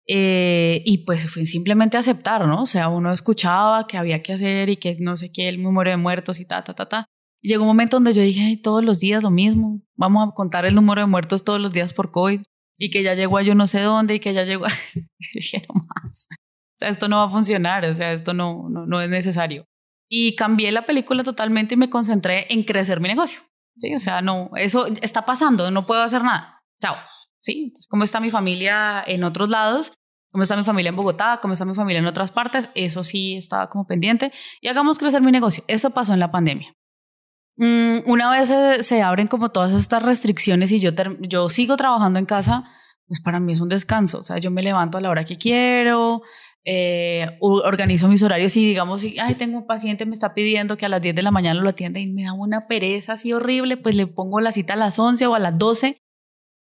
eh, 0.07 0.81
y 0.85 0.99
pues 0.99 1.29
fue 1.29 1.45
simplemente 1.45 1.97
aceptar, 1.97 2.45
¿no? 2.47 2.63
O 2.63 2.65
sea, 2.65 2.89
uno 2.89 3.11
escuchaba 3.11 3.87
que 3.87 3.97
había 3.97 4.21
que 4.21 4.33
hacer 4.33 4.69
y 4.69 4.77
que 4.77 4.95
no 4.99 5.15
sé 5.17 5.31
qué, 5.31 5.47
el 5.47 5.61
número 5.61 5.91
de 5.91 5.97
muertos 5.97 6.39
y 6.39 6.45
ta, 6.45 6.63
ta, 6.63 6.73
ta, 6.73 6.87
ta. 6.87 7.05
Llegó 7.41 7.63
un 7.63 7.67
momento 7.67 7.97
donde 7.97 8.13
yo 8.13 8.21
dije, 8.21 8.57
todos 8.61 8.83
los 8.83 8.99
días 8.99 9.23
lo 9.23 9.31
mismo, 9.31 9.81
vamos 9.95 10.27
a 10.27 10.33
contar 10.33 10.65
el 10.65 10.75
número 10.75 11.01
de 11.01 11.07
muertos 11.07 11.43
todos 11.43 11.59
los 11.59 11.73
días 11.73 11.93
por 11.93 12.11
COVID 12.11 12.41
y 12.77 12.89
que 12.89 13.03
ya 13.03 13.15
llegó 13.15 13.37
a 13.37 13.43
yo 13.43 13.55
no 13.55 13.67
sé 13.67 13.81
dónde 13.81 14.15
y 14.15 14.19
que 14.19 14.33
ya 14.33 14.43
llegó 14.43 14.65
a... 14.65 14.69
dije, 15.33 15.61
no 15.67 15.75
más, 15.75 16.27
o 16.29 16.79
sea, 16.79 16.89
esto 16.89 17.07
no 17.07 17.17
va 17.17 17.25
a 17.25 17.29
funcionar, 17.29 17.85
o 17.85 17.95
sea, 17.95 18.13
esto 18.13 18.33
no, 18.33 18.67
no, 18.69 18.85
no 18.85 19.01
es 19.01 19.09
necesario. 19.09 19.65
Y 20.09 20.35
cambié 20.35 20.71
la 20.71 20.85
película 20.85 21.23
totalmente 21.23 21.75
y 21.75 21.77
me 21.77 21.89
concentré 21.89 22.47
en 22.49 22.63
crecer 22.63 22.99
mi 22.99 23.07
negocio. 23.07 23.41
Sí, 23.77 23.95
o 23.95 23.99
sea, 23.99 24.21
no, 24.21 24.51
eso 24.55 24.87
está 25.01 25.25
pasando, 25.25 25.71
no 25.71 25.85
puedo 25.85 26.01
hacer 26.01 26.23
nada. 26.23 26.59
Chao. 26.81 26.95
¿Sí? 27.43 27.65
Entonces, 27.65 27.87
¿cómo 27.87 28.03
está 28.03 28.19
mi 28.19 28.31
familia 28.31 29.03
en 29.05 29.23
otros 29.23 29.49
lados? 29.49 29.93
¿Cómo 30.31 30.41
está 30.41 30.57
mi 30.57 30.63
familia 30.63 30.89
en 30.89 30.95
Bogotá? 30.95 31.39
¿Cómo 31.41 31.53
está 31.53 31.65
mi 31.65 31.75
familia 31.75 31.99
en 31.99 32.07
otras 32.07 32.31
partes? 32.31 32.69
Eso 32.73 33.03
sí 33.03 33.35
estaba 33.35 33.69
como 33.69 33.85
pendiente. 33.85 34.31
Y 34.61 34.67
hagamos 34.67 34.97
crecer 34.97 35.21
mi 35.21 35.31
negocio. 35.31 35.63
Eso 35.67 35.91
pasó 35.91 36.13
en 36.13 36.19
la 36.19 36.31
pandemia. 36.31 36.73
Mm, 37.57 38.09
una 38.09 38.31
vez 38.31 38.51
se, 38.83 39.01
abren 39.03 39.27
como 39.27 39.49
todas 39.49 39.73
estas 39.73 40.01
restricciones 40.01 40.71
y 40.71 40.79
yo, 40.79 40.89
yo 41.19 41.49
sigo 41.49 41.77
trabajando 41.77 42.17
en 42.17 42.25
casa, 42.25 42.63
pues 43.05 43.21
para 43.21 43.39
mí 43.39 43.53
es 43.53 43.61
un 43.61 43.69
descanso. 43.69 44.21
O 44.21 44.23
sea, 44.23 44.39
yo 44.39 44.49
me 44.49 44.63
levanto 44.63 44.97
a 44.97 45.01
la 45.01 45.11
hora 45.11 45.23
que 45.23 45.37
quiero, 45.37 46.23
eh, 46.65 47.37
organizo 47.39 48.07
mis 48.07 48.23
horarios 48.23 48.57
y 48.57 48.65
digamos, 48.65 49.03
ay, 49.21 49.35
tengo 49.35 49.59
un 49.59 49.67
paciente, 49.67 50.07
me 50.07 50.15
está 50.15 50.33
pidiendo 50.33 50.77
que 50.77 50.87
a 50.87 50.89
las 50.89 51.01
10 51.01 51.13
de 51.13 51.21
la 51.21 51.29
mañana 51.29 51.61
lo 51.61 51.69
atienda 51.69 51.99
y 51.99 52.11
me 52.11 52.23
da 52.23 52.33
una 52.33 52.67
pereza 52.67 53.13
así 53.13 53.33
horrible, 53.33 53.77
pues 53.77 53.93
le 53.93 54.07
pongo 54.07 54.39
la 54.39 54.51
cita 54.51 54.73
a 54.73 54.77
las 54.77 54.97
11 54.97 55.27
o 55.27 55.35
a 55.35 55.39
las 55.39 55.55
12. 55.55 55.97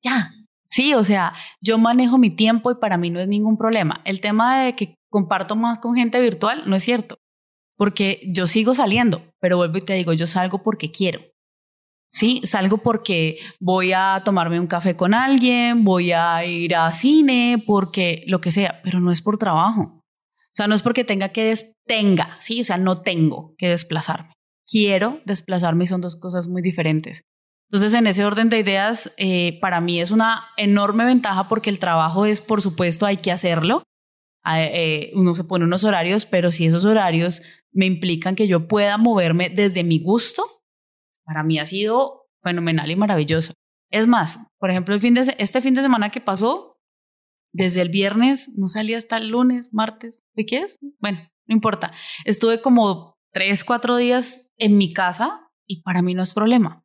Ya, 0.02 0.32
Sí, 0.70 0.94
o 0.94 1.02
sea, 1.02 1.32
yo 1.60 1.78
manejo 1.78 2.16
mi 2.16 2.30
tiempo 2.30 2.70
y 2.70 2.76
para 2.76 2.96
mí 2.96 3.10
no 3.10 3.20
es 3.20 3.26
ningún 3.26 3.58
problema. 3.58 4.00
El 4.04 4.20
tema 4.20 4.62
de 4.62 4.76
que 4.76 4.94
comparto 5.10 5.56
más 5.56 5.80
con 5.80 5.96
gente 5.96 6.20
virtual 6.20 6.62
no 6.66 6.76
es 6.76 6.84
cierto, 6.84 7.16
porque 7.76 8.20
yo 8.28 8.46
sigo 8.46 8.72
saliendo, 8.74 9.22
pero 9.40 9.56
vuelvo 9.56 9.78
y 9.78 9.82
te 9.82 9.94
digo, 9.94 10.12
yo 10.12 10.26
salgo 10.28 10.62
porque 10.62 10.90
quiero. 10.90 11.20
Sí, 12.12 12.40
salgo 12.44 12.78
porque 12.78 13.38
voy 13.60 13.92
a 13.92 14.22
tomarme 14.24 14.60
un 14.60 14.66
café 14.66 14.96
con 14.96 15.14
alguien, 15.14 15.84
voy 15.84 16.12
a 16.12 16.44
ir 16.44 16.74
a 16.74 16.92
cine, 16.92 17.62
porque 17.66 18.24
lo 18.26 18.40
que 18.40 18.52
sea, 18.52 18.80
pero 18.82 19.00
no 19.00 19.12
es 19.12 19.22
por 19.22 19.38
trabajo. 19.38 19.82
O 19.82 20.54
sea, 20.54 20.66
no 20.66 20.74
es 20.74 20.82
porque 20.82 21.04
tenga 21.04 21.30
que 21.30 21.54
tenga, 21.86 22.36
sí, 22.40 22.60
o 22.60 22.64
sea, 22.64 22.78
no 22.78 23.00
tengo 23.00 23.54
que 23.56 23.68
desplazarme. 23.68 24.32
Quiero 24.66 25.20
desplazarme 25.24 25.84
y 25.84 25.86
son 25.88 26.00
dos 26.00 26.16
cosas 26.16 26.48
muy 26.48 26.62
diferentes. 26.62 27.22
Entonces, 27.70 27.94
en 27.94 28.08
ese 28.08 28.24
orden 28.24 28.48
de 28.48 28.58
ideas, 28.58 29.14
eh, 29.16 29.60
para 29.60 29.80
mí 29.80 30.00
es 30.00 30.10
una 30.10 30.48
enorme 30.56 31.04
ventaja 31.04 31.48
porque 31.48 31.70
el 31.70 31.78
trabajo 31.78 32.26
es, 32.26 32.40
por 32.40 32.62
supuesto, 32.62 33.06
hay 33.06 33.18
que 33.18 33.30
hacerlo. 33.30 33.84
Ah, 34.42 34.60
eh, 34.60 35.12
uno 35.14 35.36
se 35.36 35.44
pone 35.44 35.66
unos 35.66 35.84
horarios, 35.84 36.26
pero 36.26 36.50
si 36.50 36.66
esos 36.66 36.84
horarios 36.84 37.42
me 37.70 37.86
implican 37.86 38.34
que 38.34 38.48
yo 38.48 38.66
pueda 38.66 38.98
moverme 38.98 39.50
desde 39.50 39.84
mi 39.84 40.02
gusto, 40.02 40.44
para 41.22 41.44
mí 41.44 41.60
ha 41.60 41.66
sido 41.66 42.28
fenomenal 42.42 42.90
y 42.90 42.96
maravilloso. 42.96 43.52
Es 43.92 44.08
más, 44.08 44.40
por 44.58 44.72
ejemplo, 44.72 44.92
el 44.96 45.00
fin 45.00 45.14
de, 45.14 45.32
este 45.38 45.60
fin 45.60 45.74
de 45.74 45.82
semana 45.82 46.10
que 46.10 46.20
pasó, 46.20 46.80
desde 47.52 47.82
el 47.82 47.88
viernes, 47.88 48.50
no 48.56 48.66
salí 48.66 48.94
hasta 48.94 49.16
el 49.16 49.28
lunes, 49.28 49.68
martes, 49.72 50.24
¿qué 50.34 50.44
quieres? 50.44 50.76
Bueno, 50.98 51.20
no 51.46 51.54
importa. 51.54 51.92
Estuve 52.24 52.60
como 52.60 53.16
tres, 53.32 53.62
cuatro 53.62 53.96
días 53.96 54.50
en 54.56 54.76
mi 54.76 54.92
casa 54.92 55.52
y 55.68 55.82
para 55.82 56.02
mí 56.02 56.14
no 56.14 56.24
es 56.24 56.34
problema 56.34 56.84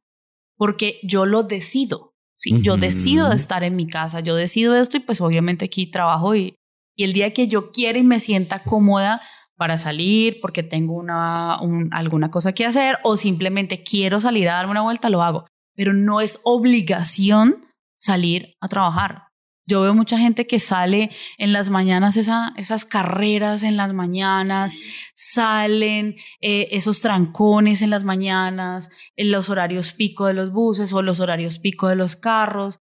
porque 0.57 0.99
yo 1.03 1.25
lo 1.25 1.43
decido. 1.43 2.13
¿sí? 2.37 2.61
Yo 2.61 2.77
decido 2.77 3.31
estar 3.31 3.63
en 3.63 3.75
mi 3.75 3.87
casa, 3.87 4.19
yo 4.19 4.35
decido 4.35 4.75
esto 4.75 4.97
y 4.97 4.99
pues 4.99 5.21
obviamente 5.21 5.65
aquí 5.65 5.87
trabajo 5.87 6.35
y, 6.35 6.55
y 6.95 7.03
el 7.03 7.13
día 7.13 7.33
que 7.33 7.47
yo 7.47 7.71
quiera 7.71 7.99
y 7.99 8.03
me 8.03 8.19
sienta 8.19 8.59
cómoda 8.59 9.21
para 9.57 9.77
salir 9.77 10.39
porque 10.41 10.63
tengo 10.63 10.93
una, 10.93 11.55
alguna 11.91 12.29
cosa 12.31 12.53
que 12.53 12.65
hacer 12.65 12.97
o 13.03 13.17
simplemente 13.17 13.83
quiero 13.83 14.19
salir 14.19 14.49
a 14.49 14.55
darme 14.55 14.71
una 14.71 14.81
vuelta, 14.81 15.09
lo 15.09 15.21
hago. 15.21 15.45
Pero 15.75 15.93
no 15.93 16.21
es 16.21 16.39
obligación 16.43 17.65
salir 17.97 18.53
a 18.61 18.67
trabajar. 18.67 19.24
Yo 19.67 19.81
veo 19.81 19.95
mucha 19.95 20.19
gente 20.19 20.45
que 20.45 20.59
sale 20.59 21.09
en 21.37 21.51
las 21.51 21.69
mañanas, 21.69 22.17
esa, 22.17 22.53
esas 22.55 22.85
carreras 22.85 23.63
en 23.63 23.77
las 23.77 23.93
mañanas, 23.93 24.77
salen 25.15 26.15
eh, 26.39 26.67
esos 26.71 27.01
trancones 27.01 27.81
en 27.81 27.89
las 27.89 28.03
mañanas, 28.03 28.89
en 29.15 29.31
los 29.31 29.49
horarios 29.49 29.93
pico 29.93 30.27
de 30.27 30.35
los 30.35 30.51
buses 30.51 30.93
o 30.93 31.01
los 31.01 31.19
horarios 31.19 31.59
pico 31.59 31.87
de 31.87 31.95
los 31.95 32.15
carros. 32.15 32.79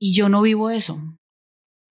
Y 0.00 0.14
yo 0.14 0.28
no 0.28 0.42
vivo 0.42 0.70
eso. 0.70 1.00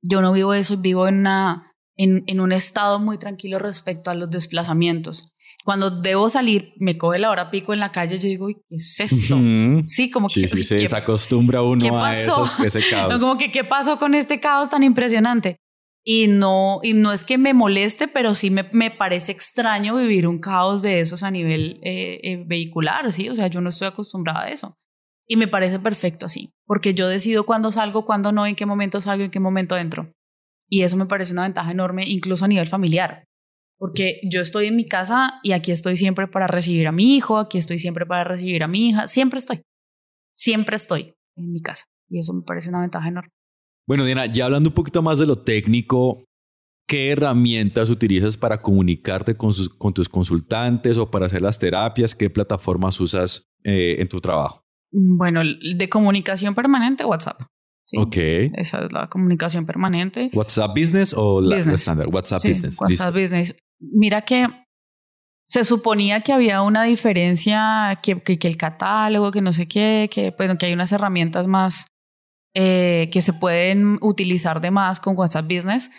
Yo 0.02 0.22
no 0.22 0.34
vivo 0.34 0.54
eso, 0.54 0.78
vivo 0.78 1.08
en, 1.08 1.20
una, 1.20 1.72
en, 1.96 2.24
en 2.28 2.40
un 2.42 2.52
estado 2.52 3.00
muy 3.00 3.18
tranquilo 3.18 3.60
respecto 3.60 4.12
a 4.12 4.16
los 4.16 4.30
desplazamientos 4.30 5.34
cuando 5.68 5.92
debo 5.92 6.30
salir, 6.30 6.72
me 6.78 6.98
coge 6.98 7.20
la 7.20 7.30
hora 7.30 7.52
pico 7.52 7.74
en 7.74 7.82
la 7.82 7.92
calle, 7.92 8.18
yo 8.18 8.30
digo, 8.30 8.48
¿qué 8.48 8.78
es 8.78 9.02
esto? 9.02 9.38
Sí, 9.86 10.10
como 10.10 10.30
que... 10.30 10.48
Sí, 10.48 10.64
se 10.64 10.96
acostumbra 10.96 11.62
uno 11.62 12.02
a 12.02 12.14
ese 12.14 12.80
caos. 12.90 13.22
como 13.22 13.38
que, 13.38 13.52
¿qué 13.52 13.66
pasó 13.66 14.00
con 14.00 14.16
este 14.16 14.40
caos 14.40 14.70
tan 14.70 14.84
impresionante? 14.84 15.58
Y 16.06 16.28
no, 16.28 16.80
y 16.84 16.94
no 16.94 17.12
es 17.12 17.26
que 17.26 17.38
me 17.38 17.54
moleste, 17.54 18.08
pero 18.08 18.34
sí 18.34 18.50
me, 18.50 18.70
me 18.72 18.92
parece 18.92 19.34
extraño 19.34 19.98
vivir 19.98 20.26
un 20.26 20.40
caos 20.40 20.82
de 20.84 21.02
esos 21.02 21.22
a 21.24 21.32
nivel 21.32 21.82
eh, 21.84 22.22
eh, 22.24 22.44
vehicular, 22.48 23.12
¿sí? 23.12 23.28
O 23.28 23.36
sea, 23.36 23.48
yo 23.48 23.60
no 23.60 23.68
estoy 23.68 23.90
acostumbrada 23.90 24.44
a 24.44 24.50
eso. 24.50 24.74
Y 25.28 25.36
me 25.36 25.50
parece 25.50 25.80
perfecto 25.80 26.28
así, 26.28 26.54
porque 26.66 26.94
yo 26.94 27.10
decido 27.10 27.46
cuándo 27.46 27.74
salgo, 27.74 28.06
cuándo 28.06 28.32
no, 28.32 28.46
en 28.46 28.56
qué 28.56 28.66
momento 28.66 29.02
salgo, 29.02 29.26
en 29.26 29.32
qué 29.32 29.42
momento 29.42 29.76
entro. 29.76 30.14
Y 30.70 30.84
eso 30.84 30.96
me 30.96 31.08
parece 31.08 31.34
una 31.34 31.44
ventaja 31.44 31.72
enorme, 31.72 32.08
incluso 32.08 32.46
a 32.46 32.48
nivel 32.48 32.70
familiar 32.70 33.28
porque 33.78 34.20
yo 34.24 34.42
estoy 34.42 34.68
en 34.68 34.76
mi 34.76 34.88
casa 34.88 35.40
y 35.44 35.52
aquí 35.52 35.72
estoy 35.72 35.98
siempre 35.98 36.28
para 36.28 36.48
recibir 36.48 36.88
a 36.88 36.92
mi 36.92 37.16
hijo, 37.16 37.38
aquí 37.38 37.58
estoy 37.58 37.80
siempre 37.80 38.06
para 38.06 38.24
recibir 38.24 38.64
a 38.64 38.68
mi 38.68 38.90
hija, 38.90 39.08
siempre 39.08 39.40
estoy, 39.40 39.62
siempre 40.36 40.76
estoy 40.76 41.14
en 41.36 41.52
mi 41.52 41.62
casa 41.62 41.86
y 42.10 42.20
eso 42.20 42.34
me 42.34 42.42
parece 42.42 42.70
una 42.70 42.82
ventaja 42.82 43.08
enorme. 43.08 43.30
Bueno, 43.88 44.04
Diana, 44.04 44.26
ya 44.26 44.46
hablando 44.46 44.70
un 44.70 44.76
poquito 44.76 45.02
más 45.02 45.20
de 45.20 45.28
lo 45.28 45.38
técnico, 45.38 46.26
¿qué 46.88 47.12
herramientas 47.12 47.90
utilizas 47.90 48.36
para 48.36 48.62
comunicarte 48.62 49.38
con, 49.38 49.54
con 49.78 49.94
tus 49.94 50.10
consultantes 50.10 50.98
o 50.98 51.10
para 51.10 51.28
hacer 51.28 51.42
las 51.42 51.58
terapias? 51.58 52.14
¿Qué 52.14 52.30
plataformas 52.30 53.00
usas 53.00 53.44
eh, 53.64 53.96
en 54.00 54.08
tu 54.10 54.20
trabajo? 54.20 54.64
Mm, 54.92 55.18
bueno, 55.18 55.42
de 55.44 55.90
comunicación 55.90 56.54
permanente, 56.54 57.06
WhatsApp. 57.06 57.42
Ok. 57.96 58.18
Esa 58.18 58.86
es 58.86 58.92
la 58.92 59.08
comunicación 59.08 59.66
permanente. 59.66 60.30
¿WhatsApp 60.34 60.72
Business 60.72 61.14
o 61.16 61.40
la 61.40 61.58
estándar? 61.58 62.08
WhatsApp 62.10 62.44
Business. 62.44 62.78
WhatsApp 62.80 63.14
Business. 63.14 63.56
Mira 63.80 64.22
que 64.22 64.48
se 65.48 65.64
suponía 65.64 66.22
que 66.22 66.34
había 66.34 66.62
una 66.62 66.84
diferencia, 66.84 68.00
que, 68.04 68.22
que, 68.22 68.48
el 68.48 68.58
catálogo, 68.58 69.32
que 69.32 69.42
no 69.42 69.54
sé 69.54 69.68
qué, 69.68 70.10
que, 70.12 70.34
bueno, 70.38 70.58
que 70.58 70.66
hay 70.66 70.74
unas 70.74 70.92
herramientas 70.92 71.48
más 71.48 71.88
eh, 72.54 73.10
que 73.12 73.22
se 73.22 73.34
pueden 73.34 73.98
utilizar 74.02 74.60
de 74.60 74.72
más 74.72 75.00
con 75.00 75.18
WhatsApp 75.18 75.46
Business, 75.46 75.90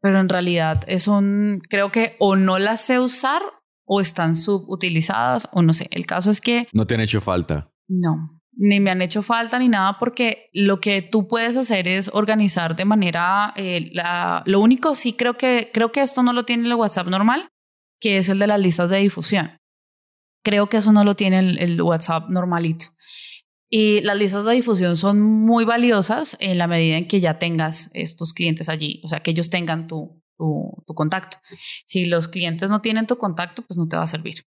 pero 0.00 0.20
en 0.20 0.28
realidad 0.28 0.84
son, 0.98 1.60
creo 1.68 1.90
que 1.90 2.16
o 2.20 2.36
no 2.36 2.58
las 2.58 2.80
sé 2.80 3.00
usar 3.00 3.42
o 3.86 4.00
están 4.00 4.36
subutilizadas 4.36 5.48
o 5.52 5.62
no 5.62 5.74
sé. 5.74 5.88
El 5.90 6.06
caso 6.06 6.30
es 6.30 6.40
que... 6.40 6.68
No 6.72 6.86
te 6.86 6.94
han 6.94 7.00
hecho 7.00 7.20
falta. 7.20 7.70
No, 7.88 8.35
ni 8.56 8.80
me 8.80 8.90
han 8.90 9.02
hecho 9.02 9.22
falta 9.22 9.58
ni 9.58 9.68
nada 9.68 9.98
porque 9.98 10.48
lo 10.52 10.80
que 10.80 11.02
tú 11.02 11.28
puedes 11.28 11.56
hacer 11.56 11.86
es 11.86 12.10
organizar 12.12 12.74
de 12.74 12.84
manera 12.84 13.52
eh, 13.56 13.90
la, 13.92 14.42
lo 14.46 14.60
único 14.60 14.94
sí 14.94 15.12
creo 15.12 15.36
que 15.36 15.70
creo 15.72 15.92
que 15.92 16.00
esto 16.00 16.22
no 16.22 16.32
lo 16.32 16.44
tiene 16.44 16.66
el 16.66 16.74
WhatsApp 16.74 17.08
normal 17.08 17.48
que 18.00 18.18
es 18.18 18.28
el 18.28 18.38
de 18.38 18.46
las 18.46 18.60
listas 18.60 18.90
de 18.90 18.98
difusión 18.98 19.58
creo 20.42 20.68
que 20.68 20.78
eso 20.78 20.92
no 20.92 21.04
lo 21.04 21.14
tiene 21.14 21.40
el, 21.40 21.82
WhatsApp 21.82 22.30
normalito 22.30 22.86
Y 23.68 24.00
las 24.02 24.16
listas 24.16 24.44
de 24.44 24.52
difusión 24.52 24.96
son 24.96 25.20
muy 25.20 25.64
valiosas 25.64 26.36
en 26.40 26.56
la 26.56 26.66
medida 26.66 26.96
en 26.96 27.08
que 27.08 27.20
ya 27.20 27.38
tengas 27.38 27.90
estos 27.94 28.32
clientes 28.32 28.68
allí, 28.68 29.00
o 29.04 29.08
sea, 29.08 29.20
que 29.20 29.32
ellos 29.32 29.50
tengan 29.50 29.88
tu, 29.88 30.22
tu, 30.38 30.84
tu 30.86 30.94
contacto. 30.94 31.38
Si 31.84 32.04
los 32.04 32.28
clientes 32.28 32.70
no 32.70 32.80
tienen 32.80 33.08
tu 33.08 33.18
contacto, 33.18 33.62
pues 33.62 33.76
no 33.76 33.88
te 33.88 33.96
va 33.96 34.04
a 34.04 34.06
servir. 34.06 34.44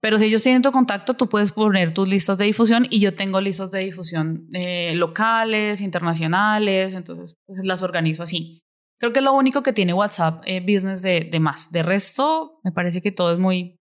Pero 0.00 0.18
si 0.18 0.26
ellos 0.26 0.42
tienen 0.42 0.62
tu 0.62 0.70
contacto, 0.70 1.14
tú 1.14 1.28
puedes 1.28 1.50
poner 1.50 1.92
tus 1.92 2.08
listas 2.08 2.38
de 2.38 2.44
difusión 2.44 2.86
y 2.88 3.00
yo 3.00 3.14
tengo 3.14 3.40
listas 3.40 3.70
de 3.70 3.80
difusión 3.80 4.46
eh, 4.52 4.94
locales, 4.94 5.80
internacionales, 5.80 6.94
entonces 6.94 7.36
pues 7.46 7.64
las 7.64 7.82
organizo 7.82 8.22
así. 8.22 8.62
Creo 9.00 9.12
que 9.12 9.18
es 9.18 9.24
lo 9.24 9.32
único 9.32 9.62
que 9.62 9.72
tiene 9.72 9.92
WhatsApp 9.92 10.42
eh, 10.46 10.60
Business 10.60 11.02
de, 11.02 11.28
de, 11.30 11.40
más. 11.40 11.70
De 11.72 11.82
resto, 11.82 12.60
me 12.62 12.70
parece 12.70 13.00
que 13.00 13.10
todo 13.10 13.32
es 13.32 13.38
muy, 13.38 13.76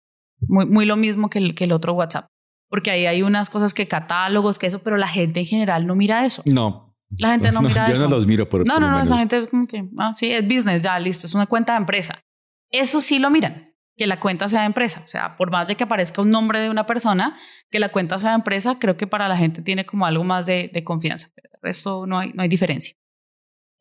muy, 0.41 0.67
muy 0.67 0.85
lo 0.85 0.97
mismo 0.97 1.29
que 1.29 1.39
el, 1.39 1.55
que 1.55 1.63
el 1.63 1.71
otro 1.71 1.93
WhatsApp. 1.93 2.27
Porque 2.69 2.91
ahí 2.91 3.05
hay 3.05 3.21
unas 3.23 3.49
cosas 3.49 3.73
que 3.73 3.87
catálogos, 3.87 4.59
que 4.59 4.67
eso, 4.67 4.79
pero 4.79 4.97
la 4.97 5.07
gente 5.07 5.39
en 5.39 5.45
general 5.47 5.87
no 5.87 5.95
mira 5.95 6.25
eso. 6.25 6.43
No. 6.45 6.95
La 7.19 7.31
gente 7.31 7.51
no, 7.51 7.61
mira 7.61 7.87
yo 7.87 7.93
eso. 7.93 8.03
Yo 8.03 8.09
no 8.09 8.15
los 8.15 8.27
miro 8.27 8.49
por 8.49 8.67
No, 8.67 8.79
no, 8.79 8.87
no, 8.87 8.93
menos. 8.97 9.09
esa 9.09 9.17
gente 9.17 9.37
es 9.37 9.47
como 9.47 9.65
que, 9.65 9.87
ah, 9.97 10.13
sí, 10.13 10.31
es 10.31 10.43
business, 10.47 10.83
ya, 10.83 10.99
listo, 10.99 11.25
es 11.25 11.33
una 11.33 11.47
cuenta 11.47 11.73
de 11.73 11.79
empresa. 11.79 12.19
Eso 12.71 13.01
sí 13.01 13.17
lo 13.19 13.29
miran 13.29 13.72
que 13.97 14.07
la 14.07 14.19
cuenta 14.19 14.49
sea 14.49 14.61
de 14.61 14.67
empresa. 14.67 15.01
O 15.05 15.07
sea, 15.07 15.37
por 15.37 15.51
más 15.51 15.67
de 15.67 15.75
que 15.75 15.83
aparezca 15.83 16.21
un 16.21 16.29
nombre 16.29 16.59
de 16.59 16.69
una 16.69 16.85
persona, 16.85 17.35
que 17.69 17.79
la 17.79 17.89
cuenta 17.89 18.19
sea 18.19 18.31
de 18.31 18.35
empresa, 18.35 18.77
creo 18.79 18.97
que 18.97 19.07
para 19.07 19.27
la 19.27 19.37
gente 19.37 19.61
tiene 19.61 19.85
como 19.85 20.05
algo 20.05 20.23
más 20.23 20.45
de, 20.45 20.83
confianza. 20.83 21.29
El 21.35 21.59
resto 21.61 22.05
no 22.05 22.19
hay, 22.19 22.33
no 22.33 22.41
hay 22.41 22.49
diferencia. 22.49 22.95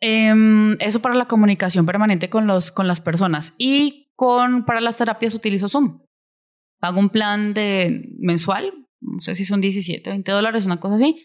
Eh, 0.01 0.75
eso 0.81 1.01
para 1.01 1.15
la 1.15 1.27
comunicación 1.27 1.87
permanente 1.87 2.29
con, 2.29 2.47
los, 2.47 2.73
con 2.73 2.87
las 2.87 3.01
personas. 3.01 3.55
Y 3.59 4.11
con, 4.17 4.65
para 4.65 4.81
las 4.81 4.99
terapias 4.99 5.35
utilizo 5.35 5.69
Zoom. 5.69 6.03
Pago 6.81 6.99
un 6.99 7.11
plan 7.11 7.55
de 7.55 8.09
mensual, 8.19 8.73
no 9.01 9.21
sé 9.21 9.35
si 9.35 9.45
son 9.45 9.61
17 9.61 10.11
o 10.11 10.13
20 10.13 10.33
dólares, 10.33 10.67
una 10.67 10.81
cosa 10.81 10.97
así. 10.97 11.25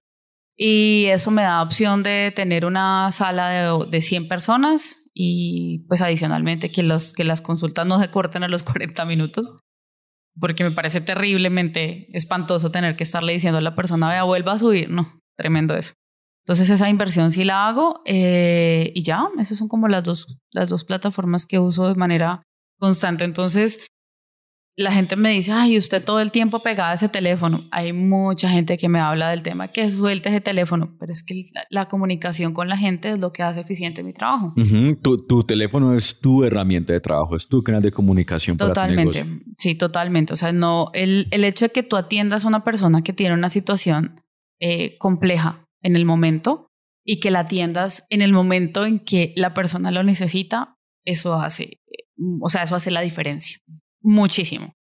Y 0.55 1.05
eso 1.05 1.29
me 1.31 1.43
da 1.43 1.61
opción 1.61 2.03
de 2.03 2.31
tener 2.35 2.65
una 2.65 3.11
sala 3.11 3.49
de, 3.49 3.87
de 3.89 4.01
100 4.01 4.27
personas 4.27 5.06
y 5.19 5.79
pues 5.87 6.03
adicionalmente 6.03 6.71
que, 6.71 6.83
los, 6.83 7.11
que 7.11 7.23
las 7.23 7.41
consultas 7.41 7.87
no 7.87 7.99
se 7.99 8.11
corten 8.11 8.43
a 8.43 8.47
los 8.47 8.61
40 8.63 9.03
minutos, 9.05 9.53
porque 10.39 10.63
me 10.63 10.71
parece 10.71 11.01
terriblemente 11.01 12.05
espantoso 12.15 12.69
tener 12.69 12.95
que 12.95 13.03
estarle 13.03 13.33
diciendo 13.33 13.57
a 13.57 13.61
la 13.61 13.75
persona, 13.75 14.09
vea, 14.09 14.23
vuelva 14.23 14.51
a 14.51 14.59
subir, 14.59 14.91
no, 14.91 15.19
tremendo 15.35 15.75
eso. 15.75 15.93
Entonces 16.45 16.69
esa 16.69 16.87
inversión 16.87 17.31
sí 17.31 17.43
la 17.43 17.67
hago 17.67 18.01
eh, 18.05 18.91
y 18.93 19.01
ya, 19.01 19.27
esas 19.39 19.57
son 19.57 19.67
como 19.67 19.87
las 19.87 20.03
dos, 20.03 20.37
las 20.51 20.69
dos 20.69 20.85
plataformas 20.85 21.47
que 21.47 21.57
uso 21.57 21.87
de 21.87 21.95
manera 21.95 22.43
constante. 22.79 23.25
Entonces 23.25 23.87
la 24.79 24.91
gente 24.91 25.15
me 25.15 25.31
dice, 25.31 25.51
ay, 25.51 25.75
usted 25.75 26.05
todo 26.05 26.19
el 26.19 26.31
tiempo 26.31 26.61
pegada 26.61 26.91
a 26.91 26.93
ese 26.93 27.09
teléfono. 27.09 27.65
Hay 27.71 27.93
mucha 27.93 28.47
gente 28.47 28.77
que 28.77 28.87
me 28.87 28.99
habla 28.99 29.31
del 29.31 29.41
tema 29.41 29.69
que 29.69 29.89
suelte 29.89 30.29
ese 30.29 30.39
teléfono, 30.39 30.95
pero 30.99 31.11
es 31.11 31.23
que 31.23 31.33
la, 31.51 31.65
la 31.71 31.87
comunicación 31.87 32.53
con 32.53 32.69
la 32.69 32.77
gente 32.77 33.09
es 33.09 33.17
lo 33.17 33.33
que 33.33 33.41
hace 33.41 33.61
eficiente 33.61 34.03
mi 34.03 34.13
trabajo. 34.13 34.53
Uh 34.55 34.61
-huh. 34.61 35.01
tu, 35.01 35.17
tu, 35.25 35.43
teléfono 35.43 35.95
es 35.95 36.19
tu 36.21 36.43
herramienta 36.43 36.93
de 36.93 36.99
trabajo, 36.99 37.35
es 37.35 37.47
tu 37.47 37.63
canal 37.63 37.81
de 37.81 37.91
comunicación 37.91 38.55
totalmente, 38.55 39.11
para 39.11 39.25
tu 39.25 39.29
negocio. 39.31 39.53
Sí, 39.57 39.73
totalmente. 39.73 40.33
O 40.33 40.35
sea, 40.35 40.51
no, 40.51 40.91
el, 40.93 41.27
el 41.31 41.43
hecho 41.43 41.65
de 41.65 41.71
que 41.71 41.81
tú 41.81 41.95
atiendas 41.95 42.45
a 42.45 42.47
una 42.47 42.63
persona 42.63 43.01
que 43.01 43.13
tiene 43.13 43.33
una 43.33 43.49
situación 43.49 44.21
eh, 44.59 44.95
compleja 44.99 45.65
en 45.81 45.95
el 45.95 46.05
momento 46.05 46.69
y 47.03 47.19
que 47.19 47.31
la 47.31 47.39
atiendas 47.39 48.05
en 48.11 48.21
el 48.21 48.31
momento 48.31 48.85
en 48.85 48.99
que 48.99 49.33
la 49.37 49.55
persona 49.55 49.89
lo 49.89 50.03
necesita, 50.03 50.75
eso 51.03 51.33
hace, 51.33 51.81
o 52.41 52.49
sea, 52.49 52.61
eso 52.61 52.75
hace 52.75 52.91
la 52.91 53.01
diferencia 53.01 53.57
muchísimo, 54.01 54.73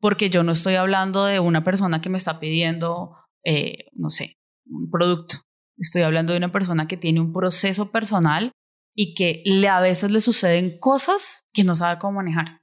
porque 0.00 0.30
yo 0.30 0.42
no 0.42 0.52
estoy 0.52 0.74
hablando 0.74 1.24
de 1.24 1.40
una 1.40 1.64
persona 1.64 2.00
que 2.00 2.10
me 2.10 2.18
está 2.18 2.40
pidiendo, 2.40 3.16
eh, 3.44 3.86
no 3.92 4.08
sé, 4.08 4.36
un 4.66 4.90
producto. 4.90 5.36
Estoy 5.76 6.02
hablando 6.02 6.32
de 6.32 6.38
una 6.38 6.52
persona 6.52 6.86
que 6.86 6.96
tiene 6.96 7.20
un 7.20 7.32
proceso 7.32 7.90
personal 7.90 8.52
y 8.94 9.14
que 9.14 9.42
le, 9.44 9.68
a 9.68 9.80
veces 9.80 10.10
le 10.10 10.20
suceden 10.20 10.78
cosas 10.78 11.44
que 11.52 11.64
no 11.64 11.74
sabe 11.74 11.98
cómo 11.98 12.18
manejar. 12.18 12.60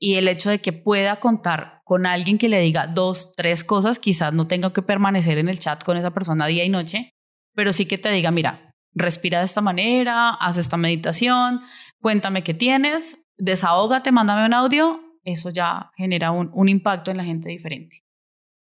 Y 0.00 0.14
el 0.14 0.28
hecho 0.28 0.50
de 0.50 0.60
que 0.60 0.72
pueda 0.72 1.18
contar 1.18 1.80
con 1.84 2.06
alguien 2.06 2.38
que 2.38 2.48
le 2.48 2.60
diga 2.60 2.86
dos, 2.86 3.32
tres 3.32 3.64
cosas, 3.64 3.98
quizás 3.98 4.32
no 4.32 4.46
tenga 4.46 4.72
que 4.72 4.82
permanecer 4.82 5.38
en 5.38 5.48
el 5.48 5.58
chat 5.58 5.82
con 5.82 5.96
esa 5.96 6.12
persona 6.12 6.46
día 6.46 6.64
y 6.64 6.68
noche, 6.68 7.10
pero 7.54 7.72
sí 7.72 7.86
que 7.86 7.98
te 7.98 8.10
diga, 8.10 8.30
mira, 8.30 8.74
respira 8.94 9.40
de 9.40 9.46
esta 9.46 9.60
manera, 9.60 10.30
haz 10.30 10.58
esta 10.58 10.76
meditación, 10.76 11.60
cuéntame 12.00 12.44
qué 12.44 12.54
tienes, 12.54 13.26
desahógate, 13.36 14.12
mándame 14.12 14.46
un 14.46 14.54
audio, 14.54 15.00
eso 15.32 15.50
ya 15.50 15.90
genera 15.96 16.30
un, 16.30 16.50
un, 16.52 16.68
impacto 16.68 17.10
en 17.10 17.16
la 17.16 17.24
gente 17.24 17.48
diferente. 17.48 17.98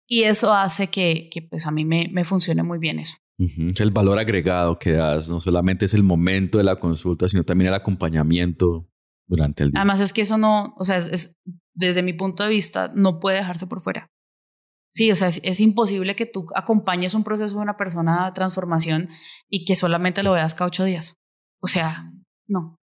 Y 0.07 0.23
eso 0.23 0.53
hace 0.53 0.87
que, 0.87 1.29
que 1.31 1.41
pues 1.41 1.65
a 1.65 1.71
mí 1.71 1.85
me, 1.85 2.09
me, 2.11 2.25
funcione 2.25 2.63
muy 2.63 2.79
bien 2.79 2.99
eso. 2.99 3.15
Uh 3.37 3.45
-huh. 3.45 3.81
El 3.81 3.91
valor 3.91 4.19
agregado 4.19 4.75
que 4.75 4.91
das 4.93 5.29
no 5.29 5.39
solamente 5.39 5.85
es 5.85 5.93
el 5.93 6.03
momento 6.03 6.57
de 6.57 6.63
la 6.63 6.75
consulta, 6.75 7.29
sino 7.29 7.43
también 7.43 7.69
el 7.69 7.73
acompañamiento 7.73 8.89
durante 9.27 9.63
el 9.63 9.71
día. 9.71 9.79
Además 9.79 10.01
es 10.01 10.13
que 10.13 10.21
eso 10.21 10.37
no, 10.37 10.75
o 10.77 10.83
sea, 10.83 10.97
es, 10.97 11.07
es, 11.07 11.37
desde 11.73 12.03
mi 12.03 12.13
punto 12.13 12.43
de 12.43 12.49
vista, 12.49 12.91
no 12.95 13.19
puede 13.19 13.37
dejarse 13.37 13.67
por 13.67 13.81
fuera. 13.81 14.11
Sí, 14.93 15.09
o 15.09 15.15
sea, 15.15 15.29
es, 15.29 15.39
es, 15.43 15.61
imposible 15.61 16.17
que 16.17 16.25
tú 16.25 16.45
acompañes 16.53 17.13
un 17.13 17.23
proceso 17.23 17.55
de 17.55 17.63
una 17.63 17.77
persona 17.77 18.25
de 18.25 18.31
transformación 18.33 19.07
y 19.49 19.63
que 19.63 19.77
solamente 19.77 20.21
lo 20.21 20.33
veas 20.33 20.53
cada 20.53 20.67
ocho 20.67 20.83
días. 20.83 21.15
O 21.61 21.67
sea, 21.67 22.11
no. 22.47 22.80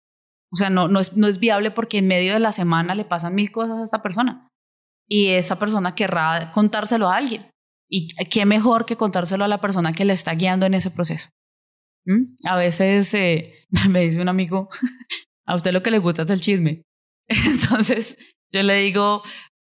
O 0.52 0.56
sea, 0.56 0.68
no, 0.68 0.88
no, 0.88 1.00
es, 1.00 1.16
no 1.16 1.26
es 1.26 1.38
viable 1.38 1.70
porque 1.70 1.98
en 1.98 2.08
medio 2.08 2.34
de 2.34 2.40
la 2.40 2.52
semana 2.52 2.94
le 2.94 3.04
pasan 3.04 3.34
mil 3.34 3.50
cosas 3.50 3.78
a 3.78 3.82
esta 3.82 4.02
persona 4.02 4.48
y 5.08 5.28
esa 5.28 5.58
persona 5.58 5.94
querrá 5.94 6.50
contárselo 6.52 7.08
a 7.08 7.16
alguien. 7.16 7.42
Y 7.88 8.06
qué 8.30 8.46
mejor 8.46 8.86
que 8.86 8.96
contárselo 8.96 9.44
a 9.44 9.48
la 9.48 9.60
persona 9.60 9.92
que 9.92 10.04
le 10.04 10.14
está 10.14 10.34
guiando 10.34 10.66
en 10.66 10.74
ese 10.74 10.90
proceso. 10.90 11.28
¿Mm? 12.06 12.34
A 12.46 12.56
veces 12.56 13.12
eh, 13.14 13.48
me 13.90 14.02
dice 14.02 14.20
un 14.20 14.28
amigo, 14.28 14.68
a 15.46 15.54
usted 15.54 15.72
lo 15.72 15.82
que 15.82 15.90
le 15.90 15.98
gusta 15.98 16.22
es 16.22 16.30
el 16.30 16.40
chisme. 16.40 16.82
Entonces 17.28 18.16
yo 18.52 18.62
le 18.62 18.76
digo, 18.76 19.22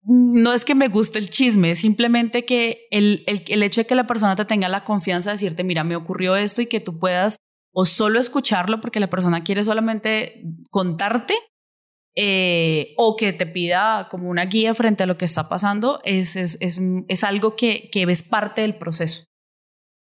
no 0.02 0.52
es 0.54 0.64
que 0.64 0.74
me 0.74 0.88
guste 0.88 1.18
el 1.18 1.28
chisme, 1.28 1.72
es 1.72 1.80
simplemente 1.80 2.44
que 2.46 2.86
el, 2.90 3.22
el, 3.26 3.42
el 3.48 3.62
hecho 3.62 3.82
de 3.82 3.86
que 3.86 3.94
la 3.94 4.06
persona 4.06 4.36
te 4.36 4.46
tenga 4.46 4.68
la 4.68 4.84
confianza 4.84 5.30
de 5.30 5.34
decirte, 5.34 5.64
mira, 5.64 5.84
me 5.84 5.96
ocurrió 5.96 6.36
esto 6.36 6.62
y 6.62 6.66
que 6.66 6.80
tú 6.80 6.98
puedas 6.98 7.36
o 7.72 7.84
solo 7.84 8.18
escucharlo 8.18 8.80
porque 8.80 9.00
la 9.00 9.10
persona 9.10 9.42
quiere 9.42 9.64
solamente 9.64 10.42
contarte 10.70 11.34
eh, 12.16 12.94
o 12.96 13.16
que 13.16 13.32
te 13.32 13.46
pida 13.46 14.08
como 14.10 14.28
una 14.28 14.46
guía 14.46 14.74
frente 14.74 15.04
a 15.04 15.06
lo 15.06 15.16
que 15.16 15.24
está 15.24 15.48
pasando, 15.48 16.00
es, 16.04 16.34
es, 16.36 16.58
es, 16.60 16.80
es 17.08 17.24
algo 17.24 17.54
que, 17.54 17.88
que 17.92 18.04
ves 18.04 18.22
parte 18.22 18.62
del 18.62 18.76
proceso. 18.76 19.24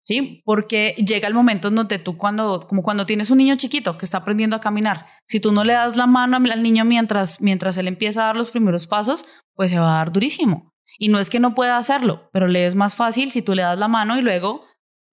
¿Sí? 0.05 0.43
Porque 0.45 0.97
llega 0.99 1.29
el 1.29 1.35
momento 1.35 1.69
en 1.69 1.77
donde 1.77 2.01
tú 2.01 2.19
cuando, 2.19 2.67
como 2.67 2.83
cuando 2.83 3.07
tienes 3.07 3.31
un 3.31 3.39
niño 3.39 3.55
chiquito 3.55 3.97
que 3.97 4.05
está 4.05 4.19
aprendiendo 4.19 4.57
a 4.57 4.61
caminar, 4.61 5.07
si 5.29 5.39
tú 5.39 5.53
no 5.53 5.63
le 5.63 5.75
das 5.75 5.97
la 5.97 6.09
mano 6.09 6.37
al 6.37 6.63
niño 6.65 6.85
mientras, 6.85 7.41
mientras 7.41 7.77
él 7.77 7.87
empieza 7.87 8.23
a 8.23 8.27
dar 8.27 8.37
los 8.37 8.51
primeros 8.51 8.89
pasos, 8.89 9.25
pues 9.55 9.71
se 9.71 9.79
va 9.79 9.95
a 9.95 9.99
dar 9.99 10.11
durísimo. 10.11 10.73
Y 10.99 11.09
no 11.09 11.21
es 11.21 11.31
que 11.31 11.39
no 11.39 11.55
pueda 11.55 11.77
hacerlo, 11.77 12.29
pero 12.33 12.49
le 12.49 12.67
es 12.67 12.75
más 12.75 12.97
fácil 12.97 13.31
si 13.31 13.43
tú 13.43 13.55
le 13.55 13.63
das 13.63 13.79
la 13.79 13.87
mano 13.87 14.19
y 14.19 14.23
luego 14.23 14.65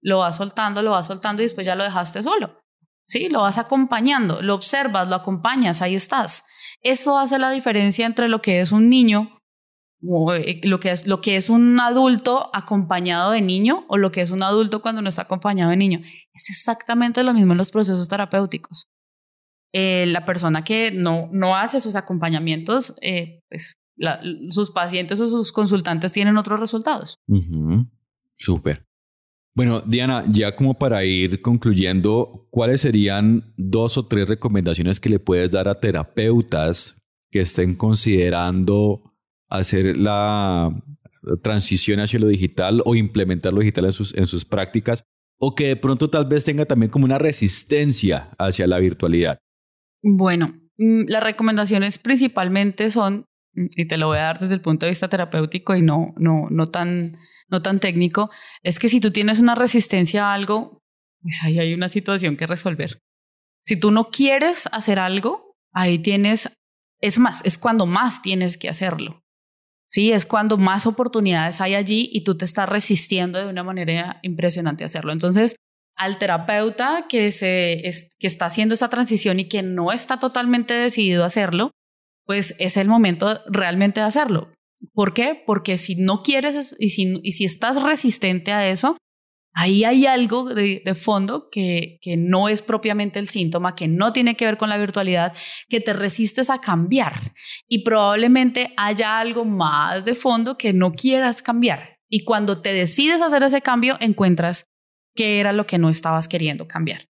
lo 0.02 0.18
vas 0.18 0.36
soltando, 0.36 0.82
lo 0.82 0.92
vas 0.92 1.06
soltando 1.06 1.42
y 1.42 1.46
después 1.46 1.66
ya 1.66 1.74
lo 1.74 1.84
dejaste 1.84 2.22
solo. 2.22 2.60
Sí, 3.06 3.28
lo 3.28 3.40
vas 3.40 3.58
acompañando, 3.58 4.40
lo 4.40 4.54
observas, 4.54 5.08
lo 5.08 5.16
acompañas, 5.16 5.82
ahí 5.82 5.94
estás. 5.94 6.44
Eso 6.80 7.18
hace 7.18 7.38
la 7.38 7.50
diferencia 7.50 8.06
entre 8.06 8.28
lo 8.28 8.40
que 8.40 8.60
es 8.60 8.72
un 8.72 8.88
niño 8.88 9.40
o 10.02 10.32
lo 10.62 10.80
que 10.80 10.92
es 10.92 11.06
lo 11.06 11.20
que 11.20 11.36
es 11.36 11.50
un 11.50 11.78
adulto 11.78 12.50
acompañado 12.54 13.32
de 13.32 13.42
niño 13.42 13.84
o 13.88 13.98
lo 13.98 14.10
que 14.10 14.22
es 14.22 14.30
un 14.30 14.42
adulto 14.42 14.80
cuando 14.80 15.02
no 15.02 15.08
está 15.08 15.22
acompañado 15.22 15.70
de 15.70 15.76
niño. 15.76 16.00
Es 16.32 16.48
exactamente 16.50 17.22
lo 17.22 17.34
mismo 17.34 17.52
en 17.52 17.58
los 17.58 17.70
procesos 17.70 18.08
terapéuticos. 18.08 18.88
Eh, 19.72 20.06
la 20.06 20.24
persona 20.24 20.64
que 20.64 20.90
no, 20.90 21.28
no 21.32 21.56
hace 21.56 21.78
esos 21.78 21.96
acompañamientos, 21.96 22.94
eh, 23.02 23.40
pues 23.48 23.76
sus 24.50 24.70
pacientes 24.70 25.20
o 25.20 25.28
sus 25.28 25.52
consultantes 25.52 26.12
tienen 26.12 26.38
otros 26.38 26.58
resultados. 26.58 27.18
Uh. 27.28 27.84
Súper. 28.36 28.86
Bueno, 29.54 29.80
Diana, 29.80 30.24
ya 30.30 30.54
como 30.54 30.78
para 30.78 31.04
ir 31.04 31.42
concluyendo, 31.42 32.46
¿cuáles 32.50 32.82
serían 32.82 33.52
dos 33.56 33.98
o 33.98 34.06
tres 34.06 34.28
recomendaciones 34.28 35.00
que 35.00 35.10
le 35.10 35.18
puedes 35.18 35.50
dar 35.50 35.68
a 35.68 35.80
terapeutas 35.80 36.94
que 37.30 37.40
estén 37.40 37.74
considerando 37.74 39.12
hacer 39.48 39.96
la 39.96 40.72
transición 41.42 42.00
hacia 42.00 42.18
lo 42.18 42.28
digital 42.28 42.82
o 42.84 42.94
implementar 42.94 43.52
lo 43.52 43.60
digital 43.60 43.86
en 43.86 43.92
sus, 43.92 44.14
en 44.14 44.26
sus 44.26 44.44
prácticas 44.44 45.02
o 45.40 45.54
que 45.54 45.68
de 45.68 45.76
pronto 45.76 46.10
tal 46.10 46.26
vez 46.26 46.44
tenga 46.44 46.66
también 46.66 46.90
como 46.90 47.06
una 47.06 47.18
resistencia 47.18 48.30
hacia 48.38 48.66
la 48.66 48.78
virtualidad? 48.78 49.38
Bueno, 50.02 50.54
las 50.76 51.22
recomendaciones 51.22 51.98
principalmente 51.98 52.90
son, 52.90 53.24
y 53.54 53.86
te 53.86 53.96
lo 53.96 54.08
voy 54.08 54.18
a 54.18 54.22
dar 54.22 54.38
desde 54.38 54.54
el 54.54 54.60
punto 54.60 54.86
de 54.86 54.90
vista 54.90 55.08
terapéutico 55.08 55.74
y 55.74 55.82
no, 55.82 56.14
no, 56.18 56.46
no 56.50 56.66
tan 56.66 57.16
no 57.50 57.62
tan 57.62 57.80
técnico, 57.80 58.30
es 58.62 58.78
que 58.78 58.88
si 58.88 59.00
tú 59.00 59.10
tienes 59.10 59.40
una 59.40 59.54
resistencia 59.54 60.26
a 60.26 60.34
algo, 60.34 60.82
pues 61.20 61.40
ahí 61.42 61.58
hay 61.58 61.74
una 61.74 61.88
situación 61.88 62.36
que 62.36 62.46
resolver. 62.46 63.00
Si 63.64 63.78
tú 63.78 63.90
no 63.90 64.06
quieres 64.06 64.68
hacer 64.72 64.98
algo, 64.98 65.56
ahí 65.72 65.98
tienes, 65.98 66.56
es 67.00 67.18
más, 67.18 67.42
es 67.44 67.58
cuando 67.58 67.86
más 67.86 68.22
tienes 68.22 68.56
que 68.56 68.68
hacerlo. 68.68 69.22
Sí, 69.88 70.12
es 70.12 70.24
cuando 70.24 70.56
más 70.56 70.86
oportunidades 70.86 71.60
hay 71.60 71.74
allí 71.74 72.08
y 72.12 72.22
tú 72.22 72.36
te 72.36 72.44
estás 72.44 72.68
resistiendo 72.68 73.40
de 73.40 73.50
una 73.50 73.64
manera 73.64 74.20
impresionante 74.22 74.84
a 74.84 74.86
hacerlo. 74.86 75.12
Entonces, 75.12 75.56
al 75.96 76.16
terapeuta 76.16 77.06
que, 77.08 77.32
se, 77.32 77.82
que 78.18 78.26
está 78.26 78.46
haciendo 78.46 78.74
esa 78.74 78.88
transición 78.88 79.40
y 79.40 79.48
que 79.48 79.62
no 79.62 79.92
está 79.92 80.18
totalmente 80.18 80.74
decidido 80.74 81.24
a 81.24 81.26
hacerlo, 81.26 81.72
pues 82.24 82.54
es 82.60 82.76
el 82.76 82.86
momento 82.86 83.40
realmente 83.46 84.00
de 84.00 84.06
hacerlo. 84.06 84.52
¿Por 84.92 85.14
qué? 85.14 85.42
Porque 85.46 85.78
si 85.78 85.96
no 85.96 86.22
quieres 86.22 86.74
y 86.78 86.90
si, 86.90 87.20
y 87.22 87.32
si 87.32 87.44
estás 87.44 87.82
resistente 87.82 88.52
a 88.52 88.68
eso, 88.68 88.96
ahí 89.52 89.84
hay 89.84 90.06
algo 90.06 90.54
de, 90.54 90.82
fondo 90.94 91.48
que, 91.50 91.98
que, 92.00 92.16
no 92.16 92.48
es 92.48 92.62
propiamente 92.62 93.18
el 93.18 93.28
síntoma, 93.28 93.74
que 93.74 93.88
no 93.88 94.12
tiene 94.12 94.36
que 94.36 94.44
ver 94.44 94.56
con 94.56 94.68
la 94.68 94.78
virtualidad, 94.78 95.34
que 95.68 95.80
te 95.80 95.92
resistes 95.92 96.50
a 96.50 96.60
cambiar 96.60 97.34
y 97.68 97.82
probablemente 97.84 98.72
haya 98.76 99.18
algo 99.18 99.44
más 99.44 100.04
de 100.04 100.14
fondo 100.14 100.56
que 100.56 100.72
no 100.72 100.92
quieras 100.92 101.42
cambiar. 101.42 101.98
Y 102.08 102.24
cuando 102.24 102.60
te 102.60 102.72
decides 102.72 103.22
hacer 103.22 103.42
ese 103.42 103.62
cambio, 103.62 103.96
encuentras 104.00 104.64
qué 105.14 105.40
era 105.40 105.52
lo 105.52 105.66
que 105.66 105.78
no 105.78 105.90
estabas 105.90 106.26
queriendo 106.26 106.66
cambiar. 106.66 107.06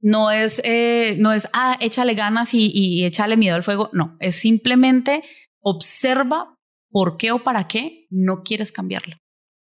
No 0.00 0.30
es, 0.30 0.60
eh, 0.64 1.16
no 1.20 1.32
es, 1.32 1.48
ah, 1.52 1.78
échale 1.80 2.14
ganas 2.14 2.52
y, 2.54 2.70
y 2.74 3.04
échale 3.04 3.36
miedo 3.36 3.54
al 3.54 3.62
fuego. 3.62 3.88
No, 3.92 4.16
es 4.18 4.34
simplemente 4.34 5.22
observa 5.60 6.51
por 6.92 7.16
qué 7.16 7.32
o 7.32 7.42
para 7.42 7.66
qué 7.66 8.06
no 8.10 8.42
quieres 8.44 8.70
cambiarlo. 8.70 9.16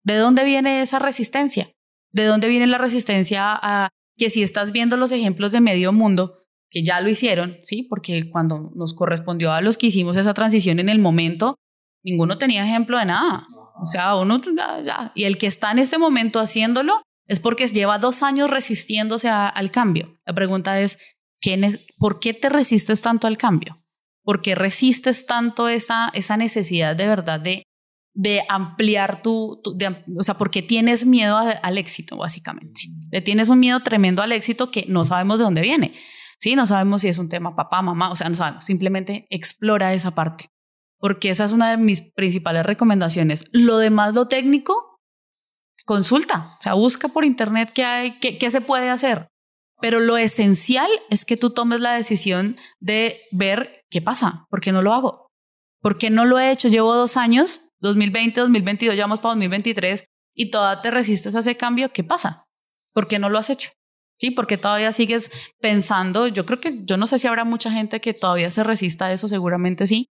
¿De 0.05 0.17
dónde 0.17 0.45
viene 0.45 0.83
esa 0.83 0.99
resistencia? 0.99 1.71
¿De 2.13 2.27
dónde 2.27 2.49
viene 2.49 2.67
la 2.67 2.77
resistencia 2.77 3.59
a 3.61 3.89
que 4.19 4.29
si 4.29 4.43
estás 4.43 4.73
viendo 4.73 4.97
los 4.97 5.13
ejemplos 5.13 5.53
de 5.53 5.61
medio 5.61 5.93
mundo, 5.93 6.45
que 6.71 6.83
ya 6.83 7.01
lo 7.01 7.09
hicieron, 7.09 7.59
¿sí? 7.63 7.85
Porque 7.85 8.29
cuando 8.31 8.71
nos 8.75 8.95
correspondió 8.95 9.53
a 9.53 9.61
los 9.61 9.79
que 9.79 9.87
hicimos 9.87 10.17
esa 10.17 10.35
transición 10.35 10.79
en 10.81 10.89
el 10.89 10.99
momento, 10.99 11.57
ninguno 12.03 12.37
tenía 12.37 12.65
ejemplo 12.65 12.99
de 12.99 13.07
nada. 13.07 13.47
O 13.81 13.87
sea, 13.87 14.17
uno 14.17 14.41
ya, 14.85 15.13
Y 15.15 15.25
el 15.25 15.39
que 15.39 15.47
está 15.47 15.71
en 15.71 15.79
este 15.79 15.99
momento 15.99 16.41
haciéndolo 16.41 17.03
es 17.27 17.41
porque 17.41 17.67
lleva 17.67 17.99
dos 17.99 18.23
años 18.23 18.51
resistiéndose 18.51 19.29
al 19.29 19.71
cambio. 19.71 20.19
La 20.27 20.35
pregunta 20.35 20.81
es, 20.81 20.99
¿por 21.99 22.21
qué 22.21 22.35
te 22.35 22.49
resistes 22.49 23.01
tanto 23.01 23.27
al 23.27 23.37
cambio? 23.37 23.75
¿Por 24.25 24.43
qué 24.43 24.55
resistes 24.55 25.27
tanto 25.27 25.69
esa, 25.69 26.11
esa 26.15 26.37
necesidad 26.37 26.97
de 26.97 27.07
verdad 27.07 27.41
de 27.41 27.65
de 28.15 28.43
ampliar 28.49 29.21
tu, 29.23 29.61
o 30.17 30.23
sea, 30.23 30.39
porque 30.39 30.63
tienes 30.63 31.05
miedo 31.05 31.37
al 31.37 31.79
éxito, 31.79 32.17
básicamente. 32.17 32.83
Le 33.11 33.21
tienes 33.21 33.49
un 33.49 33.59
miedo 33.59 33.81
tremendo 33.81 34.23
al 34.23 34.31
éxito 34.31 34.71
que 34.71 34.87
no 34.89 35.05
sabemos 35.05 35.41
de 35.41 35.45
dónde 35.45 35.63
viene. 35.63 35.93
Sí, 36.39 36.55
no 36.55 36.65
sabemos 36.67 37.03
si 37.03 37.09
es 37.09 37.19
un 37.19 37.29
tema 37.29 37.57
papá, 37.57 37.83
mamá, 37.83 38.11
o 38.13 38.17
sea, 38.17 38.29
no 38.29 38.37
sabemos. 38.37 38.65
Simplemente 38.65 39.27
explora 39.31 39.95
esa 39.95 40.15
parte, 40.15 40.47
porque 40.99 41.31
esa 41.31 41.45
es 41.45 41.53
una 41.53 41.71
de 41.71 41.77
mis 41.77 42.03
principales 42.13 42.65
recomendaciones. 42.65 43.45
Lo 43.51 43.79
demás, 43.79 44.15
lo 44.15 44.29
técnico, 44.29 45.01
consulta, 45.85 46.51
o 46.59 46.63
sea, 46.63 46.75
busca 46.75 47.09
por 47.09 47.25
internet 47.25 47.71
qué 47.75 47.85
hay, 47.85 48.13
qué, 48.21 48.39
qué 48.39 48.49
se 48.49 48.61
puede 48.61 48.91
hacer. 48.91 49.27
Pero 49.81 49.99
lo 49.99 50.17
esencial 50.17 50.89
es 51.11 51.25
que 51.25 51.37
tú 51.37 51.51
tomes 51.51 51.81
la 51.81 51.93
decisión 51.93 52.57
de 52.79 53.19
ver 53.33 53.84
qué 53.95 54.03
pasa, 54.03 54.49
por 54.51 54.61
qué 54.61 54.73
no 54.73 54.83
lo 54.83 54.93
hago, 54.93 55.31
por 55.81 55.99
qué 55.99 56.11
no 56.11 56.25
lo 56.25 56.41
he 56.41 56.51
hecho. 56.51 56.67
Llevo 56.67 56.93
dos 56.97 57.17
años 57.17 57.61
2020, 57.79 58.41
2022, 58.41 58.97
ya 58.97 59.05
vamos 59.05 59.21
para 59.21 59.35
2023 59.35 60.05
y 60.35 60.51
todavía 60.51 60.83
te 60.83 60.91
resistes 60.91 61.37
a 61.37 61.39
ese 61.39 61.55
cambio, 61.55 61.93
¿qué 61.93 62.03
pasa? 62.03 62.45
¿Por 62.93 63.07
qué 63.07 63.21
no 63.21 63.29
lo 63.29 63.39
has 63.39 63.51
hecho? 63.51 63.71
Sí, 64.19 64.33
porque 64.33 64.59
todavía 64.59 64.91
sigues 64.91 65.31
pensando, 65.61 66.27
yo 66.27 66.45
creo 66.45 66.59
que, 66.59 66.85
yo 66.85 66.97
no 66.97 67.07
sé 67.07 67.21
si 67.21 67.29
habrá 67.29 67.45
mucha 67.45 67.71
gente 67.71 68.01
que 68.01 68.15
todavía 68.15 68.51
se 68.51 68.65
resista 68.65 69.07
a 69.07 69.13
eso, 69.13 69.29
seguramente 69.29 69.87
sí, 69.87 70.09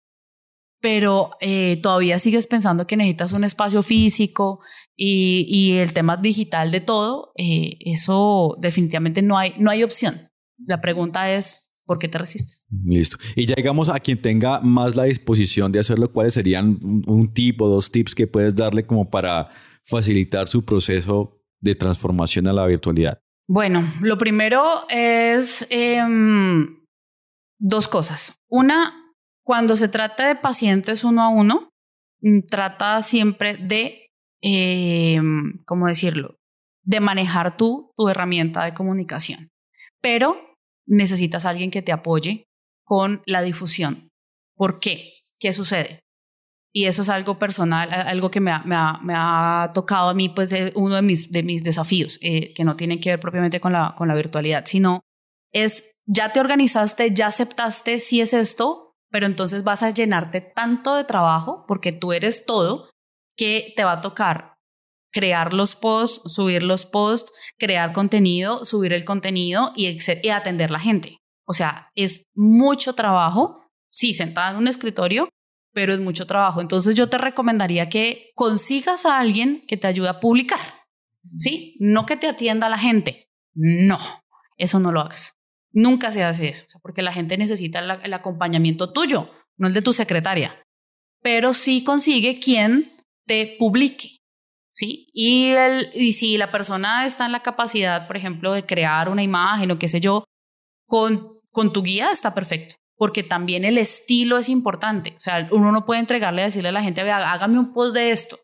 pero 0.81 1.31
eh, 1.41 1.81
todavía 1.83 2.21
sigues 2.21 2.47
pensando 2.47 2.87
que 2.87 2.97
necesitas 2.97 3.33
un 3.33 3.43
espacio 3.43 3.83
físico 3.83 4.61
y, 4.97 5.73
el 5.73 5.93
tema 5.93 6.17
digital 6.17 6.71
de 6.71 6.83
todo, 6.83 7.33
eh, 7.37 7.79
eso 7.81 8.57
definitivamente 8.61 9.23
no 9.23 9.37
hay, 9.37 9.55
no 9.59 9.73
hay 9.73 9.83
opción. 9.83 10.29
La 10.65 10.81
pregunta 10.81 11.33
es, 11.33 11.62
¿por 11.85 11.99
qué 11.99 12.09
te 12.09 12.19
resistes? 12.19 12.67
Listo. 12.85 13.17
Y 13.35 13.47
ya 13.47 13.55
digamos 13.55 13.89
a 13.89 13.99
quien 13.99 14.21
tenga 14.21 14.61
más 14.61 14.97
la 14.97 15.05
disposición 15.05 15.73
de 15.73 15.81
hacerlo, 15.81 16.13
¿cuáles 16.13 16.35
serían 16.35 16.79
un, 16.83 17.33
tip 17.33 17.61
o 17.63 17.69
dos 17.69 17.91
tips 17.91 18.15
que 18.15 18.27
puedes 18.27 18.55
darle 18.55 18.87
como 18.87 19.11
para 19.11 19.49
facilitar 19.85 20.49
su 20.49 20.65
proceso 20.65 21.41
de 21.61 21.75
transformación 21.75 22.49
a 22.49 22.53
la 22.53 22.67
virtualidad? 22.67 23.21
Bueno, 23.49 23.83
lo 24.01 24.17
primero 24.17 24.63
es 24.89 25.67
em, 25.71 26.85
dos 27.59 27.89
cosas. 27.89 28.35
Una, 28.49 29.15
cuando 29.45 29.77
se 29.77 29.89
trata 29.89 30.29
de 30.29 30.37
pacientes 30.37 31.05
uno 31.05 31.23
a 31.23 31.29
uno, 31.29 31.71
mm, 32.21 32.41
trata 32.49 33.03
siempre 33.03 33.57
de, 33.57 34.11
em, 34.41 35.63
¿cómo 35.67 35.89
decirlo? 35.89 36.39
De 36.85 37.01
manejar 37.01 37.57
tú 37.57 37.93
tu 37.97 38.09
herramienta 38.09 38.65
de 38.65 38.75
comunicación. 38.75 39.51
Pero 40.01 40.52
necesitas 40.93 41.45
a 41.45 41.51
alguien 41.51 41.71
que 41.71 41.83
te 41.83 41.93
apoye 41.93 42.45
con 42.85 43.23
la 43.27 43.43
difusión. 43.43 44.09
¿Por 44.57 44.79
qué? 44.81 45.09
¿Qué 45.39 45.53
sucede? 45.53 46.01
Y 46.75 46.87
eso 46.87 47.03
es 47.03 47.09
algo 47.11 47.39
personal, 47.39 47.93
algo 47.93 48.31
que 48.31 48.41
me 48.41 48.51
ha, 48.53 49.71
tocado 49.75 50.09
a 50.09 50.15
mí, 50.15 50.31
pues 50.31 50.55
uno 50.75 50.95
de 50.95 51.03
mis, 51.03 51.31
de 51.31 51.43
mis 51.43 51.63
desafíos, 51.65 52.19
eh, 52.23 52.55
que 52.55 52.65
no 52.65 52.77
tiene 52.77 52.99
que 52.99 53.11
ver 53.11 53.21
propiamente 53.21 53.61
con 53.61 53.73
la, 53.73 53.95
con 53.97 54.09
la 54.09 54.15
virtualidad, 54.15 54.65
sino 54.65 55.01
es, 55.53 55.91
ya 56.07 56.33
te 56.33 56.41
organizaste, 56.41 57.13
ya 57.13 57.27
aceptaste 57.27 57.99
si 57.99 58.23
es 58.23 58.33
esto, 58.33 58.95
pero 59.11 59.27
entonces 59.27 59.65
vas 59.65 59.83
a 59.83 59.91
llenarte 59.91 60.41
tanto 60.41 60.95
de 60.95 61.05
trabajo, 61.05 61.67
porque 61.69 61.93
tú 61.93 62.15
eres 62.15 62.47
todo, 62.47 62.89
que 63.37 63.75
te 63.77 63.85
va 63.85 63.93
a 63.93 64.01
tocar 64.01 64.52
crear 65.13 65.53
los 65.53 65.77
posts, 65.77 66.33
subir 66.33 66.63
los 66.63 66.87
posts, 66.87 67.31
crear 67.59 67.93
contenido, 67.93 68.65
subir 68.65 68.93
el 68.93 69.05
contenido 69.05 69.73
y, 69.77 69.97
y 70.23 70.29
atender 70.31 70.71
la 70.71 70.81
gente. 70.81 71.19
O 71.45 71.53
sea, 71.53 71.91
es 71.95 72.25
mucho 72.35 72.95
trabajo, 72.95 73.63
sí, 73.91 74.15
sentada 74.15 74.51
en 74.53 74.57
un 74.57 74.69
escritorio, 74.69 75.29
pero 75.73 75.93
es 75.93 76.01
mucho 76.01 76.27
trabajo. 76.27 76.61
Entonces 76.61 76.95
yo 76.95 77.09
te 77.09 77.19
recomendaría 77.19 77.89
que 77.89 78.31
consigas 78.35 79.07
a 79.07 79.19
alguien 79.19 79.65
que 79.67 79.77
te 79.77 79.87
ayude 79.87 80.09
a 80.09 80.21
publicar, 80.21 80.61
¿sí? 81.23 81.75
No 81.81 82.07
que 82.07 82.17
te 82.17 82.29
atienda 82.29 82.69
la 82.69 82.79
gente. 82.79 83.25
No, 83.55 83.99
eso 84.57 84.79
no 84.79 84.93
lo 84.93 85.01
hagas. 85.01 85.35
Nunca 85.73 86.11
se 86.11 86.23
hace 86.23 86.49
eso, 86.49 86.67
porque 86.83 87.03
la 87.03 87.13
gente 87.13 87.39
necesita 87.39 87.79
el 87.79 88.13
acompañamiento 88.13 88.93
tuyo, 88.93 89.31
no 89.57 89.69
el 89.69 89.75
de 89.75 89.83
tu 89.83 89.93
secretaria. 89.93 90.63
Pero 91.23 91.55
sí 91.55 91.83
consigue 91.83 92.41
quien 92.41 92.91
te 93.27 93.57
publique. 93.59 94.22
¿Sí? 94.73 95.09
Y, 95.13 95.51
el, 95.51 95.87
y 95.95 96.13
si 96.13 96.37
la 96.37 96.51
persona 96.51 97.07
está 97.07 97.27
en 97.27 97.33
la 97.33 97.43
capacidad, 97.43 98.07
por 98.07 98.17
ejemplo, 98.17 98.53
de 98.53 98.67
crear 98.67 99.09
una 99.09 99.23
imagen 99.23 99.71
o 99.71 99.79
qué 99.79 99.89
sé 99.89 100.01
yo, 100.01 100.25
con, 100.87 101.31
con 101.51 101.73
tu 101.73 101.83
guía 101.83 102.11
está 102.11 102.35
perfecto, 102.35 102.77
porque 102.97 103.23
también 103.23 103.65
el 103.65 103.79
estilo 103.79 104.39
es 104.39 104.49
importante. 104.49 105.15
O 105.17 105.21
sea, 105.21 105.49
uno 105.53 105.73
no 105.73 105.85
puede 105.87 106.01
entregarle 106.01 106.43
decirle 106.43 106.71
a 106.71 106.73
la 106.73 106.83
gente, 106.83 107.03
vea, 107.03 107.33
hágame 107.33 107.59
un 107.59 107.73
post 107.73 107.95
de 107.95 108.11
esto. 108.11 108.39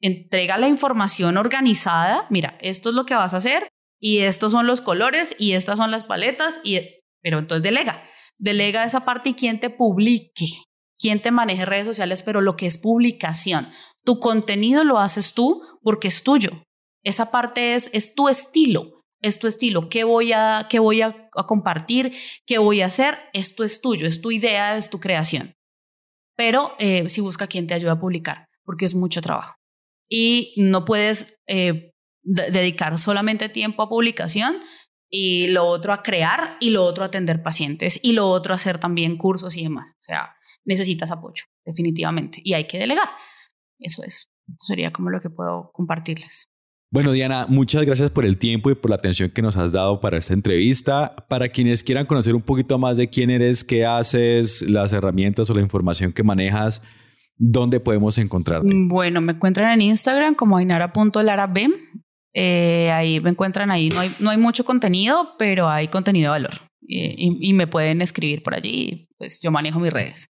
Entrega 0.00 0.56
la 0.56 0.68
información 0.68 1.36
organizada, 1.36 2.26
mira, 2.30 2.56
esto 2.60 2.88
es 2.88 2.94
lo 2.94 3.04
que 3.04 3.14
vas 3.14 3.34
a 3.34 3.38
hacer 3.38 3.68
y 4.00 4.20
estos 4.20 4.52
son 4.52 4.66
los 4.66 4.80
colores 4.80 5.36
y 5.38 5.52
estas 5.52 5.76
son 5.76 5.90
las 5.90 6.04
paletas, 6.04 6.60
y, 6.64 6.80
pero 7.22 7.38
entonces 7.38 7.62
delega, 7.62 8.00
delega 8.38 8.84
esa 8.84 9.04
parte 9.04 9.30
y 9.30 9.34
quién 9.34 9.60
te 9.60 9.68
publique, 9.68 10.48
quién 10.98 11.20
te 11.20 11.30
maneje 11.30 11.66
redes 11.66 11.86
sociales, 11.86 12.22
pero 12.22 12.40
lo 12.40 12.56
que 12.56 12.66
es 12.66 12.78
publicación. 12.78 13.68
Tu 14.04 14.18
contenido 14.18 14.84
lo 14.84 14.98
haces 14.98 15.34
tú 15.34 15.62
porque 15.82 16.08
es 16.08 16.22
tuyo. 16.22 16.62
Esa 17.02 17.30
parte 17.30 17.74
es, 17.74 17.90
es 17.92 18.14
tu 18.14 18.28
estilo, 18.28 19.04
es 19.22 19.38
tu 19.38 19.46
estilo. 19.46 19.88
¿Qué 19.88 20.04
voy, 20.04 20.32
a, 20.32 20.66
qué 20.68 20.78
voy 20.78 21.02
a, 21.02 21.30
compartir? 21.46 22.14
¿Qué 22.46 22.58
voy 22.58 22.82
a 22.82 22.86
hacer? 22.86 23.18
Esto 23.32 23.64
es 23.64 23.80
tuyo, 23.80 24.06
es 24.06 24.20
tu 24.20 24.30
idea, 24.30 24.76
es 24.76 24.90
tu 24.90 25.00
creación. 25.00 25.54
Pero 26.36 26.74
eh, 26.78 27.08
si 27.08 27.20
busca 27.20 27.46
quien 27.46 27.66
te 27.66 27.74
ayude 27.74 27.90
a 27.90 28.00
publicar, 28.00 28.46
porque 28.64 28.84
es 28.84 28.94
mucho 28.94 29.20
trabajo. 29.20 29.56
Y 30.08 30.54
no 30.56 30.84
puedes 30.84 31.38
eh, 31.46 31.92
dedicar 32.22 32.98
solamente 32.98 33.48
tiempo 33.48 33.82
a 33.82 33.88
publicación 33.88 34.56
y 35.08 35.48
lo 35.48 35.66
otro 35.66 35.92
a 35.92 36.02
crear 36.02 36.56
y 36.60 36.70
lo 36.70 36.84
otro 36.84 37.04
a 37.04 37.08
atender 37.08 37.42
pacientes 37.42 37.98
y 38.02 38.12
lo 38.12 38.28
otro 38.28 38.54
a 38.54 38.56
hacer 38.56 38.78
también 38.78 39.16
cursos 39.16 39.56
y 39.56 39.64
demás. 39.64 39.92
O 39.98 40.02
sea, 40.02 40.34
necesitas 40.64 41.10
apoyo, 41.10 41.44
definitivamente, 41.64 42.40
y 42.44 42.54
hay 42.54 42.66
que 42.66 42.78
delegar. 42.78 43.08
Eso 43.80 44.02
es. 44.04 44.30
sería 44.58 44.92
como 44.92 45.10
lo 45.10 45.20
que 45.20 45.30
puedo 45.30 45.70
compartirles. 45.72 46.50
Bueno, 46.92 47.12
Diana, 47.12 47.46
muchas 47.48 47.84
gracias 47.84 48.10
por 48.10 48.24
el 48.24 48.36
tiempo 48.36 48.68
y 48.68 48.74
por 48.74 48.90
la 48.90 48.96
atención 48.96 49.30
que 49.30 49.42
nos 49.42 49.56
has 49.56 49.70
dado 49.70 50.00
para 50.00 50.16
esta 50.16 50.34
entrevista. 50.34 51.14
Para 51.28 51.48
quienes 51.48 51.84
quieran 51.84 52.04
conocer 52.04 52.34
un 52.34 52.42
poquito 52.42 52.78
más 52.78 52.96
de 52.96 53.08
quién 53.08 53.30
eres, 53.30 53.62
qué 53.62 53.86
haces, 53.86 54.62
las 54.62 54.92
herramientas 54.92 55.48
o 55.48 55.54
la 55.54 55.60
información 55.60 56.12
que 56.12 56.24
manejas, 56.24 56.82
¿dónde 57.36 57.78
podemos 57.78 58.18
encontrarte? 58.18 58.68
Bueno, 58.88 59.20
me 59.20 59.32
encuentran 59.34 59.72
en 59.72 59.82
Instagram 59.82 60.34
como 60.34 60.56
ainara.larab. 60.56 61.58
Eh, 62.32 62.90
ahí 62.90 63.20
me 63.20 63.30
encuentran 63.30 63.70
ahí. 63.70 63.88
No 63.88 64.00
hay, 64.00 64.12
no 64.18 64.30
hay 64.30 64.38
mucho 64.38 64.64
contenido, 64.64 65.34
pero 65.38 65.68
hay 65.68 65.86
contenido 65.86 66.32
de 66.32 66.40
valor. 66.40 66.54
Eh, 66.88 67.14
y, 67.16 67.50
y, 67.50 67.52
me 67.52 67.68
pueden 67.68 68.02
escribir 68.02 68.42
por 68.42 68.54
allí. 68.54 69.08
Pues 69.16 69.40
yo 69.40 69.52
manejo 69.52 69.78
mis 69.78 69.92
redes. 69.92 70.26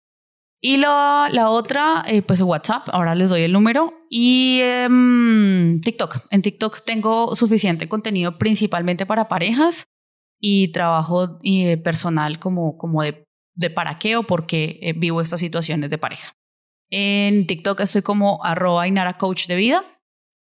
Y 0.62 0.76
la, 0.78 1.30
la 1.32 1.50
otra, 1.50 2.04
eh, 2.08 2.22
pues 2.22 2.42
WhatsApp, 2.42 2.90
ahora 2.92 3.16
les 3.16 3.30
doy 3.30 3.44
el 3.44 3.54
número. 3.54 3.94
Y 4.10 4.60
em, 4.62 5.80
TikTok. 5.80 6.28
En 6.32 6.42
TikTok 6.42 6.84
tengo 6.86 7.36
suficiente 7.36 7.88
contenido 7.88 8.38
principalmente 8.38 9.06
para 9.06 9.30
parejas 9.30 9.86
y 10.42 10.72
trabajo 10.72 11.40
eh, 11.44 11.78
personal 11.78 12.40
como, 12.40 12.78
como 12.78 13.04
de, 13.04 13.24
de 13.56 13.70
para 13.70 13.96
qué 13.96 14.18
o 14.18 14.24
por 14.24 14.46
qué 14.46 14.80
eh, 14.82 14.94
vivo 14.94 15.22
estas 15.22 15.40
situaciones 15.40 15.90
de 15.90 15.98
pareja. 15.98 16.34
En 16.90 17.48
TikTok 17.48 17.80
estoy 17.82 18.02
como 18.02 18.44
arroba 18.44 18.88
Inara 18.88 19.14
Coach 19.14 19.48
de 19.48 19.56
Vida. 19.56 19.86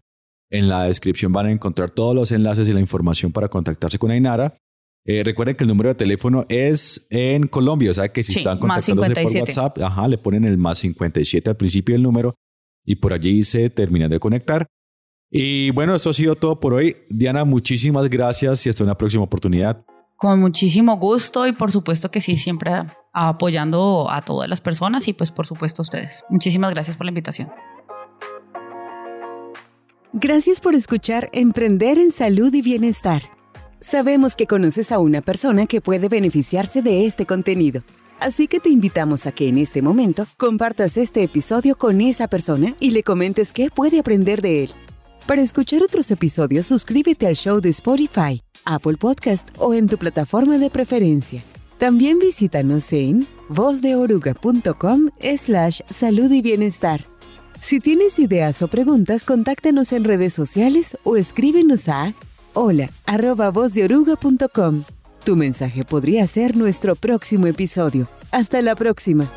En 0.49 0.67
la 0.67 0.85
descripción 0.85 1.31
van 1.31 1.45
a 1.45 1.51
encontrar 1.51 1.91
todos 1.91 2.15
los 2.15 2.31
enlaces 2.31 2.67
y 2.67 2.73
la 2.73 2.79
información 2.79 3.31
para 3.31 3.47
contactarse 3.47 3.99
con 3.99 4.09
Ainara. 4.09 4.57
Eh, 5.05 5.21
recuerden 5.23 5.55
que 5.55 5.63
el 5.63 5.67
número 5.67 5.89
de 5.89 5.95
teléfono 5.95 6.45
es 6.49 7.05
en 7.09 7.47
Colombia, 7.47 7.91
o 7.91 7.93
sea 7.93 8.11
que 8.11 8.23
si 8.23 8.37
están 8.37 8.57
contactándose 8.57 9.13
por 9.13 9.35
WhatsApp, 9.35 9.77
ajá, 9.79 10.07
le 10.07 10.17
ponen 10.17 10.45
el 10.45 10.57
más 10.57 10.79
57 10.79 11.49
al 11.49 11.57
principio 11.57 11.93
del 11.93 12.03
número 12.03 12.35
y 12.85 12.95
por 12.95 13.13
allí 13.13 13.43
se 13.43 13.69
terminan 13.69 14.09
de 14.09 14.19
conectar. 14.19 14.65
Y 15.36 15.71
bueno, 15.71 15.95
eso 15.95 16.11
ha 16.11 16.13
sido 16.13 16.36
todo 16.36 16.59
por 16.59 16.75
hoy. 16.75 16.95
Diana, 17.09 17.43
muchísimas 17.43 18.07
gracias 18.07 18.67
y 18.67 18.69
hasta 18.69 18.84
una 18.84 18.95
próxima 18.95 19.23
oportunidad. 19.23 19.84
Con 20.15 20.39
muchísimo 20.39 20.97
gusto 20.97 21.47
y 21.47 21.53
por 21.53 21.71
supuesto 21.71 22.11
que 22.11 22.21
sí, 22.21 22.38
siempre 22.38 22.71
apoyando 23.11 24.07
a 24.11 24.21
todas 24.21 24.47
las 24.47 24.61
personas 24.61 25.07
y 25.07 25.13
pues 25.13 25.31
por 25.31 25.47
supuesto 25.47 25.81
a 25.81 25.84
ustedes. 25.84 26.23
Muchísimas 26.29 26.71
gracias 26.71 26.97
por 26.97 27.07
la 27.07 27.09
invitación. 27.09 27.49
Gracias 30.13 30.61
por 30.61 30.75
escuchar 30.75 31.31
Emprender 31.34 31.97
en 31.97 32.11
Salud 32.11 32.53
y 32.53 32.61
Bienestar. 32.61 33.23
Sabemos 33.81 34.36
que 34.36 34.45
conoces 34.45 34.91
a 34.91 34.99
una 34.99 35.21
persona 35.21 35.65
que 35.65 35.81
puede 35.81 36.09
beneficiarse 36.09 36.84
de 36.84 37.07
este 37.07 37.25
contenido. 37.25 37.81
Así 38.19 38.47
que 38.47 38.59
te 38.59 38.69
invitamos 38.69 39.25
a 39.25 39.31
que 39.31 39.49
en 39.49 39.57
este 39.57 39.81
momento 39.81 40.27
compartas 40.38 40.95
este 40.95 41.23
episodio 41.23 41.75
con 41.75 42.01
esa 42.01 42.27
persona 42.27 42.75
y 42.79 42.91
le 42.91 43.01
comentes 43.01 43.51
qué 43.51 43.71
puede 43.71 43.99
aprender 43.99 44.43
de 44.43 44.65
él. 44.65 44.75
Para 45.28 45.41
escuchar 45.41 45.82
otros 45.82 46.11
episodios, 46.11 46.65
suscríbete 46.65 47.28
al 47.28 47.36
show 47.36 47.61
de 47.61 47.69
Spotify, 47.69 48.41
Apple 48.65 48.97
Podcast 48.97 49.47
o 49.57 49.74
en 49.74 49.88
tu 49.88 49.97
plataforma 49.97 50.57
de 50.57 50.69
preferencia. 50.69 51.41
También 51.78 52.19
visítanos 52.19 52.91
en 52.91 53.26
vozdeoruga.com 53.47 55.09
slash 55.38 55.80
salud 55.93 56.30
y 56.32 56.41
bienestar. 56.41 57.05
Si 57.61 57.80
tienes 57.80 58.19
ideas 58.19 58.61
o 58.61 58.67
preguntas, 58.67 59.24
contáctanos 59.24 59.93
en 59.93 60.03
redes 60.03 60.34
sociales 60.34 60.97
o 61.05 61.15
escríbenos 61.15 61.88
a 61.88 62.13
hola 62.53 62.89
arroba 63.05 63.49
vozdeoruga.com. 63.49 64.84
Tu 65.24 65.38
mensaje 65.38 65.86
podría 65.86 66.28
ser 66.28 66.57
nuestro 66.57 66.95
próximo 66.95 67.47
episodio. 67.47 68.09
Hasta 68.32 68.61
la 68.61 68.76
próxima. 68.76 69.32